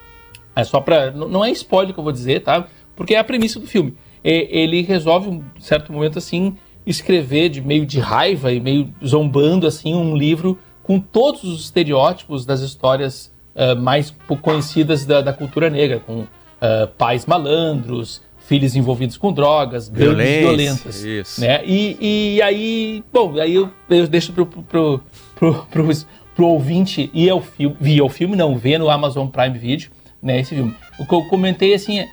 É 0.56 0.63
só 0.63 0.80
para 0.82 1.12
não 1.12 1.44
é 1.44 1.52
spoiler 1.52 1.94
que 1.94 2.00
eu 2.00 2.04
vou 2.04 2.12
dizer, 2.12 2.42
tá? 2.42 2.68
Porque 2.96 3.15
é 3.15 3.20
a 3.20 3.24
premissa 3.24 3.60
do 3.60 3.68
filme. 3.68 3.96
Ele 4.24 4.82
resolve 4.82 5.30
um 5.30 5.44
certo 5.60 5.94
momento 5.94 6.18
assim 6.18 6.58
escrever 6.86 7.50
de 7.50 7.62
meio 7.62 7.86
de 7.86 8.00
raiva 8.00 8.52
e 8.52 8.60
meio 8.60 8.94
zombando 9.06 9.65
assim 9.65 9.94
um 9.96 10.15
livro 10.15 10.58
com 10.84 11.00
todos 11.00 11.44
os 11.44 11.62
estereótipos 11.65 12.46
das 12.46 12.62
histórias 12.62 13.32
ah, 13.56 13.76
mais 13.76 14.15
conhecidas 14.42 15.06
da, 15.06 15.22
da 15.22 15.34
cultura 15.34 15.70
negra, 15.70 16.00
com 16.00 16.26
ah, 16.62 16.89
pais 16.98 17.26
malandros, 17.26 18.22
filhos 18.48 18.76
envolvidos 18.76 19.18
com 19.18 19.34
drogas, 19.34 19.89
gangues 19.89 20.08
Violência, 20.08 20.39
violentas, 20.39 21.04
isso. 21.04 21.42
né? 21.42 21.62
E, 21.65 22.36
e 22.36 22.42
aí, 22.42 23.04
bom, 23.12 23.38
aí 23.39 23.56
eu, 23.56 23.70
eu 23.89 24.08
deixo 24.08 24.32
pro, 24.34 24.46
pro, 24.46 24.63
pro, 24.63 25.68
pro, 25.70 25.89
pro 26.39 26.47
ouvinte 26.47 27.12
ir 27.13 27.30
ao 27.30 27.41
filme, 27.41 27.75
vir 27.82 27.99
ao 27.99 28.08
filme, 28.08 28.34
não, 28.34 28.58
ver 28.58 28.78
no 28.78 28.89
Amazon 28.89 29.28
Prime 29.28 29.58
Video, 29.58 29.89
né, 30.23 30.39
esse 30.39 30.56
filme. 30.56 30.73
O 30.97 31.06
que 31.06 31.13
eu 31.13 31.25
comentei, 31.25 31.73
assim, 31.73 31.99
é, 31.99 32.08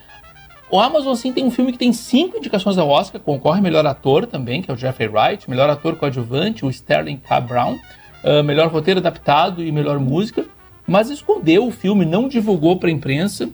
o 0.68 0.80
Amazon, 0.80 1.12
assim, 1.12 1.32
tem 1.32 1.44
um 1.44 1.50
filme 1.52 1.70
que 1.70 1.78
tem 1.78 1.92
cinco 1.92 2.36
indicações 2.36 2.76
ao 2.76 2.88
Oscar, 2.88 3.20
concorre 3.20 3.60
melhor 3.60 3.86
ator 3.86 4.26
também, 4.26 4.62
que 4.62 4.68
é 4.68 4.74
o 4.74 4.76
Jeffrey 4.76 5.06
Wright, 5.06 5.48
melhor 5.48 5.70
ator 5.70 5.94
coadjuvante, 5.94 6.66
o 6.66 6.68
Sterling 6.70 7.18
K. 7.18 7.40
Brown, 7.40 7.78
ah, 8.24 8.42
melhor 8.42 8.66
roteiro 8.66 8.98
adaptado 8.98 9.62
e 9.62 9.70
melhor 9.70 10.00
música, 10.00 10.44
mas 10.88 11.08
escondeu 11.08 11.64
o 11.64 11.70
filme, 11.70 12.04
não 12.04 12.28
divulgou 12.28 12.76
para 12.80 12.88
a 12.88 12.92
imprensa, 12.92 13.48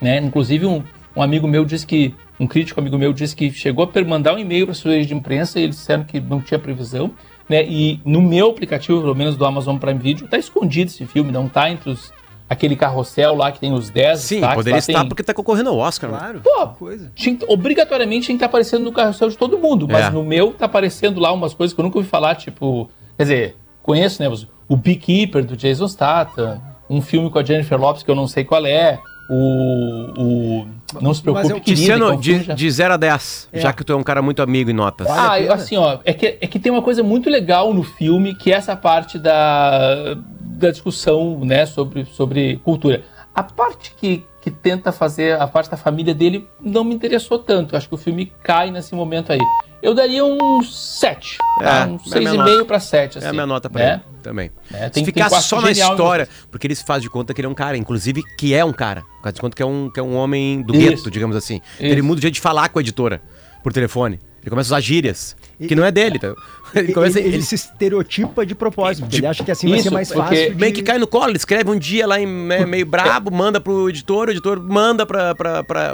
né? 0.00 0.18
Inclusive 0.18 0.66
um, 0.66 0.84
um 1.16 1.22
amigo 1.22 1.48
meu 1.48 1.64
disse 1.64 1.84
que 1.84 2.14
um 2.38 2.46
crítico 2.46 2.78
amigo 2.78 2.96
meu 2.96 3.12
disse 3.12 3.34
que 3.34 3.50
chegou 3.50 3.90
a 3.92 4.04
mandar 4.04 4.36
um 4.36 4.38
e-mail 4.38 4.66
para 4.66 4.72
assessoria 4.72 5.04
de 5.04 5.14
imprensa 5.14 5.58
e 5.58 5.64
eles 5.64 5.74
disseram 5.74 6.04
que 6.04 6.20
não 6.20 6.40
tinha 6.40 6.60
previsão, 6.60 7.10
né? 7.48 7.64
E 7.64 8.00
no 8.04 8.20
meu 8.22 8.50
aplicativo, 8.50 9.00
pelo 9.00 9.14
menos 9.14 9.36
do 9.36 9.44
Amazon 9.44 9.76
Prime 9.78 9.98
Video, 9.98 10.26
tá 10.28 10.38
escondido 10.38 10.88
esse 10.88 11.04
filme, 11.06 11.30
não 11.32 11.48
tá 11.48 11.70
entre 11.70 11.90
os 11.90 12.12
aquele 12.48 12.76
carrossel 12.76 13.34
lá 13.34 13.50
que 13.50 13.58
tem 13.58 13.72
os 13.72 13.90
10 13.90 14.20
Sim, 14.20 14.34
destaques, 14.36 14.54
poderia 14.56 14.78
estar 14.78 15.00
tem- 15.00 15.08
porque 15.08 15.22
tá 15.24 15.34
concorrendo 15.34 15.70
ao 15.70 15.78
Oscar. 15.78 16.08
né? 16.12 16.16
Claro, 16.18 16.40
Pô, 16.44 16.68
coisa. 16.68 17.10
tinha 17.12 17.36
obrigatoriamente 17.48 18.26
tinha 18.26 18.34
que 18.34 18.44
estar 18.44 18.46
aparecendo 18.46 18.84
no 18.84 18.92
carrossel 18.92 19.28
de 19.28 19.36
todo 19.36 19.58
mundo, 19.58 19.88
mas 19.90 20.06
É. 20.06 20.10
no 20.10 20.22
meu 20.22 20.52
tá 20.52 20.66
aparecendo 20.66 21.18
lá 21.18 21.32
umas 21.32 21.52
coisas 21.54 21.74
que 21.74 21.80
eu 21.80 21.84
nunca 21.84 21.98
ouvi 21.98 22.08
falar, 22.08 22.36
tipo, 22.36 22.88
quer 23.16 23.22
dizer, 23.24 23.56
conheço, 23.82 24.22
né, 24.22 24.32
o 24.68 24.76
Beekeeper 24.76 25.44
do 25.44 25.56
Jason 25.56 25.88
Statham, 25.88 26.60
um 26.88 27.00
filme 27.02 27.28
com 27.30 27.38
a 27.40 27.42
Jennifer 27.42 27.80
Lopes 27.80 28.04
que 28.04 28.10
eu 28.12 28.14
não 28.14 28.28
sei 28.28 28.44
qual 28.44 28.64
é, 28.64 29.00
o, 29.28 30.12
o 30.16 30.66
Não 31.00 31.12
se 31.12 31.20
preocupe, 31.22 31.42
Mas 31.44 31.50
eu- 31.50 31.56
é 31.56 31.60
um 31.60 31.64
filme 31.64 32.16
de, 32.18 32.42
já- 32.44 32.54
de 32.54 32.70
0 32.70 32.94
a 32.94 32.96
10, 32.96 33.48
É. 33.52 33.60
já 33.60 33.72
que 33.72 33.84
tu 33.84 33.92
é 33.92 33.96
um 33.96 34.02
cara 34.02 34.22
muito 34.22 34.40
amigo 34.42 34.70
em 34.70 34.74
notas. 34.74 35.06
Vale 35.06 35.48
ah, 35.48 35.54
assim, 35.54 35.76
ó, 35.76 35.98
é 36.04 36.12
que, 36.12 36.26
é 36.40 36.46
que 36.46 36.58
tem 36.58 36.70
uma 36.72 36.82
coisa 36.82 37.02
muito 37.02 37.28
legal 37.28 37.72
no 37.74 37.82
filme, 37.82 38.34
que 38.34 38.52
é 38.52 38.56
essa 38.56 38.76
parte 38.76 39.18
da, 39.18 40.14
da 40.40 40.70
discussão, 40.70 41.40
né, 41.44 41.66
sobre, 41.66 42.04
sobre 42.06 42.56
cultura. 42.64 43.02
A 43.34 43.42
parte 43.42 43.92
que, 43.96 44.24
que 44.46 44.50
tenta 44.52 44.92
fazer, 44.92 45.40
a 45.40 45.46
parte 45.48 45.68
da 45.68 45.76
família 45.76 46.14
dele, 46.14 46.48
não 46.60 46.84
me 46.84 46.94
interessou 46.94 47.36
tanto. 47.36 47.76
Acho 47.76 47.88
que 47.88 47.94
o 47.96 47.98
filme 47.98 48.32
cai 48.44 48.70
nesse 48.70 48.94
momento 48.94 49.32
aí. 49.32 49.40
Eu 49.82 49.92
daria 49.92 50.24
um 50.24 50.62
7, 50.62 51.36
É, 51.60 51.64
tá? 51.64 51.70
é 51.80 51.86
um 51.86 51.96
a 51.96 52.18
minha 52.20 52.32
6,5 52.44 52.64
para 52.64 52.78
7, 52.78 53.18
assim. 53.18 53.26
é 53.26 53.30
a 53.30 53.32
minha 53.32 53.46
nota 53.46 53.68
pra 53.68 53.82
né? 53.84 53.92
ele 53.94 54.22
também. 54.22 54.50
É, 54.72 54.84
Se 54.84 54.90
tem- 54.90 54.90
tem 54.90 55.04
ficasse 55.06 55.30
quarto 55.30 55.44
só 55.46 55.60
na 55.60 55.66
genial 55.72 55.90
em 55.90 55.92
história, 55.94 56.28
porque 56.48 56.64
ele 56.68 56.76
se 56.76 56.84
faz 56.86 57.02
de 57.02 57.10
conta 57.10 57.34
que 57.34 57.40
ele 57.40 57.46
é 57.46 57.50
um 57.50 57.54
cara, 57.54 57.76
inclusive 57.76 58.22
que 58.38 58.54
é 58.54 58.64
um 58.64 58.72
cara. 58.72 59.02
Faz 59.20 59.34
de 59.34 59.40
conta 59.40 59.56
que 59.56 59.62
é 59.64 59.66
um, 59.66 59.90
que 59.92 59.98
é 59.98 60.02
um 60.02 60.14
homem 60.14 60.62
do 60.62 60.76
Isso. 60.76 60.88
gueto, 60.90 61.10
digamos 61.10 61.34
assim. 61.34 61.60
Ele 61.80 61.94
Isso. 61.96 62.04
muda 62.04 62.20
o 62.20 62.22
jeito 62.22 62.34
de 62.34 62.40
falar 62.40 62.68
com 62.68 62.78
a 62.78 62.82
editora. 62.82 63.20
por 63.64 63.72
telefone. 63.72 64.20
Ele 64.42 64.50
começa 64.50 64.68
a 64.68 64.78
usar 64.78 64.80
gírias, 64.80 65.34
que 65.66 65.74
não 65.74 65.84
é 65.84 65.90
dele. 65.90 66.20
Tá? 66.20 66.32
Ele, 66.76 66.92
começa, 66.92 67.18
ele- 67.18 67.28
ele 67.36 67.42
se 67.42 67.54
estereotipa 67.54 68.44
de 68.46 68.54
propósito, 68.54 69.04
porque 69.04 69.16
ele 69.16 69.26
acha 69.26 69.42
que 69.44 69.50
assim 69.50 69.68
vai 69.68 69.78
Isso, 69.78 69.88
ser 69.88 69.94
mais 69.94 70.08
porque 70.12 70.36
fácil. 70.36 70.54
de- 70.54 70.60
meio 70.60 70.72
que 70.72 70.82
cai 70.82 70.98
no 70.98 71.06
colo, 71.06 71.28
ele 71.30 71.36
escreve 71.36 71.70
um 71.70 71.78
dia 71.78 72.06
lá 72.06 72.20
em 72.20 72.26
me- 72.26 72.66
meio 72.66 72.86
brabo, 72.86 73.30
manda 73.30 73.60
pro 73.60 73.88
editor, 73.88 74.28
o 74.28 74.30
editor 74.30 74.60
manda 74.60 75.04
pra. 75.06 75.34
pra, 75.34 75.62
pra- 75.64 75.92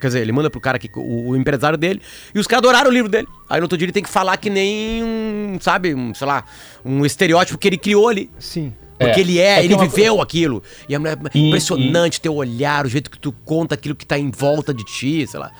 quer 0.00 0.06
dizer, 0.08 0.20
ele 0.20 0.32
manda 0.32 0.48
pro 0.50 0.60
cara 0.60 0.78
que 0.78 0.90
o, 0.96 1.30
o 1.30 1.36
empresário 1.36 1.76
dele, 1.78 2.00
e 2.34 2.38
os 2.38 2.46
caras 2.46 2.64
adoraram 2.64 2.90
o 2.90 2.92
livro 2.92 3.10
dele. 3.10 3.26
Aí 3.48 3.60
no 3.60 3.64
outro 3.64 3.76
dia 3.76 3.84
ele 3.84 3.92
tem 3.92 4.02
que 4.02 4.08
falar 4.08 4.36
que 4.36 4.48
nem 4.50 5.02
um, 5.04 5.58
sabe, 5.60 5.94
um, 5.94 6.14
sei 6.14 6.26
lá, 6.26 6.44
um 6.84 7.04
estereótipo 7.04 7.58
que 7.58 7.68
ele 7.68 7.76
criou 7.78 8.08
ali. 8.08 8.30
Sim. 8.38 8.72
Porque 8.98 9.18
É. 9.18 9.22
ele 9.22 9.38
é, 9.38 9.58
É 9.60 9.64
ele 9.64 9.74
uma 9.74 9.84
viveu 9.88 10.20
aquilo. 10.20 10.62
E 10.88 10.94
é 10.94 10.98
mulher- 10.98 11.18
E- 11.34 11.48
impressionante 11.48 12.20
teu 12.20 12.34
olhar, 12.36 12.86
o 12.86 12.88
jeito 12.88 13.10
que 13.10 13.18
tu 13.18 13.32
conta 13.44 13.74
aquilo 13.74 13.96
que 13.96 14.06
tá 14.06 14.16
em 14.16 14.30
volta 14.30 14.72
de 14.72 14.84
ti, 14.84 15.26
sei 15.26 15.40
lá. 15.40 15.50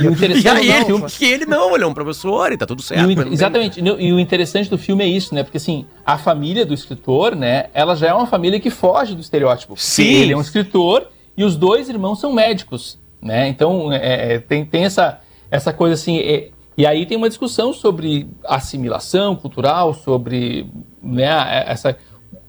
E 0.00 0.06
o 0.06 0.12
interessante 0.12 0.44
E 0.46 0.48
aí 0.48 0.66
do 0.66 0.72
ele, 0.72 0.84
filme- 0.84 1.10
que 1.10 1.24
ele 1.24 1.46
não, 1.46 1.74
ele 1.74 1.84
é 1.84 1.86
um 1.86 1.94
professor 1.94 2.52
e 2.52 2.56
tá 2.56 2.64
tudo 2.66 2.80
E 2.80 2.84
certo. 2.84 3.04
o- 3.10 3.24
não 3.24 3.32
exatamente. 3.32 3.80
E 3.80 3.90
o- 3.90 4.00
E 4.00 4.12
o 4.12 4.18
interessante 4.20 4.70
do 4.70 4.78
filme 4.78 5.02
é 5.04 5.06
isso, 5.08 5.34
né? 5.34 5.42
Porque 5.42 5.56
assim, 5.56 5.84
a 6.06 6.16
família 6.18 6.64
do 6.64 6.72
escritor, 6.74 7.34
né? 7.34 7.66
Ela 7.74 7.94
já 7.96 8.08
é 8.08 8.14
uma 8.14 8.26
família 8.26 8.60
que 8.60 8.70
foge 8.70 9.14
do 9.14 9.20
estereótipo. 9.20 9.74
Sim. 9.76 10.04
Ele 10.04 10.32
é 10.32 10.36
um 10.36 10.40
escritor 10.40 11.08
e 11.36 11.44
os 11.44 11.56
dois 11.56 11.88
irmãos 11.88 12.20
são 12.20 12.32
médicos, 12.32 12.98
né? 13.20 13.48
Então 13.48 13.92
é, 13.92 14.34
é, 14.34 14.38
tem, 14.38 14.64
tem 14.64 14.84
essa, 14.84 15.20
essa 15.50 15.72
coisa 15.72 15.94
assim. 15.94 16.18
é- 16.18 16.48
e 16.76 16.86
aí 16.86 17.04
tem 17.04 17.18
uma 17.18 17.28
discussão 17.28 17.72
sobre 17.72 18.26
assimilação 18.44 19.36
cultural, 19.36 19.92
sobre 19.92 20.66
né, 21.02 21.64
essa, 21.66 21.96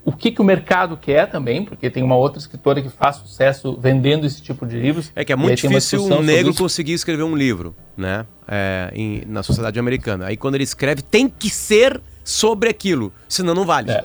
o 0.05 0.11
que, 0.11 0.31
que 0.31 0.41
o 0.41 0.43
mercado 0.43 0.97
quer 0.97 1.27
também, 1.29 1.63
porque 1.63 1.89
tem 1.89 2.03
uma 2.03 2.15
outra 2.15 2.37
escritora 2.39 2.81
que 2.81 2.89
faz 2.89 3.15
sucesso 3.17 3.77
vendendo 3.79 4.25
esse 4.25 4.41
tipo 4.41 4.65
de 4.65 4.77
livros. 4.79 5.11
É 5.15 5.23
que 5.23 5.31
é 5.31 5.35
muito 5.35 5.55
difícil 5.67 6.03
um 6.05 6.21
negro 6.21 6.53
conseguir 6.53 6.93
escrever 6.93 7.23
um 7.23 7.35
livro, 7.35 7.75
né? 7.95 8.25
É, 8.47 8.91
em- 8.93 9.23
na 9.27 9.41
sociedade 9.43 9.79
americana. 9.79 10.25
Aí 10.27 10.35
quando 10.37 10.55
ele 10.55 10.63
escreve, 10.65 11.01
tem 11.01 11.29
que 11.29 11.49
ser 11.49 12.01
sobre 12.23 12.69
aquilo, 12.69 13.13
senão 13.27 13.53
não 13.55 13.65
vale. 13.65 13.91
É. 13.91 14.03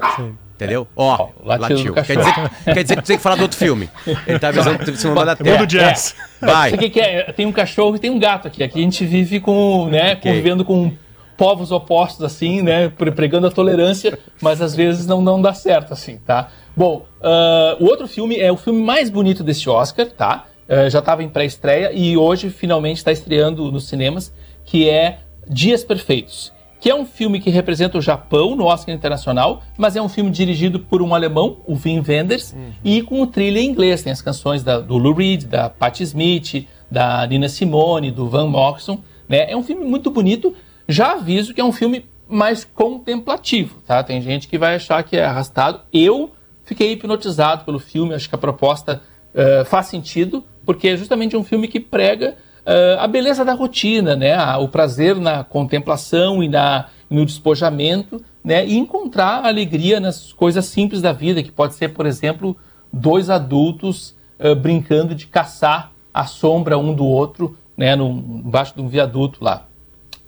Entendeu? 0.55 0.89
Ó, 0.97 1.29
latido 1.45 1.93
latiu. 1.93 1.95
Quer 1.95 2.17
dizer, 2.17 2.35
que- 2.35 2.75
quer 2.75 2.83
dizer 2.83 2.97
que 2.97 3.03
tu 3.03 3.07
tem 3.07 3.17
que 3.17 3.23
falar 3.23 3.37
do 3.37 3.43
outro 3.43 3.57
filme. 3.57 3.89
Ele 4.27 4.39
tá 4.41 4.49
avisando 4.49 4.79
que 4.81 4.91
você 4.91 5.07
não 5.07 5.15
vai 5.15 5.25
dar 5.25 5.37
Mundo 5.39 5.45
tempo. 5.45 5.67
jazz. 5.67 6.17
Vai. 6.41 6.71
Sabe 6.71 6.77
o 6.77 6.79
que, 6.87 6.91
que 6.91 7.01
é? 7.01 7.33
Tem 7.33 7.47
um 7.47 7.53
cachorro 7.53 7.95
e 7.95 7.99
tem 8.01 8.11
um 8.11 8.19
gato 8.19 8.49
aqui. 8.49 8.65
Aqui 8.65 8.81
a 8.81 8.83
gente 8.83 9.05
vive 9.07 9.39
com, 9.39 9.89
né, 9.89 10.15
Ok. 10.15 10.21
convivendo 10.33 10.65
com 10.65 10.93
povos 11.39 11.71
opostos, 11.73 12.23
assim, 12.25 12.61
né, 12.61 12.89
pre- 12.91 13.13
pregando 13.13 13.47
a 13.47 13.51
tolerância, 13.51 14.19
mas 14.43 14.61
às 14.61 14.75
vezes 14.75 15.07
não, 15.07 15.23
não 15.23 15.41
dá 15.41 15.55
certo, 15.55 15.93
assim, 15.95 16.19
tá? 16.19 16.49
Bom, 16.77 17.07
ah, 17.23 17.77
o 17.81 17.85
outro 17.87 18.07
filme 18.07 18.37
é 18.37 18.53
o 18.53 18.57
filme 18.57 18.83
mais 18.83 19.09
bonito 19.09 19.43
deste 19.43 19.71
Oscar, 19.71 20.07
tá? 20.11 20.45
Ah, 20.69 20.89
já 20.91 20.99
estava 20.99 21.23
em 21.23 21.29
pré-estreia 21.29 21.93
e 21.95 22.17
hoje 22.17 22.51
finalmente 22.51 22.99
está 22.99 23.13
estreando 23.13 23.71
nos 23.73 23.89
cinemas, 23.89 24.35
que 24.67 24.91
é 24.91 25.21
Dias 25.49 25.83
Perfeitos. 25.85 26.53
Que 26.81 26.91
é 26.91 26.95
um 26.95 27.05
filme 27.05 27.41
que 27.41 27.51
representa 27.51 27.99
o 27.99 28.01
Japão 28.03 28.55
no 28.55 28.67
Oscar 28.67 28.95
Internacional, 28.95 29.63
mas 29.77 29.97
é 29.97 30.03
um 30.03 30.09
filme 30.09 30.31
dirigido 30.31 30.79
por 30.79 31.03
um 31.03 31.13
alemão, 31.15 31.57
o 31.67 31.75
Wim 31.75 32.03
Wenders, 32.07 32.55
e 32.85 33.03
com 33.03 33.21
o 33.21 33.27
trilha 33.27 33.59
em 33.59 33.67
inglês. 33.67 34.03
Tem 34.03 34.13
as 34.13 34.23
canções 34.23 34.63
da- 34.63 34.79
do 34.79 34.97
Lou 34.97 35.13
Reed, 35.15 35.45
da 35.45 35.69
Patti 35.69 36.05
Smith, 36.05 36.67
da 36.89 37.27
Nina 37.27 37.49
Simone, 37.49 38.13
do 38.13 38.29
Van 38.29 38.47
Morrison. 38.47 38.99
Né? 39.29 39.51
É 39.51 39.57
um 39.57 39.63
filme 39.65 39.85
muito 39.85 40.09
bonito. 40.11 40.55
Já 40.89 41.13
aviso 41.13 41.53
que 41.53 41.61
é 41.61 41.65
um 41.65 41.73
filme 41.73 42.07
mais 42.27 42.65
contemplativo, 42.65 43.81
tá? 43.87 44.03
Tem 44.03 44.23
gente 44.23 44.49
que 44.49 44.59
vai 44.59 44.77
achar 44.77 45.03
que 45.03 45.17
é 45.17 45.25
arrastado. 45.25 45.81
Eu 45.93 46.31
fiquei 46.65 46.93
hipnotizado 46.93 47.65
pelo 47.65 47.79
filme, 47.79 48.15
acho 48.15 48.29
que 48.29 48.35
a 48.35 48.39
proposta 48.39 49.03
eh, 49.35 49.65
faz 49.65 49.87
sentido, 49.87 50.43
porque 50.65 50.89
é 50.89 50.97
justamente 50.97 51.37
um 51.37 51.45
filme 51.45 51.69
que 51.69 51.79
prega 51.79 52.37
eh, 52.65 52.97
a 52.99 53.07
beleza 53.07 53.45
da 53.45 53.53
rotina, 53.53 54.17
né? 54.17 54.37
O 54.57 54.69
prazer 54.69 55.17
na 55.17 55.45
contemplação 55.45 56.43
e 56.43 56.49
na, 56.49 56.87
no 57.11 57.25
despojamento, 57.25 58.23
né? 58.43 58.67
E 58.67 58.77
encontrar 58.77 59.45
alegria 59.45 60.01
nas 60.01 60.33
coisas 60.33 60.65
simples 60.65 61.03
da 61.03 61.13
vida, 61.13 61.43
que 61.43 61.53
pode 61.53 61.75
ser, 61.75 61.91
por 61.91 62.07
exemplo, 62.07 62.57
dois 62.91 63.29
adultos 63.29 64.15
eh, 64.39 64.55
brincando 64.55 65.15
de 65.15 65.27
caçar 65.27 65.93
a 66.13 66.25
sombra 66.25 66.79
um 66.79 66.95
do 66.95 67.05
outro, 67.05 67.59
né? 67.77 67.95
No, 67.95 68.09
embaixo 68.09 68.75
de 68.75 68.81
um 68.81 68.89
viaduto 68.89 69.45
lá. 69.45 69.68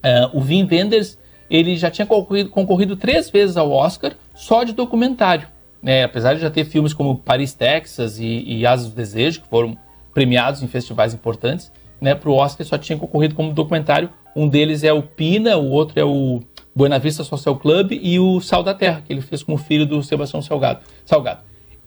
Uh, 0.05 0.38
o 0.38 0.40
Wim 0.40 0.66
Wenders 0.70 1.18
ele 1.51 1.76
já 1.76 1.90
tinha 1.90 2.07
concorrido, 2.07 2.48
concorrido 2.48 2.96
três 2.96 3.28
vezes 3.28 3.57
ao 3.57 3.70
Oscar 3.72 4.12
só 4.34 4.62
de 4.62 4.72
documentário. 4.72 5.48
Né? 5.82 6.05
Apesar 6.05 6.34
de 6.34 6.40
já 6.40 6.51
ter 6.51 6.64
filmes 6.64 6.94
como 6.94 7.18
Paris, 7.18 7.53
Texas 7.53 8.18
e, 8.18 8.44
e 8.46 8.66
Asas 8.66 8.88
do 8.90 8.94
Desejo, 8.94 9.42
que 9.42 9.48
foram 9.48 9.76
premiados 10.14 10.62
em 10.62 10.68
festivais 10.68 11.12
importantes, 11.12 11.72
né? 12.01 12.14
para 12.14 12.30
o 12.30 12.34
Oscar 12.34 12.64
só 12.64 12.78
tinha 12.78 12.96
concorrido 12.96 13.34
como 13.34 13.53
documentário. 13.53 14.11
Um 14.34 14.48
deles 14.48 14.84
é 14.84 14.92
o 14.92 15.03
Pina, 15.03 15.57
o 15.57 15.70
outro 15.70 15.98
é 15.98 16.05
o 16.05 16.40
Buena 16.74 17.01
Vista 17.01 17.24
Social 17.24 17.57
Club 17.57 17.92
e 18.01 18.20
o 18.20 18.40
Sal 18.40 18.62
da 18.62 18.72
Terra, 18.72 19.03
que 19.05 19.12
ele 19.12 19.20
fez 19.20 19.42
como 19.42 19.59
filho 19.59 19.84
do 19.84 20.03
Sebastião 20.03 20.40
Salgado. 20.40 20.80
Salgado. 21.05 21.40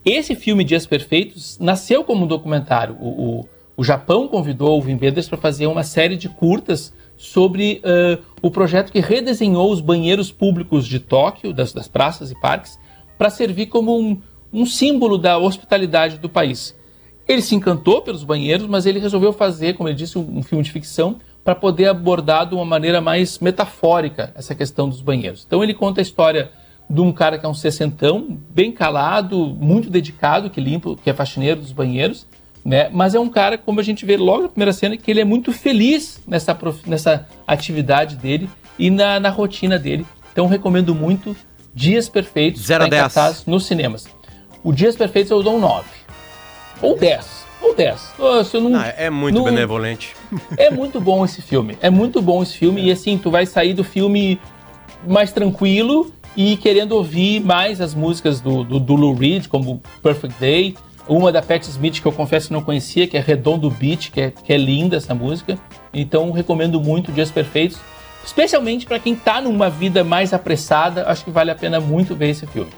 Esse 0.05 0.36
filme 0.36 0.66
Dias 0.66 0.86
Perfeitos 0.86 1.57
nasceu 1.59 2.03
como 2.03 2.26
um 2.26 2.28
documentário. 2.28 2.97
O, 2.99 3.07
o, 3.07 3.49
o 3.78 3.84
Japão 3.84 4.28
convidou 4.28 4.78
o 4.78 4.84
Wim 4.84 4.99
Wenders 5.01 5.30
para 5.30 5.38
fazer 5.38 5.68
uma 5.68 5.84
série 5.84 6.18
de 6.18 6.28
curtas 6.28 6.93
sobre 7.16 7.82
uh, 7.84 8.22
o 8.41 8.51
projeto 8.51 8.91
que 8.91 8.99
redesenhou 8.99 9.72
os 9.72 9.80
banheiros 9.80 10.32
públicos 10.32 10.88
de 10.88 10.99
Tóquio, 10.99 11.53
das, 11.53 11.72
das 11.72 11.88
praças 11.88 12.32
e 12.32 12.39
parques, 12.39 12.80
para 13.18 13.30
servir 13.30 13.68
como 13.68 13.97
um, 13.97 14.22
um 14.51 14.66
símbolo 14.66 15.18
da 15.18 15.38
hospitalidade 15.38 16.18
do 16.18 16.30
país. 16.30 16.76
Ele 17.28 17.41
se 17.41 17.55
encantou 17.55 18.01
pelos 18.01 18.24
banheiros, 18.24 18.68
mas 18.68 18.86
ele 18.86 18.99
resolveu 18.99 19.32
fazer, 19.32 19.74
como 19.74 19.88
ele 19.88 19.95
disse, 19.95 20.18
um, 20.18 20.39
um 20.39 20.43
filme 20.43 20.64
de 20.64 20.72
ficção 20.72 21.18
para 21.43 21.55
poder 21.55 21.88
abordar 21.88 22.47
de 22.47 22.55
uma 22.55 22.66
maneira 22.66 23.01
mais 23.01 23.39
metafórica 23.39 24.34
essa 24.36 24.55
questão 24.55 24.88
dos 24.88 25.01
banheiros. 25.01 25.43
Então 25.45 25.64
ele 25.64 25.74
conta 25.74 25.99
a 25.99 26.03
história 26.03 26.51
de 26.89 27.01
um 27.01 27.11
cara 27.11 27.38
que 27.38 27.45
é 27.45 27.49
um 27.49 27.53
sessentão, 27.53 28.38
bem 28.49 28.72
calado, 28.72 29.47
muito 29.47 29.89
dedicado, 29.89 30.49
que 30.49 30.61
limpa, 30.61 30.95
que 30.95 31.09
é 31.09 31.14
faxineiro 31.14 31.61
dos 31.61 31.72
banheiros, 31.72 32.28
né? 32.64 32.89
Mas 32.91 33.14
é 33.16 33.20
um 33.20 33.30
cara, 33.30 33.57
como 33.57 33.80
a 33.80 33.84
gente 33.84 34.05
vê 34.05 34.16
logo 34.18 34.43
na 34.43 34.49
primeira 34.49 34.74
cena, 34.74 34.95
que 34.97 35.09
ele 35.11 35.22
é 35.22 35.26
muito 35.26 35.51
feliz 35.51 36.22
nessa, 36.28 36.53
prof... 36.55 36.80
nessa 36.88 37.28
atividade 37.45 38.16
dele 38.16 38.49
e 38.80 38.89
na, 38.89 39.20
na 39.20 39.30
rotina 39.30 39.78
dele. 39.78 40.05
Então 40.32 40.47
recomendo 40.47 40.95
muito 40.95 41.36
Dias 41.76 42.07
Perfeitos. 42.09 42.61
Zero 42.61 42.89
tá 42.89 42.97
cartaz 42.97 43.45
nos 43.45 43.66
cinemas. 43.66 44.07
O 44.64 44.72
Dias 44.72 44.95
Perfeitos 44.95 45.32
eu 45.32 45.43
dou 45.43 45.57
um 45.57 45.59
9. 45.59 45.84
Ou 46.82 46.97
10. 46.97 47.43
Ou 47.61 47.76
10. 47.76 48.14
Nossa, 48.20 48.57
eu 48.57 48.61
não, 48.61 48.70
Não, 48.72 48.82
é 48.84 49.09
muito 49.09 49.36
não- 49.38 49.43
benevolente. 49.45 50.16
é 50.57 50.70
muito 50.70 50.99
bom 50.99 51.24
esse 51.24 51.41
filme. 51.41 51.78
É 51.82 51.89
muito 51.89 52.22
bom 52.22 52.41
esse 52.43 52.57
filme. 52.57 52.82
E 52.84 52.91
assim, 52.91 53.18
tu 53.18 53.30
vai 53.32 53.45
sair 53.45 53.74
do 53.74 53.84
filme 53.84 54.39
mais 55.07 55.32
tranquilo 55.32 56.11
e 56.36 56.57
querendo 56.57 56.93
ouvir 56.93 57.39
mais 57.41 57.80
as 57.80 57.93
músicas 57.93 58.41
do, 58.41 58.64
do, 58.64 58.80
do 58.80 58.95
Lou 58.95 59.14
Reed, 59.14 59.47
como 59.47 59.82
Perfect 60.01 60.39
Day. 60.39 60.76
Uma 61.08 61.32
da 61.32 61.41
Pat 61.41 61.64
Smith 61.68 62.01
que 62.01 62.06
eu 62.06 62.12
confesso 62.12 62.47
que 62.47 62.54
não 62.54 62.62
conhecia, 62.62 63.08
que 63.08 63.18
é 63.18 63.20
Redondo 63.20 63.70
Beat, 63.70 64.10
que 64.12 64.22
é, 64.22 64.32
que 64.32 64.54
é 64.54 64.58
linda 64.58 64.95
essa 64.97 65.14
música. 65.14 65.58
Então 65.93 66.32
recomendo 66.32 66.80
muito 66.82 67.12
Dias 67.12 67.30
Perfeitos. 67.30 67.78
Especialmente 68.26 68.86
para 68.86 68.99
quem 68.99 69.14
tá 69.16 69.41
numa 69.41 69.70
vida 69.70 70.01
mais 70.04 70.34
apressada, 70.34 71.10
acho 71.10 71.26
que 71.26 71.32
vale 71.32 71.51
a 71.51 71.56
pena 71.56 71.82
muito 71.82 72.16
ver 72.16 72.30
esse 72.30 72.47
filme. 72.47 72.72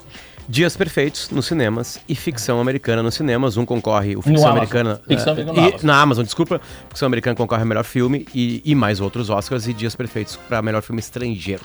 Dias 0.47 0.75
Perfeitos 0.77 1.29
nos 1.31 1.45
cinemas 1.47 1.99
e 2.07 2.15
Ficção 2.15 2.59
Americana 2.59 3.01
nos 3.01 3.15
cinemas. 3.15 3.57
Um 3.57 3.65
concorre, 3.65 4.15
o 4.15 4.21
Ficção. 4.21 4.49
Americana. 4.49 5.01
Ficção 5.07 5.35
eh, 5.35 5.41
Americana 5.41 5.77
e- 5.81 5.85
na 5.85 5.99
Amazon, 6.01 6.23
desculpa. 6.23 6.61
Ficção 6.89 7.05
Americana 7.07 7.35
concorre 7.35 7.61
ao 7.61 7.67
melhor 7.67 7.83
filme 7.83 8.27
e, 8.33 8.61
e 8.65 8.75
mais 8.75 8.99
outros 8.99 9.29
Oscars 9.29 9.67
e 9.67 9.73
Dias 9.73 9.95
Perfeitos 9.95 10.35
para 10.47 10.61
melhor 10.61 10.81
filme 10.81 10.99
estrangeiro. 10.99 11.63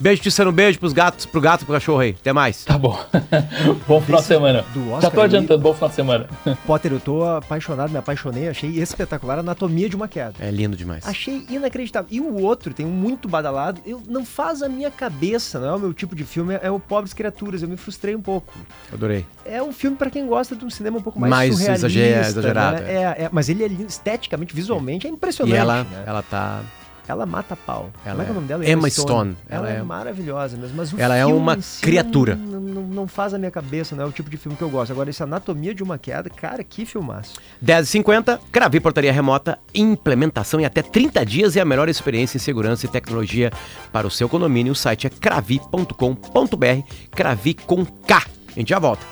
Beijo, 0.00 0.22
Tissano, 0.22 0.50
beijo 0.52 0.78
pros 0.78 0.92
gatos, 0.92 1.26
pro 1.26 1.40
gato, 1.40 1.64
pro 1.64 1.74
cachorro 1.74 2.00
aí. 2.00 2.16
Até 2.18 2.32
mais. 2.32 2.64
Tá 2.64 2.76
bom. 2.78 2.98
bom 3.86 4.00
final 4.00 4.20
de 4.20 4.26
semana. 4.26 4.64
do 4.74 5.00
Já 5.00 5.10
tô 5.10 5.20
adiantando, 5.20 5.60
bom 5.62 5.74
final 5.74 5.88
de 5.88 5.94
semana. 5.94 6.26
Potter, 6.66 6.92
eu 6.92 7.00
tô 7.00 7.24
apaixonado, 7.24 7.90
me 7.90 7.98
apaixonei, 7.98 8.48
achei 8.48 8.70
espetacular 8.70 9.38
Anatomia 9.38 9.88
de 9.88 9.96
uma 9.96 10.08
Queda. 10.08 10.34
É 10.40 10.50
lindo 10.50 10.76
demais. 10.76 11.06
Achei 11.06 11.44
inacreditável. 11.48 12.08
E 12.10 12.20
o 12.20 12.40
outro, 12.42 12.74
tem 12.74 12.84
um 12.86 12.90
muito 12.90 13.28
badalado, 13.28 13.80
eu, 13.86 14.02
não 14.08 14.24
faz 14.24 14.62
a 14.62 14.68
minha 14.68 14.90
cabeça, 14.90 15.58
não 15.60 15.68
é 15.68 15.74
o 15.74 15.78
meu 15.78 15.94
tipo 15.94 16.14
de 16.14 16.24
filme, 16.24 16.58
é 16.60 16.70
o 16.70 16.78
Pobres 16.78 17.12
Criaturas, 17.12 17.62
eu 17.62 17.68
me 17.68 17.76
frustrei 17.76 18.14
um 18.14 18.20
pouco. 18.22 18.52
Adorei. 18.92 19.24
É 19.44 19.62
um 19.62 19.72
filme 19.72 19.96
pra 19.96 20.10
quem 20.10 20.26
gosta 20.26 20.54
de 20.56 20.64
um 20.64 20.70
cinema 20.70 20.98
um 20.98 21.02
pouco 21.02 21.18
mais, 21.18 21.30
Mais 21.30 21.54
surrealista, 21.54 21.86
exager- 21.86 22.18
exagerado, 22.18 22.82
né? 22.82 22.92
É, 22.92 23.02
é, 23.24 23.28
mas 23.32 23.48
ele 23.48 23.64
é 23.64 23.68
lindo, 23.68 23.88
esteticamente, 23.88 24.54
visualmente, 24.54 25.06
é 25.06 25.10
impressionante. 25.10 25.54
E 25.54 25.58
ela, 25.58 25.84
né? 25.84 26.04
ela 26.06 26.22
tá. 26.22 26.60
Ela 27.06 27.26
mata 27.26 27.56
pau. 27.56 27.90
Ela 28.04 28.14
Como 28.14 28.22
é, 28.22 28.24
que 28.24 28.30
é 28.30 28.32
o 28.32 28.32
é 28.32 28.34
nome 28.34 28.46
dela? 28.46 28.68
Emma 28.68 28.88
Stone. 28.90 29.36
Ela, 29.48 29.68
Ela 29.68 29.76
é, 29.76 29.80
é- 29.80 29.82
maravilhosa 29.82 30.56
mesmo. 30.56 30.76
Mas 30.76 30.92
o 30.92 31.00
Ela 31.00 31.16
é 31.16 31.26
uma 31.26 31.60
si 31.60 31.80
criatura. 31.80 32.36
Não, 32.36 32.60
não, 32.60 32.82
não 32.82 33.08
faz 33.08 33.34
a 33.34 33.38
minha 33.38 33.50
cabeça, 33.50 33.96
não 33.96 34.04
é 34.04 34.06
o 34.06 34.12
tipo 34.12 34.30
de 34.30 34.36
filme 34.36 34.56
que 34.56 34.62
eu 34.62 34.70
gosto. 34.70 34.92
Agora, 34.92 35.10
esse 35.10 35.22
Anatomia 35.22 35.74
de 35.74 35.82
uma 35.82 35.98
Queda, 35.98 36.30
cara, 36.30 36.62
que 36.62 36.86
filmaço. 36.86 37.34
10h50, 37.64 38.38
Cravi 38.50 38.80
Portaria 38.80 39.12
Remota, 39.12 39.58
implementação 39.74 40.60
em 40.60 40.64
até 40.64 40.82
30 40.82 41.24
dias 41.26 41.56
e 41.56 41.60
a 41.60 41.64
melhor 41.64 41.88
experiência 41.88 42.36
em 42.36 42.40
segurança 42.40 42.86
e 42.86 42.88
tecnologia 42.88 43.50
para 43.92 44.06
o 44.06 44.10
seu 44.10 44.28
condomínio. 44.28 44.72
O 44.72 44.76
site 44.76 45.06
é 45.06 45.10
cravi.com.br, 45.10 46.82
Cravi 47.10 47.54
com 47.54 47.84
K. 47.84 48.22
A 48.54 48.58
gente 48.58 48.68
já 48.68 48.78
volta. 48.78 49.04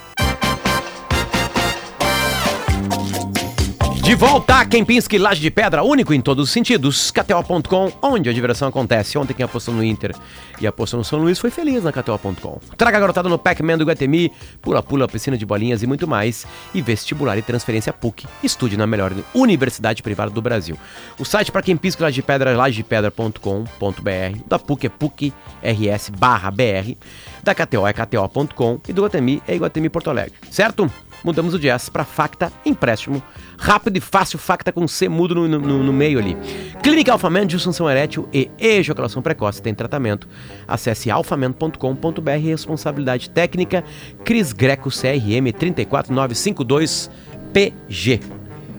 De 4.10 4.16
volta, 4.16 4.64
Kempinski 4.64 5.18
Laje 5.18 5.40
de 5.40 5.52
Pedra, 5.52 5.84
único 5.84 6.12
em 6.12 6.20
todos 6.20 6.48
os 6.48 6.50
sentidos. 6.50 7.12
KTO.com, 7.12 7.92
onde 8.02 8.28
a 8.28 8.32
diversão 8.32 8.66
acontece. 8.66 9.16
Ontem 9.16 9.34
quem 9.34 9.44
apostou 9.44 9.72
no 9.72 9.84
Inter 9.84 10.16
e 10.60 10.66
apostou 10.66 10.98
no 10.98 11.04
São 11.04 11.20
Luís 11.20 11.38
foi 11.38 11.48
feliz 11.48 11.84
na 11.84 11.92
KTO.com. 11.92 12.58
Traga 12.76 12.96
a 12.96 13.00
garotada 13.00 13.28
no 13.28 13.38
Pac-Man 13.38 13.78
do 13.78 13.84
Guatemi, 13.84 14.32
pula-pula, 14.60 15.06
piscina 15.06 15.38
de 15.38 15.46
bolinhas 15.46 15.84
e 15.84 15.86
muito 15.86 16.08
mais. 16.08 16.44
E 16.74 16.82
vestibular 16.82 17.38
e 17.38 17.42
transferência 17.42 17.92
PUC. 17.92 18.26
Estude 18.42 18.76
na 18.76 18.84
melhor 18.84 19.12
universidade 19.32 20.02
privada 20.02 20.32
do 20.32 20.42
Brasil. 20.42 20.76
O 21.16 21.24
site 21.24 21.52
para 21.52 21.62
Kempinski 21.62 22.02
Laje 22.02 22.16
de 22.16 22.22
Pedra 22.22 22.50
é 22.50 22.56
lajedepedra.com.br. 22.56 24.38
Da 24.48 24.58
PUC 24.58 24.86
é 24.86 24.90
PUC-RS 24.90 26.10
BR. 26.10 26.96
Da 27.44 27.54
KTO 27.54 27.86
é 27.86 27.92
KTO.com. 27.92 28.80
E 28.88 28.92
do 28.92 29.04
Guatemi 29.04 29.40
é 29.46 29.54
Iguatemi 29.54 29.88
Porto 29.88 30.10
Alegre. 30.10 30.34
Certo? 30.50 30.90
Mudamos 31.22 31.54
o 31.54 31.58
jazz 31.58 31.88
para 31.88 32.04
Facta 32.04 32.52
Empréstimo. 32.64 33.22
Rápido 33.60 33.98
e 33.98 34.00
fácil, 34.00 34.38
Facta 34.38 34.72
com 34.72 34.88
C 34.88 35.06
mudo 35.06 35.34
no, 35.34 35.46
no, 35.46 35.84
no 35.84 35.92
meio 35.92 36.18
ali. 36.18 36.34
Clínica 36.82 37.12
Alfaman, 37.12 37.46
disfunção 37.46 37.90
erétil 37.90 38.26
e 38.32 38.50
ejaculação 38.58 39.20
precoce. 39.20 39.60
Tem 39.60 39.74
tratamento. 39.74 40.26
Acesse 40.66 41.10
alfaman.com.br. 41.10 42.30
Responsabilidade 42.42 43.28
técnica. 43.28 43.84
Cris 44.24 44.54
Greco 44.54 44.88
CRM 44.88 45.52
34952PG. 45.52 48.22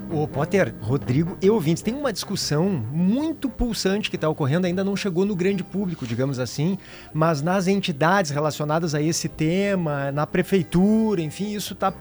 Ô, 0.10 0.28
Potter, 0.28 0.74
Rodrigo 0.82 1.38
e 1.40 1.48
ouvintes, 1.50 1.84
tem 1.84 1.94
uma 1.94 2.12
discussão 2.12 2.84
muito 2.92 3.50
pulsante 3.50 4.10
que 4.10 4.18
está 4.18 4.28
ocorrendo, 4.28 4.68
ainda 4.68 4.84
não 4.84 4.96
chegou 4.96 5.26
no 5.26 5.36
grande 5.36 5.64
público, 5.64 6.06
digamos 6.06 6.38
assim, 6.38 6.78
mas 7.14 7.42
nas 7.42 7.68
entidades 7.68 8.30
relacionadas 8.30 8.94
a 8.94 9.02
esse 9.02 9.30
tema, 9.30 10.12
na 10.12 10.28
prefeitura, 10.28 11.22
enfim, 11.22 11.56
isso 11.56 11.72
está 11.72 11.94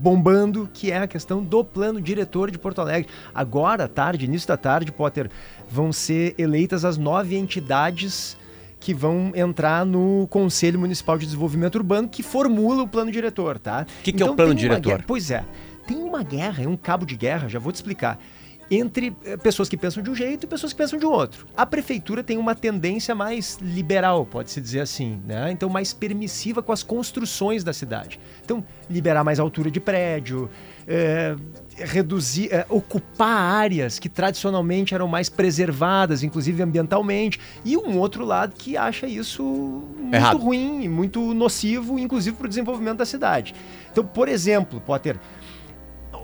bombando, 0.00 0.68
que 0.72 0.90
é 0.90 0.98
a 0.98 1.06
questão 1.06 1.42
do 1.42 1.62
plano 1.62 2.00
diretor 2.00 2.50
de 2.50 2.58
Porto 2.58 2.80
Alegre. 2.80 3.08
Agora, 3.34 3.86
tarde, 3.86 4.24
início 4.24 4.48
da 4.48 4.56
tarde, 4.56 4.90
Potter, 4.90 5.30
vão 5.70 5.92
ser 5.92 6.34
eleitas 6.38 6.84
as 6.84 6.96
nove 6.96 7.36
entidades 7.36 8.36
que 8.80 8.94
vão 8.94 9.30
entrar 9.34 9.84
no 9.84 10.26
Conselho 10.30 10.80
Municipal 10.80 11.18
de 11.18 11.26
Desenvolvimento 11.26 11.74
Urbano, 11.74 12.08
que 12.08 12.22
formula 12.22 12.82
o 12.82 12.88
plano 12.88 13.12
diretor, 13.12 13.58
tá? 13.58 13.84
O 14.00 14.02
que, 14.02 14.10
que 14.12 14.22
é 14.22 14.26
o 14.26 14.34
plano 14.34 14.54
tem 14.54 14.64
uma 14.64 14.74
diretor? 14.76 14.88
guerra- 14.88 15.04
Pois 15.06 15.30
é, 15.30 15.44
tem 15.86 15.98
uma 15.98 16.22
guerra, 16.22 16.64
é 16.64 16.66
um 16.66 16.78
cabo 16.78 17.04
de 17.04 17.14
guerra, 17.14 17.46
já 17.46 17.58
vou 17.58 17.70
te 17.70 17.74
explicar. 17.76 18.18
Entre 18.70 19.12
eh, 19.24 19.36
pessoas 19.36 19.68
que 19.68 19.76
pensam 19.76 20.02
de 20.02 20.10
um 20.10 20.14
jeito 20.14 20.44
e 20.44 20.46
pessoas 20.46 20.72
que 20.72 20.78
pensam 20.78 20.98
de 20.98 21.04
outro. 21.04 21.46
A 21.56 21.66
prefeitura 21.66 22.22
tem 22.22 22.38
uma 22.38 22.54
tendência 22.54 23.14
mais 23.14 23.58
liberal, 23.60 24.24
pode-se 24.24 24.60
dizer 24.60 24.80
assim, 24.80 25.20
né? 25.26 25.50
Então, 25.50 25.68
mais 25.68 25.92
permissiva 25.92 26.62
com 26.62 26.70
as 26.70 26.82
construções 26.82 27.64
da 27.64 27.72
cidade. 27.72 28.20
Então, 28.44 28.64
liberar 28.88 29.24
mais 29.24 29.40
altura 29.40 29.70
de 29.70 29.80
prédio, 29.80 30.48
eh, 30.86 31.34
reduzir, 31.76 32.48
eh, 32.52 32.64
ocupar 32.68 33.28
áreas 33.28 33.98
que 33.98 34.08
tradicionalmente 34.08 34.94
eram 34.94 35.08
mais 35.08 35.28
preservadas, 35.28 36.22
inclusive 36.22 36.62
ambientalmente, 36.62 37.40
e 37.64 37.76
um 37.76 37.98
outro 37.98 38.24
lado 38.24 38.54
que 38.56 38.76
acha 38.76 39.06
isso 39.06 39.42
muito 39.42 40.14
Errado. 40.14 40.38
ruim 40.38 40.84
e 40.84 40.88
muito 40.88 41.34
nocivo, 41.34 41.98
inclusive 41.98 42.36
para 42.36 42.46
o 42.46 42.48
desenvolvimento 42.48 42.98
da 42.98 43.06
cidade. 43.06 43.54
Então, 43.90 44.04
por 44.04 44.28
exemplo, 44.28 44.80
Potter, 44.80 45.16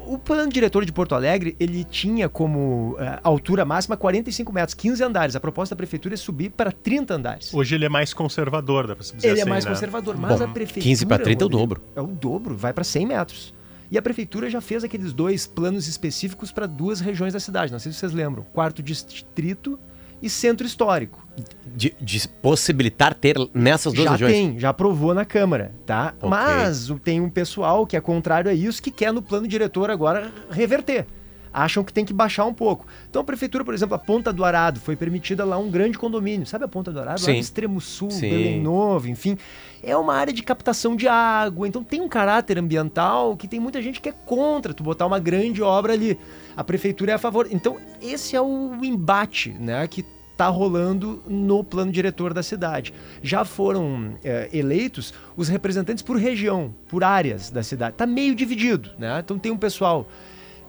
o 0.07 0.19
plano 0.19 0.51
diretor 0.51 0.85
de 0.85 0.93
Porto 0.93 1.15
Alegre, 1.15 1.57
ele 1.59 1.85
tinha 1.85 2.29
como 2.29 2.97
eh, 2.99 3.19
altura 3.23 3.65
máxima 3.65 3.97
45 3.97 4.53
metros, 4.53 4.75
15 4.75 5.03
andares. 5.03 5.37
A 5.37 5.41
proposta 5.41 5.75
da 5.75 5.77
prefeitura 5.77 6.15
é 6.15 6.17
subir 6.17 6.51
para 6.51 6.71
30 6.71 7.15
andares. 7.15 7.53
Hoje 7.53 7.75
ele 7.75 7.85
é 7.85 7.89
mais 7.89 8.15
conservador, 8.15 8.87
dá 8.87 8.95
pra 8.95 9.05
se 9.05 9.15
dizer 9.17 9.29
Ele 9.29 9.39
é 9.39 9.43
assim, 9.43 9.51
mais 9.51 9.65
né? 9.65 9.71
conservador, 9.73 10.17
mas 10.17 10.39
Bom, 10.39 10.45
a 10.45 10.49
prefeitura... 10.49 10.85
15 10.85 11.07
para 11.07 11.23
30 11.23 11.45
é 11.45 11.47
o 11.47 11.49
dobro. 11.49 11.83
É 11.97 12.01
o 12.01 12.07
dobro, 12.07 12.57
vai 12.57 12.73
para 12.73 12.85
100 12.85 13.07
metros. 13.07 13.55
E 13.91 13.99
a 13.99 14.03
prefeitura 14.03 14.49
já 14.49 14.61
fez 14.61 14.83
aqueles 14.85 15.13
dois 15.13 15.47
planos 15.47 15.87
específicos 15.87 16.51
para 16.51 16.67
duas 16.67 17.01
regiões 17.01 17.33
da 17.33 17.41
cidade. 17.41 17.73
Não 17.73 17.79
sei 17.79 17.93
se 17.93 17.99
vocês 17.99 18.13
lembram. 18.13 18.45
Quarto 18.53 18.83
distrito 18.83 19.79
e 20.23 20.29
centro 20.31 20.67
histórico. 20.67 21.25
De, 21.67 21.95
de 22.01 22.27
possibilitar 22.41 23.13
ter 23.13 23.37
nessas 23.53 23.93
duas 23.93 24.05
já 24.07 24.11
regiões. 24.13 24.33
tem, 24.33 24.59
já 24.59 24.71
aprovou 24.71 25.13
na 25.13 25.25
Câmara, 25.27 25.73
tá? 25.85 26.15
Ok. 26.17 26.31
Mas 26.31 26.89
o- 26.89 26.99
tem 26.99 27.21
um 27.21 27.29
pessoal 27.29 27.87
que 27.87 27.95
é 27.97 28.01
contrário 28.01 28.51
a 28.51 28.55
isso, 28.55 28.83
que 28.83 28.91
quer 28.91 29.13
no 29.13 29.21
plano 29.21 29.47
diretor 29.47 29.91
agora 29.91 30.33
reverter. 30.51 31.07
Acham 31.53 31.83
que 31.85 31.93
tem 31.93 32.05
que 32.05 32.13
baixar 32.13 32.45
um 32.45 32.53
pouco. 32.53 32.87
Então 33.09 33.21
a 33.23 33.25
prefeitura, 33.25 33.65
por 33.65 33.73
exemplo, 33.73 33.95
a 33.95 33.99
Ponta 33.99 34.31
do 34.33 34.45
Arado, 34.45 34.79
foi 34.81 34.95
permitida 34.95 35.43
lá 35.45 35.57
um 35.59 35.71
grande 35.71 35.97
condomínio. 35.99 36.47
Sabe 36.47 36.65
a 36.65 36.69
Ponta 36.69 36.93
do 36.93 37.01
Arado? 37.01 37.21
Lá 37.21 37.25
Sim. 37.27 37.33
no 37.33 37.39
extremo 37.39 37.81
sul, 37.81 38.11
Sim. 38.11 38.29
Belém 38.29 38.61
Novo, 38.63 39.09
enfim. 39.09 39.39
É 39.83 39.97
uma 39.97 40.15
área 40.15 40.33
de 40.33 40.43
captação 40.43 40.97
de 40.97 41.07
água, 41.07 41.67
então 41.69 41.85
tem 41.85 42.01
um 42.01 42.09
caráter 42.09 42.59
ambiental 42.59 43.37
que 43.37 43.47
tem 43.47 43.61
muita 43.61 43.81
gente 43.81 44.01
que 44.01 44.09
é 44.09 44.13
contra 44.13 44.75
tu 44.75 44.83
botar 44.83 45.07
uma 45.07 45.19
grande 45.19 45.63
obra 45.63 45.93
ali. 45.93 46.19
A 46.57 46.65
prefeitura 46.65 47.13
é 47.13 47.15
a 47.15 47.19
favor. 47.19 47.47
Então 47.51 47.79
esse 48.01 48.35
é 48.35 48.41
o 48.41 48.85
embate, 48.85 49.51
né, 49.51 49.87
que 49.87 50.05
está 50.37 50.49
rolando 50.49 51.23
no 51.27 51.65
plano 51.65 51.91
diretor 51.91 52.35
da 52.35 52.43
cidade. 52.43 52.93
Já 53.23 53.45
foram 53.45 54.19
é, 54.23 54.51
eleitos 54.53 55.15
os 55.35 55.49
representantes 55.49 56.03
por 56.03 56.17
região, 56.17 56.75
por 56.89 57.03
áreas 57.03 57.51
da 57.51 57.63
cidade. 57.63 57.93
Está 57.93 58.07
meio 58.07 58.35
dividido, 58.35 58.91
né? 58.99 59.19
Então 59.19 59.39
tem 59.39 59.51
um 59.51 59.57
pessoal. 59.57 60.07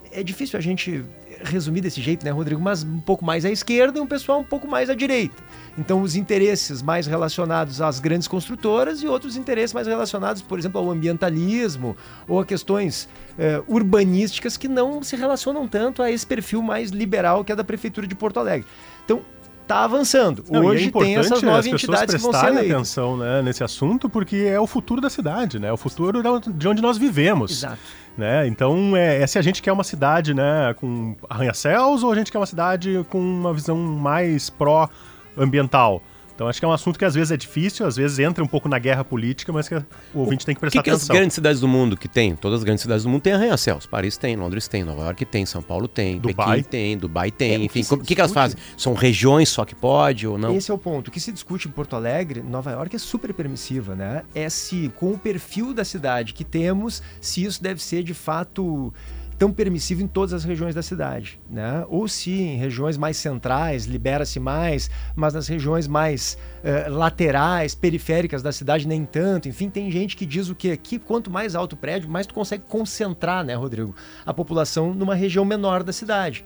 É 0.09 0.23
difícil 0.23 0.57
a 0.57 0.61
gente 0.61 1.03
resumir 1.43 1.81
desse 1.81 2.01
jeito, 2.01 2.23
né, 2.25 2.31
Rodrigo? 2.31 2.61
Mas 2.61 2.83
um 2.83 2.99
pouco 2.99 3.23
mais 3.23 3.45
à 3.45 3.49
esquerda 3.49 3.97
e 3.99 4.01
um 4.01 4.07
pessoal 4.07 4.39
um 4.39 4.43
pouco 4.43 4.67
mais 4.67 4.89
à 4.89 4.95
direita. 4.95 5.35
Então, 5.77 6.01
os 6.01 6.15
interesses 6.15 6.81
mais 6.81 7.07
relacionados 7.07 7.81
às 7.81 7.99
grandes 7.99 8.27
construtoras 8.27 9.01
e 9.01 9.07
outros 9.07 9.35
interesses 9.38 9.73
mais 9.73 9.88
relacionados, 9.88 10.41
por 10.41 10.57
exemplo, 10.57 10.79
ao 10.79 10.89
ambientalismo 10.89 11.95
ou 12.27 12.39
a 12.39 12.45
questões 12.45 13.07
eh, 13.38 13.61
urbanísticas 13.67 14.57
que 14.57 14.67
não 14.67 15.03
se 15.03 15.15
relacionam 15.15 15.67
tanto 15.67 16.01
a 16.01 16.11
esse 16.11 16.25
perfil 16.25 16.61
mais 16.61 16.89
liberal 16.89 17.43
que 17.43 17.51
é 17.51 17.55
da 17.55 17.63
Prefeitura 17.63 18.07
de 18.07 18.15
Porto 18.15 18.39
Alegre. 18.39 18.67
Então, 19.05 19.21
tá 19.67 19.83
avançando. 19.83 20.43
Não, 20.49 20.63
é 20.63 20.65
Hoje 20.65 20.79
tem 20.79 20.88
importante 20.88 21.17
essas 21.19 21.31
as 21.33 21.43
nove 21.43 21.69
pessoas 21.69 21.83
entidades 21.83 22.15
que 22.15 22.21
vão 22.21 22.33
ser 22.33 22.47
eleitas. 22.47 22.71
atenção 22.71 23.17
né, 23.17 23.41
nesse 23.41 23.63
assunto, 23.63 24.09
porque 24.09 24.38
é 24.38 24.59
o 24.59 24.65
futuro 24.65 25.01
da 25.01 25.09
cidade, 25.09 25.59
né? 25.59 25.67
É 25.67 25.73
o 25.73 25.77
futuro 25.77 26.21
de 26.55 26.67
onde 26.67 26.81
nós 26.81 26.97
vivemos. 26.97 27.51
Exato. 27.51 27.77
Né? 28.18 28.47
Então, 28.47 28.97
é, 28.97 29.22
é 29.22 29.28
se 29.28 29.38
a 29.38 29.41
gente 29.41 29.61
quer 29.61 29.72
uma 29.72 29.84
cidade 29.84 30.34
né, 30.34 30.74
com 30.80 31.15
arranha-céus 31.30 32.01
ou 32.01 32.11
a 32.11 32.15
gente 32.15 32.32
quer 32.32 32.39
uma 32.39 32.47
cidade 32.47 33.05
com 33.09 33.20
uma 33.20 33.53
visão 33.53 33.78
mais 33.78 34.49
pró-ambiental. 34.49 36.01
Então, 36.38 36.47
acho 36.47 36.59
que 36.59 36.65
é 36.65 36.67
um 36.67 36.71
assunto 36.71 36.99
que 36.99 37.03
às 37.05 37.15
vezes 37.15 37.31
é 37.31 37.35
difícil, 37.38 37.83
às 37.83 37.95
vezes 37.95 38.19
entra 38.19 38.43
um 38.43 38.47
pouco 38.47 38.69
na 38.69 38.77
guerra 38.77 39.03
política, 39.03 39.51
mas 39.51 39.67
que 39.67 39.73
o 39.73 39.83
ouvinte 40.13 40.45
tem 40.45 40.53
que 40.53 40.59
O 40.59 40.61
prestar 40.61 40.77
que, 40.77 40.83
que 40.83 40.89
as 40.91 40.97
atenção. 40.97 41.15
grandes 41.15 41.33
cidades 41.33 41.59
do 41.59 41.67
mundo 41.67 41.97
que 41.97 42.07
tem? 42.07 42.35
Todas 42.35 42.59
as 42.59 42.63
grandes 42.63 42.83
cidades 42.83 43.03
do 43.05 43.09
mundo 43.09 43.21
têm 43.23 43.33
arranha-céus. 43.33 43.88
Paris 43.88 44.17
tem, 44.17 44.35
Londres 44.35 44.67
tem, 44.67 44.83
Nova 44.83 45.01
York 45.01 45.25
tem, 45.25 45.47
São 45.47 45.63
Paulo 45.63 45.88
tem, 45.88 46.19
Dubai. 46.19 46.57
Pequim 46.57 46.69
tem, 46.69 46.95
Dubai 46.95 47.31
tem, 47.31 47.55
É, 47.55 47.57
o 47.57 47.61
enfim. 47.63 47.83
O 47.89 47.97
que, 47.97 48.13
que 48.13 48.21
elas 48.21 48.31
fazem? 48.31 48.55
São 48.77 48.93
regiões 48.93 49.49
só 49.49 49.65
que 49.65 49.73
pode 49.73 50.27
ou 50.27 50.38
não? 50.38 50.55
Esse 50.55 50.69
é 50.69 50.73
o 50.75 50.77
ponto. 50.77 51.07
O 51.07 51.11
que 51.11 51.19
se 51.19 51.31
discute 51.31 51.67
em 51.67 51.71
Porto 51.71 51.95
Alegre, 51.95 52.43
Nova 52.43 52.69
York 52.69 52.95
é 52.95 52.99
super 52.99 53.33
permissiva, 53.33 53.95
né? 53.95 54.21
É 54.35 54.47
se, 54.47 54.91
com 54.95 55.13
o 55.13 55.17
perfil 55.17 55.73
da 55.73 55.83
cidade 55.83 56.33
que 56.33 56.43
temos, 56.43 57.01
se 57.19 57.43
isso 57.45 57.63
deve 57.63 57.81
ser 57.81 58.03
de 58.03 58.13
fato 58.13 58.93
tão 59.38 59.51
permissivo 59.51 60.01
em 60.01 60.07
todas 60.07 60.33
as 60.33 60.43
regiões 60.43 60.73
da 60.73 60.81
cidade, 60.81 61.39
né? 61.49 61.85
Ou 61.89 62.07
se 62.07 62.31
em 62.31 62.57
regiões 62.57 62.97
mais 62.97 63.17
centrais 63.17 63.85
libera-se 63.85 64.39
mais, 64.39 64.89
mas 65.15 65.33
nas 65.33 65.47
regiões 65.47 65.88
mais 65.88 66.38
eh, 66.63 66.88
laterais, 66.89 67.75
periféricas 67.75 68.41
da 68.41 68.51
cidade 68.51 68.88
nem 68.88 69.05
tanto. 69.05 69.47
Enfim, 69.47 69.69
tem 69.69 69.91
gente 69.91 70.17
que 70.17 70.25
diz 70.25 70.49
o 70.49 70.55
que 70.55 70.71
aqui 70.71 70.97
quanto 70.97 71.29
mais 71.29 71.55
alto 71.55 71.73
o 71.73 71.77
prédio, 71.77 72.09
mais 72.09 72.25
tu 72.25 72.33
consegue 72.33 72.63
concentrar, 72.67 73.45
né, 73.45 73.53
Rodrigo, 73.53 73.95
a 74.25 74.33
população 74.33 74.93
numa 74.93 75.13
região 75.13 75.45
menor 75.45 75.83
da 75.83 75.93
cidade. 75.93 76.43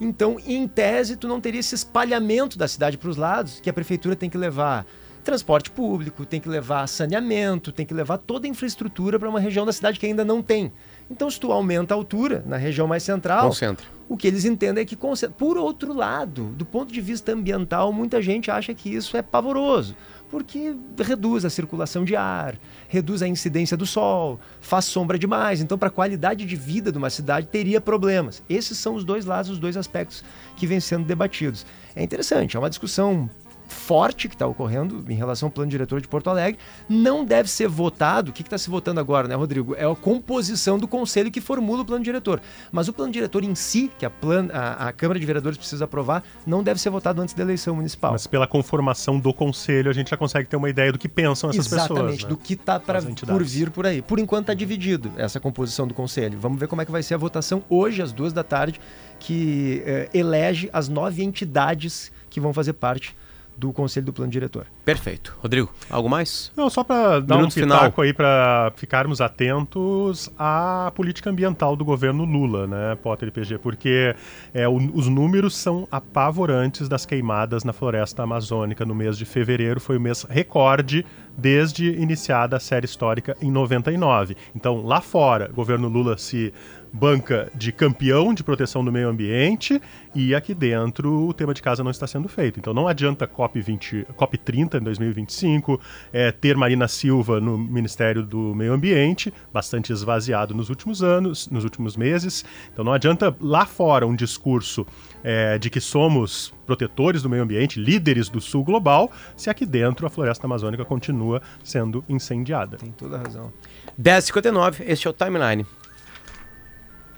Então, 0.00 0.36
em 0.44 0.66
tese, 0.66 1.16
tu 1.16 1.28
não 1.28 1.40
teria 1.40 1.60
esse 1.60 1.74
espalhamento 1.74 2.58
da 2.58 2.68
cidade 2.68 2.98
para 2.98 3.08
os 3.08 3.16
lados, 3.16 3.60
que 3.60 3.70
a 3.70 3.72
prefeitura 3.72 4.16
tem 4.16 4.28
que 4.28 4.36
levar 4.36 4.86
transporte 5.24 5.70
público, 5.70 6.26
tem 6.26 6.38
que 6.38 6.48
levar 6.48 6.86
saneamento, 6.86 7.72
tem 7.72 7.86
que 7.86 7.94
levar 7.94 8.18
toda 8.18 8.46
a 8.46 8.50
infraestrutura 8.50 9.18
para 9.18 9.28
uma 9.28 9.40
região 9.40 9.64
da 9.64 9.72
cidade 9.72 9.98
que 9.98 10.04
ainda 10.04 10.24
não 10.24 10.42
tem. 10.42 10.70
Então, 11.10 11.30
se 11.30 11.38
tu 11.38 11.52
aumenta 11.52 11.94
a 11.94 11.96
altura 11.96 12.42
na 12.46 12.56
região 12.56 12.86
mais 12.86 13.02
central, 13.02 13.48
Concentra. 13.48 13.86
o 14.08 14.16
que 14.16 14.26
eles 14.26 14.44
entendem 14.44 14.82
é 14.82 14.84
que 14.84 14.96
concentra. 14.96 15.34
Por 15.36 15.56
outro 15.56 15.92
lado, 15.92 16.44
do 16.56 16.64
ponto 16.64 16.92
de 16.92 17.00
vista 17.00 17.32
ambiental, 17.32 17.92
muita 17.92 18.22
gente 18.22 18.50
acha 18.50 18.72
que 18.74 18.88
isso 18.94 19.16
é 19.16 19.22
pavoroso, 19.22 19.94
porque 20.30 20.74
reduz 20.98 21.44
a 21.44 21.50
circulação 21.50 22.04
de 22.04 22.16
ar, 22.16 22.56
reduz 22.88 23.22
a 23.22 23.28
incidência 23.28 23.76
do 23.76 23.86
sol, 23.86 24.40
faz 24.60 24.86
sombra 24.86 25.18
demais. 25.18 25.60
Então, 25.60 25.76
para 25.78 25.88
a 25.88 25.92
qualidade 25.92 26.44
de 26.46 26.56
vida 26.56 26.90
de 26.90 26.98
uma 26.98 27.10
cidade, 27.10 27.46
teria 27.48 27.80
problemas. 27.80 28.42
Esses 28.48 28.78
são 28.78 28.94
os 28.94 29.04
dois 29.04 29.24
lados, 29.26 29.50
os 29.50 29.58
dois 29.58 29.76
aspectos 29.76 30.24
que 30.56 30.66
vêm 30.66 30.80
sendo 30.80 31.04
debatidos. 31.04 31.66
É 31.94 32.02
interessante, 32.02 32.56
é 32.56 32.58
uma 32.58 32.70
discussão 32.70 33.28
forte 33.68 34.28
que 34.28 34.34
está 34.34 34.46
ocorrendo 34.46 35.04
em 35.08 35.14
relação 35.14 35.46
ao 35.48 35.50
plano 35.50 35.70
diretor 35.70 36.00
de 36.00 36.08
Porto 36.08 36.30
Alegre. 36.30 36.58
Não 36.88 37.24
deve 37.24 37.50
ser 37.50 37.68
votado. 37.68 38.30
O 38.30 38.32
que 38.32 38.42
está 38.42 38.58
se 38.58 38.70
votando 38.70 39.00
agora, 39.00 39.28
né, 39.28 39.34
Rodrigo? 39.34 39.74
É 39.74 39.84
a 39.84 39.94
composição 39.94 40.78
do 40.78 40.86
conselho 40.86 41.30
que 41.30 41.40
formula 41.40 41.82
o 41.82 41.84
plano 41.84 42.04
diretor. 42.04 42.40
Mas 42.70 42.88
o 42.88 42.92
plano 42.92 43.12
diretor 43.12 43.44
em 43.44 43.54
si, 43.54 43.90
que 43.98 44.06
a, 44.06 44.10
plan, 44.10 44.48
a, 44.52 44.88
a 44.88 44.92
Câmara 44.92 45.18
de 45.18 45.26
Vereadores 45.26 45.58
precisa 45.58 45.84
aprovar, 45.84 46.22
não 46.46 46.62
deve 46.62 46.80
ser 46.80 46.90
votado 46.90 47.20
antes 47.20 47.34
da 47.34 47.42
eleição 47.42 47.76
municipal. 47.76 48.12
Mas 48.12 48.26
pela 48.26 48.46
conformação 48.46 49.18
do 49.18 49.32
conselho, 49.32 49.90
a 49.90 49.94
gente 49.94 50.10
já 50.10 50.16
consegue 50.16 50.48
ter 50.48 50.56
uma 50.56 50.68
ideia 50.68 50.92
do 50.92 50.98
que 50.98 51.08
pensam 51.08 51.50
essas 51.50 51.66
Exatamente, 51.66 51.88
pessoas. 51.88 51.98
Exatamente, 51.98 52.22
né? 52.24 52.28
do 52.28 52.36
que 52.36 52.54
está 52.54 52.80
por 53.26 53.44
vir 53.44 53.70
por 53.70 53.86
aí. 53.86 54.02
Por 54.02 54.18
enquanto 54.18 54.44
está 54.44 54.54
dividido 54.54 55.12
essa 55.16 55.40
composição 55.40 55.86
do 55.86 55.94
conselho. 55.94 56.38
Vamos 56.38 56.58
ver 56.58 56.68
como 56.68 56.82
é 56.82 56.84
que 56.84 56.92
vai 56.92 57.02
ser 57.02 57.14
a 57.14 57.18
votação 57.18 57.62
hoje, 57.68 58.02
às 58.02 58.12
duas 58.12 58.32
da 58.32 58.42
tarde, 58.42 58.80
que 59.18 59.82
eh, 59.86 60.08
elege 60.12 60.68
as 60.72 60.88
nove 60.88 61.22
entidades 61.22 62.12
que 62.28 62.40
vão 62.40 62.52
fazer 62.52 62.74
parte 62.74 63.16
do 63.56 63.72
Conselho 63.72 64.06
do 64.06 64.12
Plano 64.12 64.30
Diretor. 64.30 64.66
Perfeito. 64.84 65.36
Rodrigo, 65.40 65.72
algo 65.88 66.08
mais? 66.08 66.52
Não, 66.56 66.68
só 66.68 66.82
para 66.82 67.20
dar 67.20 67.36
Minuto 67.36 67.52
um 67.52 67.54
pitaco 67.54 67.92
final. 67.92 68.04
aí 68.04 68.12
para 68.12 68.72
ficarmos 68.76 69.20
atentos 69.20 70.30
à 70.38 70.92
política 70.94 71.30
ambiental 71.30 71.76
do 71.76 71.84
governo 71.84 72.24
Lula, 72.24 72.66
né, 72.66 72.96
Potter 73.02 73.28
e 73.28 73.30
PG, 73.30 73.58
porque 73.58 74.14
é, 74.52 74.68
o, 74.68 74.76
os 74.94 75.08
números 75.08 75.56
são 75.56 75.86
apavorantes 75.90 76.88
das 76.88 77.06
queimadas 77.06 77.64
na 77.64 77.72
floresta 77.72 78.22
amazônica 78.22 78.84
no 78.84 78.94
mês 78.94 79.16
de 79.16 79.24
fevereiro, 79.24 79.80
foi 79.80 79.96
o 79.96 80.00
mês 80.00 80.26
recorde 80.28 81.04
desde 81.36 81.90
iniciada 81.90 82.56
a 82.56 82.60
série 82.60 82.84
histórica 82.84 83.36
em 83.40 83.50
99. 83.50 84.36
Então, 84.54 84.84
lá 84.84 85.00
fora, 85.00 85.50
o 85.50 85.54
governo 85.54 85.88
Lula 85.88 86.16
se 86.16 86.52
banca 86.94 87.50
de 87.52 87.72
campeão 87.72 88.32
de 88.32 88.44
proteção 88.44 88.84
do 88.84 88.92
meio 88.92 89.08
ambiente 89.08 89.82
e 90.14 90.32
aqui 90.32 90.54
dentro 90.54 91.26
o 91.26 91.34
tema 91.34 91.52
de 91.52 91.60
casa 91.60 91.82
não 91.82 91.90
está 91.90 92.06
sendo 92.06 92.28
feito. 92.28 92.60
Então 92.60 92.72
não 92.72 92.86
adianta 92.86 93.26
COP, 93.26 93.60
20, 93.60 94.06
COP 94.14 94.38
30 94.38 94.78
em 94.78 94.80
2025, 94.80 95.80
é, 96.12 96.30
ter 96.30 96.56
Marina 96.56 96.86
Silva 96.86 97.40
no 97.40 97.58
Ministério 97.58 98.22
do 98.22 98.54
Meio 98.54 98.72
Ambiente, 98.72 99.34
bastante 99.52 99.92
esvaziado 99.92 100.54
nos 100.54 100.70
últimos 100.70 101.02
anos, 101.02 101.50
nos 101.50 101.64
últimos 101.64 101.96
meses. 101.96 102.44
Então 102.72 102.84
não 102.84 102.92
adianta 102.92 103.34
lá 103.40 103.66
fora 103.66 104.06
um 104.06 104.14
discurso 104.14 104.86
é, 105.24 105.58
de 105.58 105.70
que 105.70 105.80
somos 105.80 106.54
protetores 106.64 107.22
do 107.22 107.28
meio 107.28 107.42
ambiente, 107.42 107.80
líderes 107.80 108.28
do 108.28 108.40
sul 108.40 108.62
global, 108.62 109.10
se 109.36 109.50
aqui 109.50 109.66
dentro 109.66 110.06
a 110.06 110.10
floresta 110.10 110.46
amazônica 110.46 110.84
continua 110.84 111.42
sendo 111.64 112.04
incendiada. 112.08 112.76
Tem 112.76 112.92
toda 112.92 113.16
a 113.16 113.18
razão. 113.18 113.52
10h59, 114.00 114.84
este 114.86 115.08
é 115.08 115.10
o 115.10 115.12
Timeline. 115.12 115.66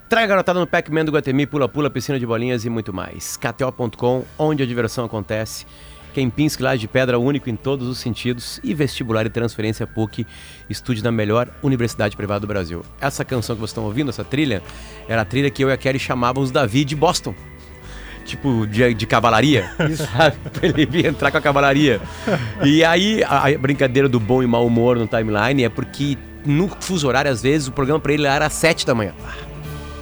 Traga 0.08 0.28
garotada 0.28 0.60
no 0.60 0.68
Pac-Man 0.68 1.04
do 1.04 1.10
Guatemi, 1.10 1.46
pula-pula, 1.46 1.90
piscina 1.90 2.16
de 2.16 2.24
bolinhas 2.24 2.64
e 2.64 2.70
muito 2.70 2.94
mais. 2.94 3.36
KTO.com, 3.36 4.24
onde 4.38 4.62
a 4.62 4.66
diversão 4.66 5.04
acontece. 5.04 5.66
Kempinski 6.14 6.62
Laje 6.62 6.82
de 6.82 6.88
Pedra, 6.88 7.18
único 7.18 7.50
em 7.50 7.56
todos 7.56 7.88
os 7.88 7.98
sentidos. 7.98 8.60
E 8.62 8.72
vestibular 8.72 9.26
e 9.26 9.30
transferência 9.30 9.84
PUC, 9.84 10.24
estude 10.70 11.02
na 11.02 11.10
melhor 11.10 11.48
universidade 11.60 12.16
privada 12.16 12.38
do 12.38 12.46
Brasil. 12.46 12.82
Essa 13.00 13.24
canção 13.24 13.56
que 13.56 13.60
vocês 13.60 13.70
estão 13.70 13.84
ouvindo, 13.84 14.10
essa 14.10 14.22
trilha, 14.22 14.62
era 15.08 15.22
a 15.22 15.24
trilha 15.24 15.50
que 15.50 15.64
eu 15.64 15.70
e 15.70 15.72
a 15.72 15.76
Kelly 15.76 15.98
chamávamos 15.98 16.52
Davi 16.52 16.84
de 16.84 16.94
Boston. 16.94 17.34
Tipo, 18.24 18.64
de, 18.64 18.94
de 18.94 19.06
cavalaria. 19.06 19.70
Pra 20.54 20.68
ele 20.68 20.86
vir 20.86 21.06
entrar 21.06 21.32
com 21.32 21.38
a 21.38 21.40
cavalaria. 21.40 22.00
E 22.64 22.84
aí, 22.84 23.24
a, 23.24 23.48
a 23.48 23.58
brincadeira 23.58 24.08
do 24.08 24.20
bom 24.20 24.40
e 24.40 24.46
mau 24.46 24.64
humor 24.64 24.96
no 24.96 25.08
timeline 25.08 25.64
é 25.64 25.68
porque 25.68 26.16
no 26.44 26.68
fuso 26.80 27.08
horário, 27.08 27.30
às 27.30 27.42
vezes, 27.42 27.66
o 27.66 27.72
programa 27.72 28.00
pra 28.00 28.12
ele 28.12 28.26
era 28.26 28.46
às 28.46 28.52
sete 28.52 28.86
da 28.86 28.94
manhã. 28.94 29.12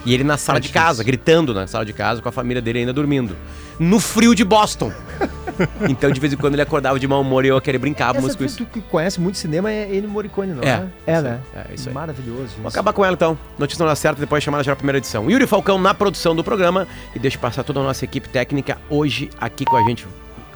E 0.05 0.13
ele 0.13 0.25
na 0.25 0.37
sala 0.37 0.59
é 0.59 0.61
de 0.61 0.69
casa, 0.69 1.03
gritando 1.03 1.55
na 1.55 1.67
sala 1.67 1.85
de 1.85 1.93
casa 1.93 2.21
com 2.21 2.29
a 2.29 2.33
família 2.33 2.61
dele 2.61 2.81
ainda 2.81 2.93
dormindo. 2.93 3.37
No 3.79 3.99
frio 3.99 4.35
de 4.35 4.45
Boston. 4.45 4.93
então, 5.89 6.11
de 6.11 6.21
vez 6.21 6.33
em 6.33 6.37
quando, 6.37 6.55
ele 6.55 6.63
acordava 6.63 6.99
de 6.99 7.09
mau 7.09 7.21
humor 7.21 7.45
e 7.45 7.49
eu 7.49 7.61
querer 7.61 7.79
brincar 7.79 8.15
com 8.15 8.27
isso. 8.27 8.57
Tu 8.57 8.67
que 8.67 8.81
conhece 8.83 9.21
muito 9.21 9.39
cinema 9.39 9.71
é 9.71 9.97
Ennio 9.97 10.11
Morricone, 10.11 10.53
não 10.53 10.63
é? 10.63 10.87
É, 11.07 11.15
é 11.15 11.23
né? 11.23 11.41
É, 11.55 11.75
isso 11.75 11.89
aí. 11.89 11.95
Maravilhoso. 11.95 12.55
Vamos 12.57 12.75
acabar 12.75 12.93
com 12.93 13.05
ela 13.05 13.15
então. 13.15 13.39
Notícia 13.59 13.83
não 13.83 13.89
dá 13.89 13.97
certo, 13.97 14.19
depois 14.19 14.43
chamar 14.45 14.63
já 14.63 14.73
a 14.73 14.77
primeira 14.77 14.99
edição. 14.99 15.31
Yuri 15.31 15.47
Falcão 15.47 15.79
na 15.79 15.95
produção 15.95 16.37
do 16.37 16.45
programa 16.45 16.87
e 17.15 17.19
deixa 17.19 17.39
passar 17.39 17.65
toda 17.65 17.81
a 17.81 17.83
nossa 17.83 18.05
equipe 18.05 18.29
técnica 18.29 18.79
hoje 18.91 19.31
aqui 19.41 19.65
com 19.65 19.77
a 19.77 19.83
gente. 19.85 20.07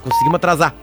Conseguimos 0.02 0.36
atrasar. 0.36 0.74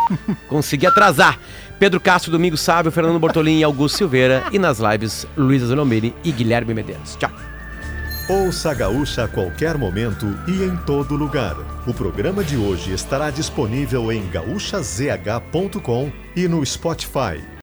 Consegui 0.48 0.86
atrasar. 0.86 1.38
Pedro 1.78 2.00
Castro, 2.00 2.30
Domingo 2.30 2.56
Sábio, 2.56 2.90
Fernando 2.90 3.18
Bortolin 3.18 3.58
e 3.58 3.64
Augusto 3.64 3.98
Silveira. 3.98 4.44
E 4.52 4.58
nas 4.58 4.78
lives, 4.78 5.26
Luísa 5.36 5.66
Zanomiri 5.66 6.14
e 6.24 6.32
Guilherme 6.32 6.72
Medeiros. 6.72 7.16
Tchau. 7.16 7.53
Ouça 8.26 8.70
a 8.70 8.74
Gaúcha 8.74 9.24
a 9.24 9.28
qualquer 9.28 9.76
momento 9.76 10.24
e 10.48 10.64
em 10.64 10.74
todo 10.86 11.14
lugar. 11.14 11.54
O 11.86 11.92
programa 11.92 12.42
de 12.42 12.56
hoje 12.56 12.94
estará 12.94 13.28
disponível 13.30 14.10
em 14.10 14.26
gaúchazh.com 14.30 16.10
e 16.34 16.48
no 16.48 16.64
Spotify. 16.64 17.44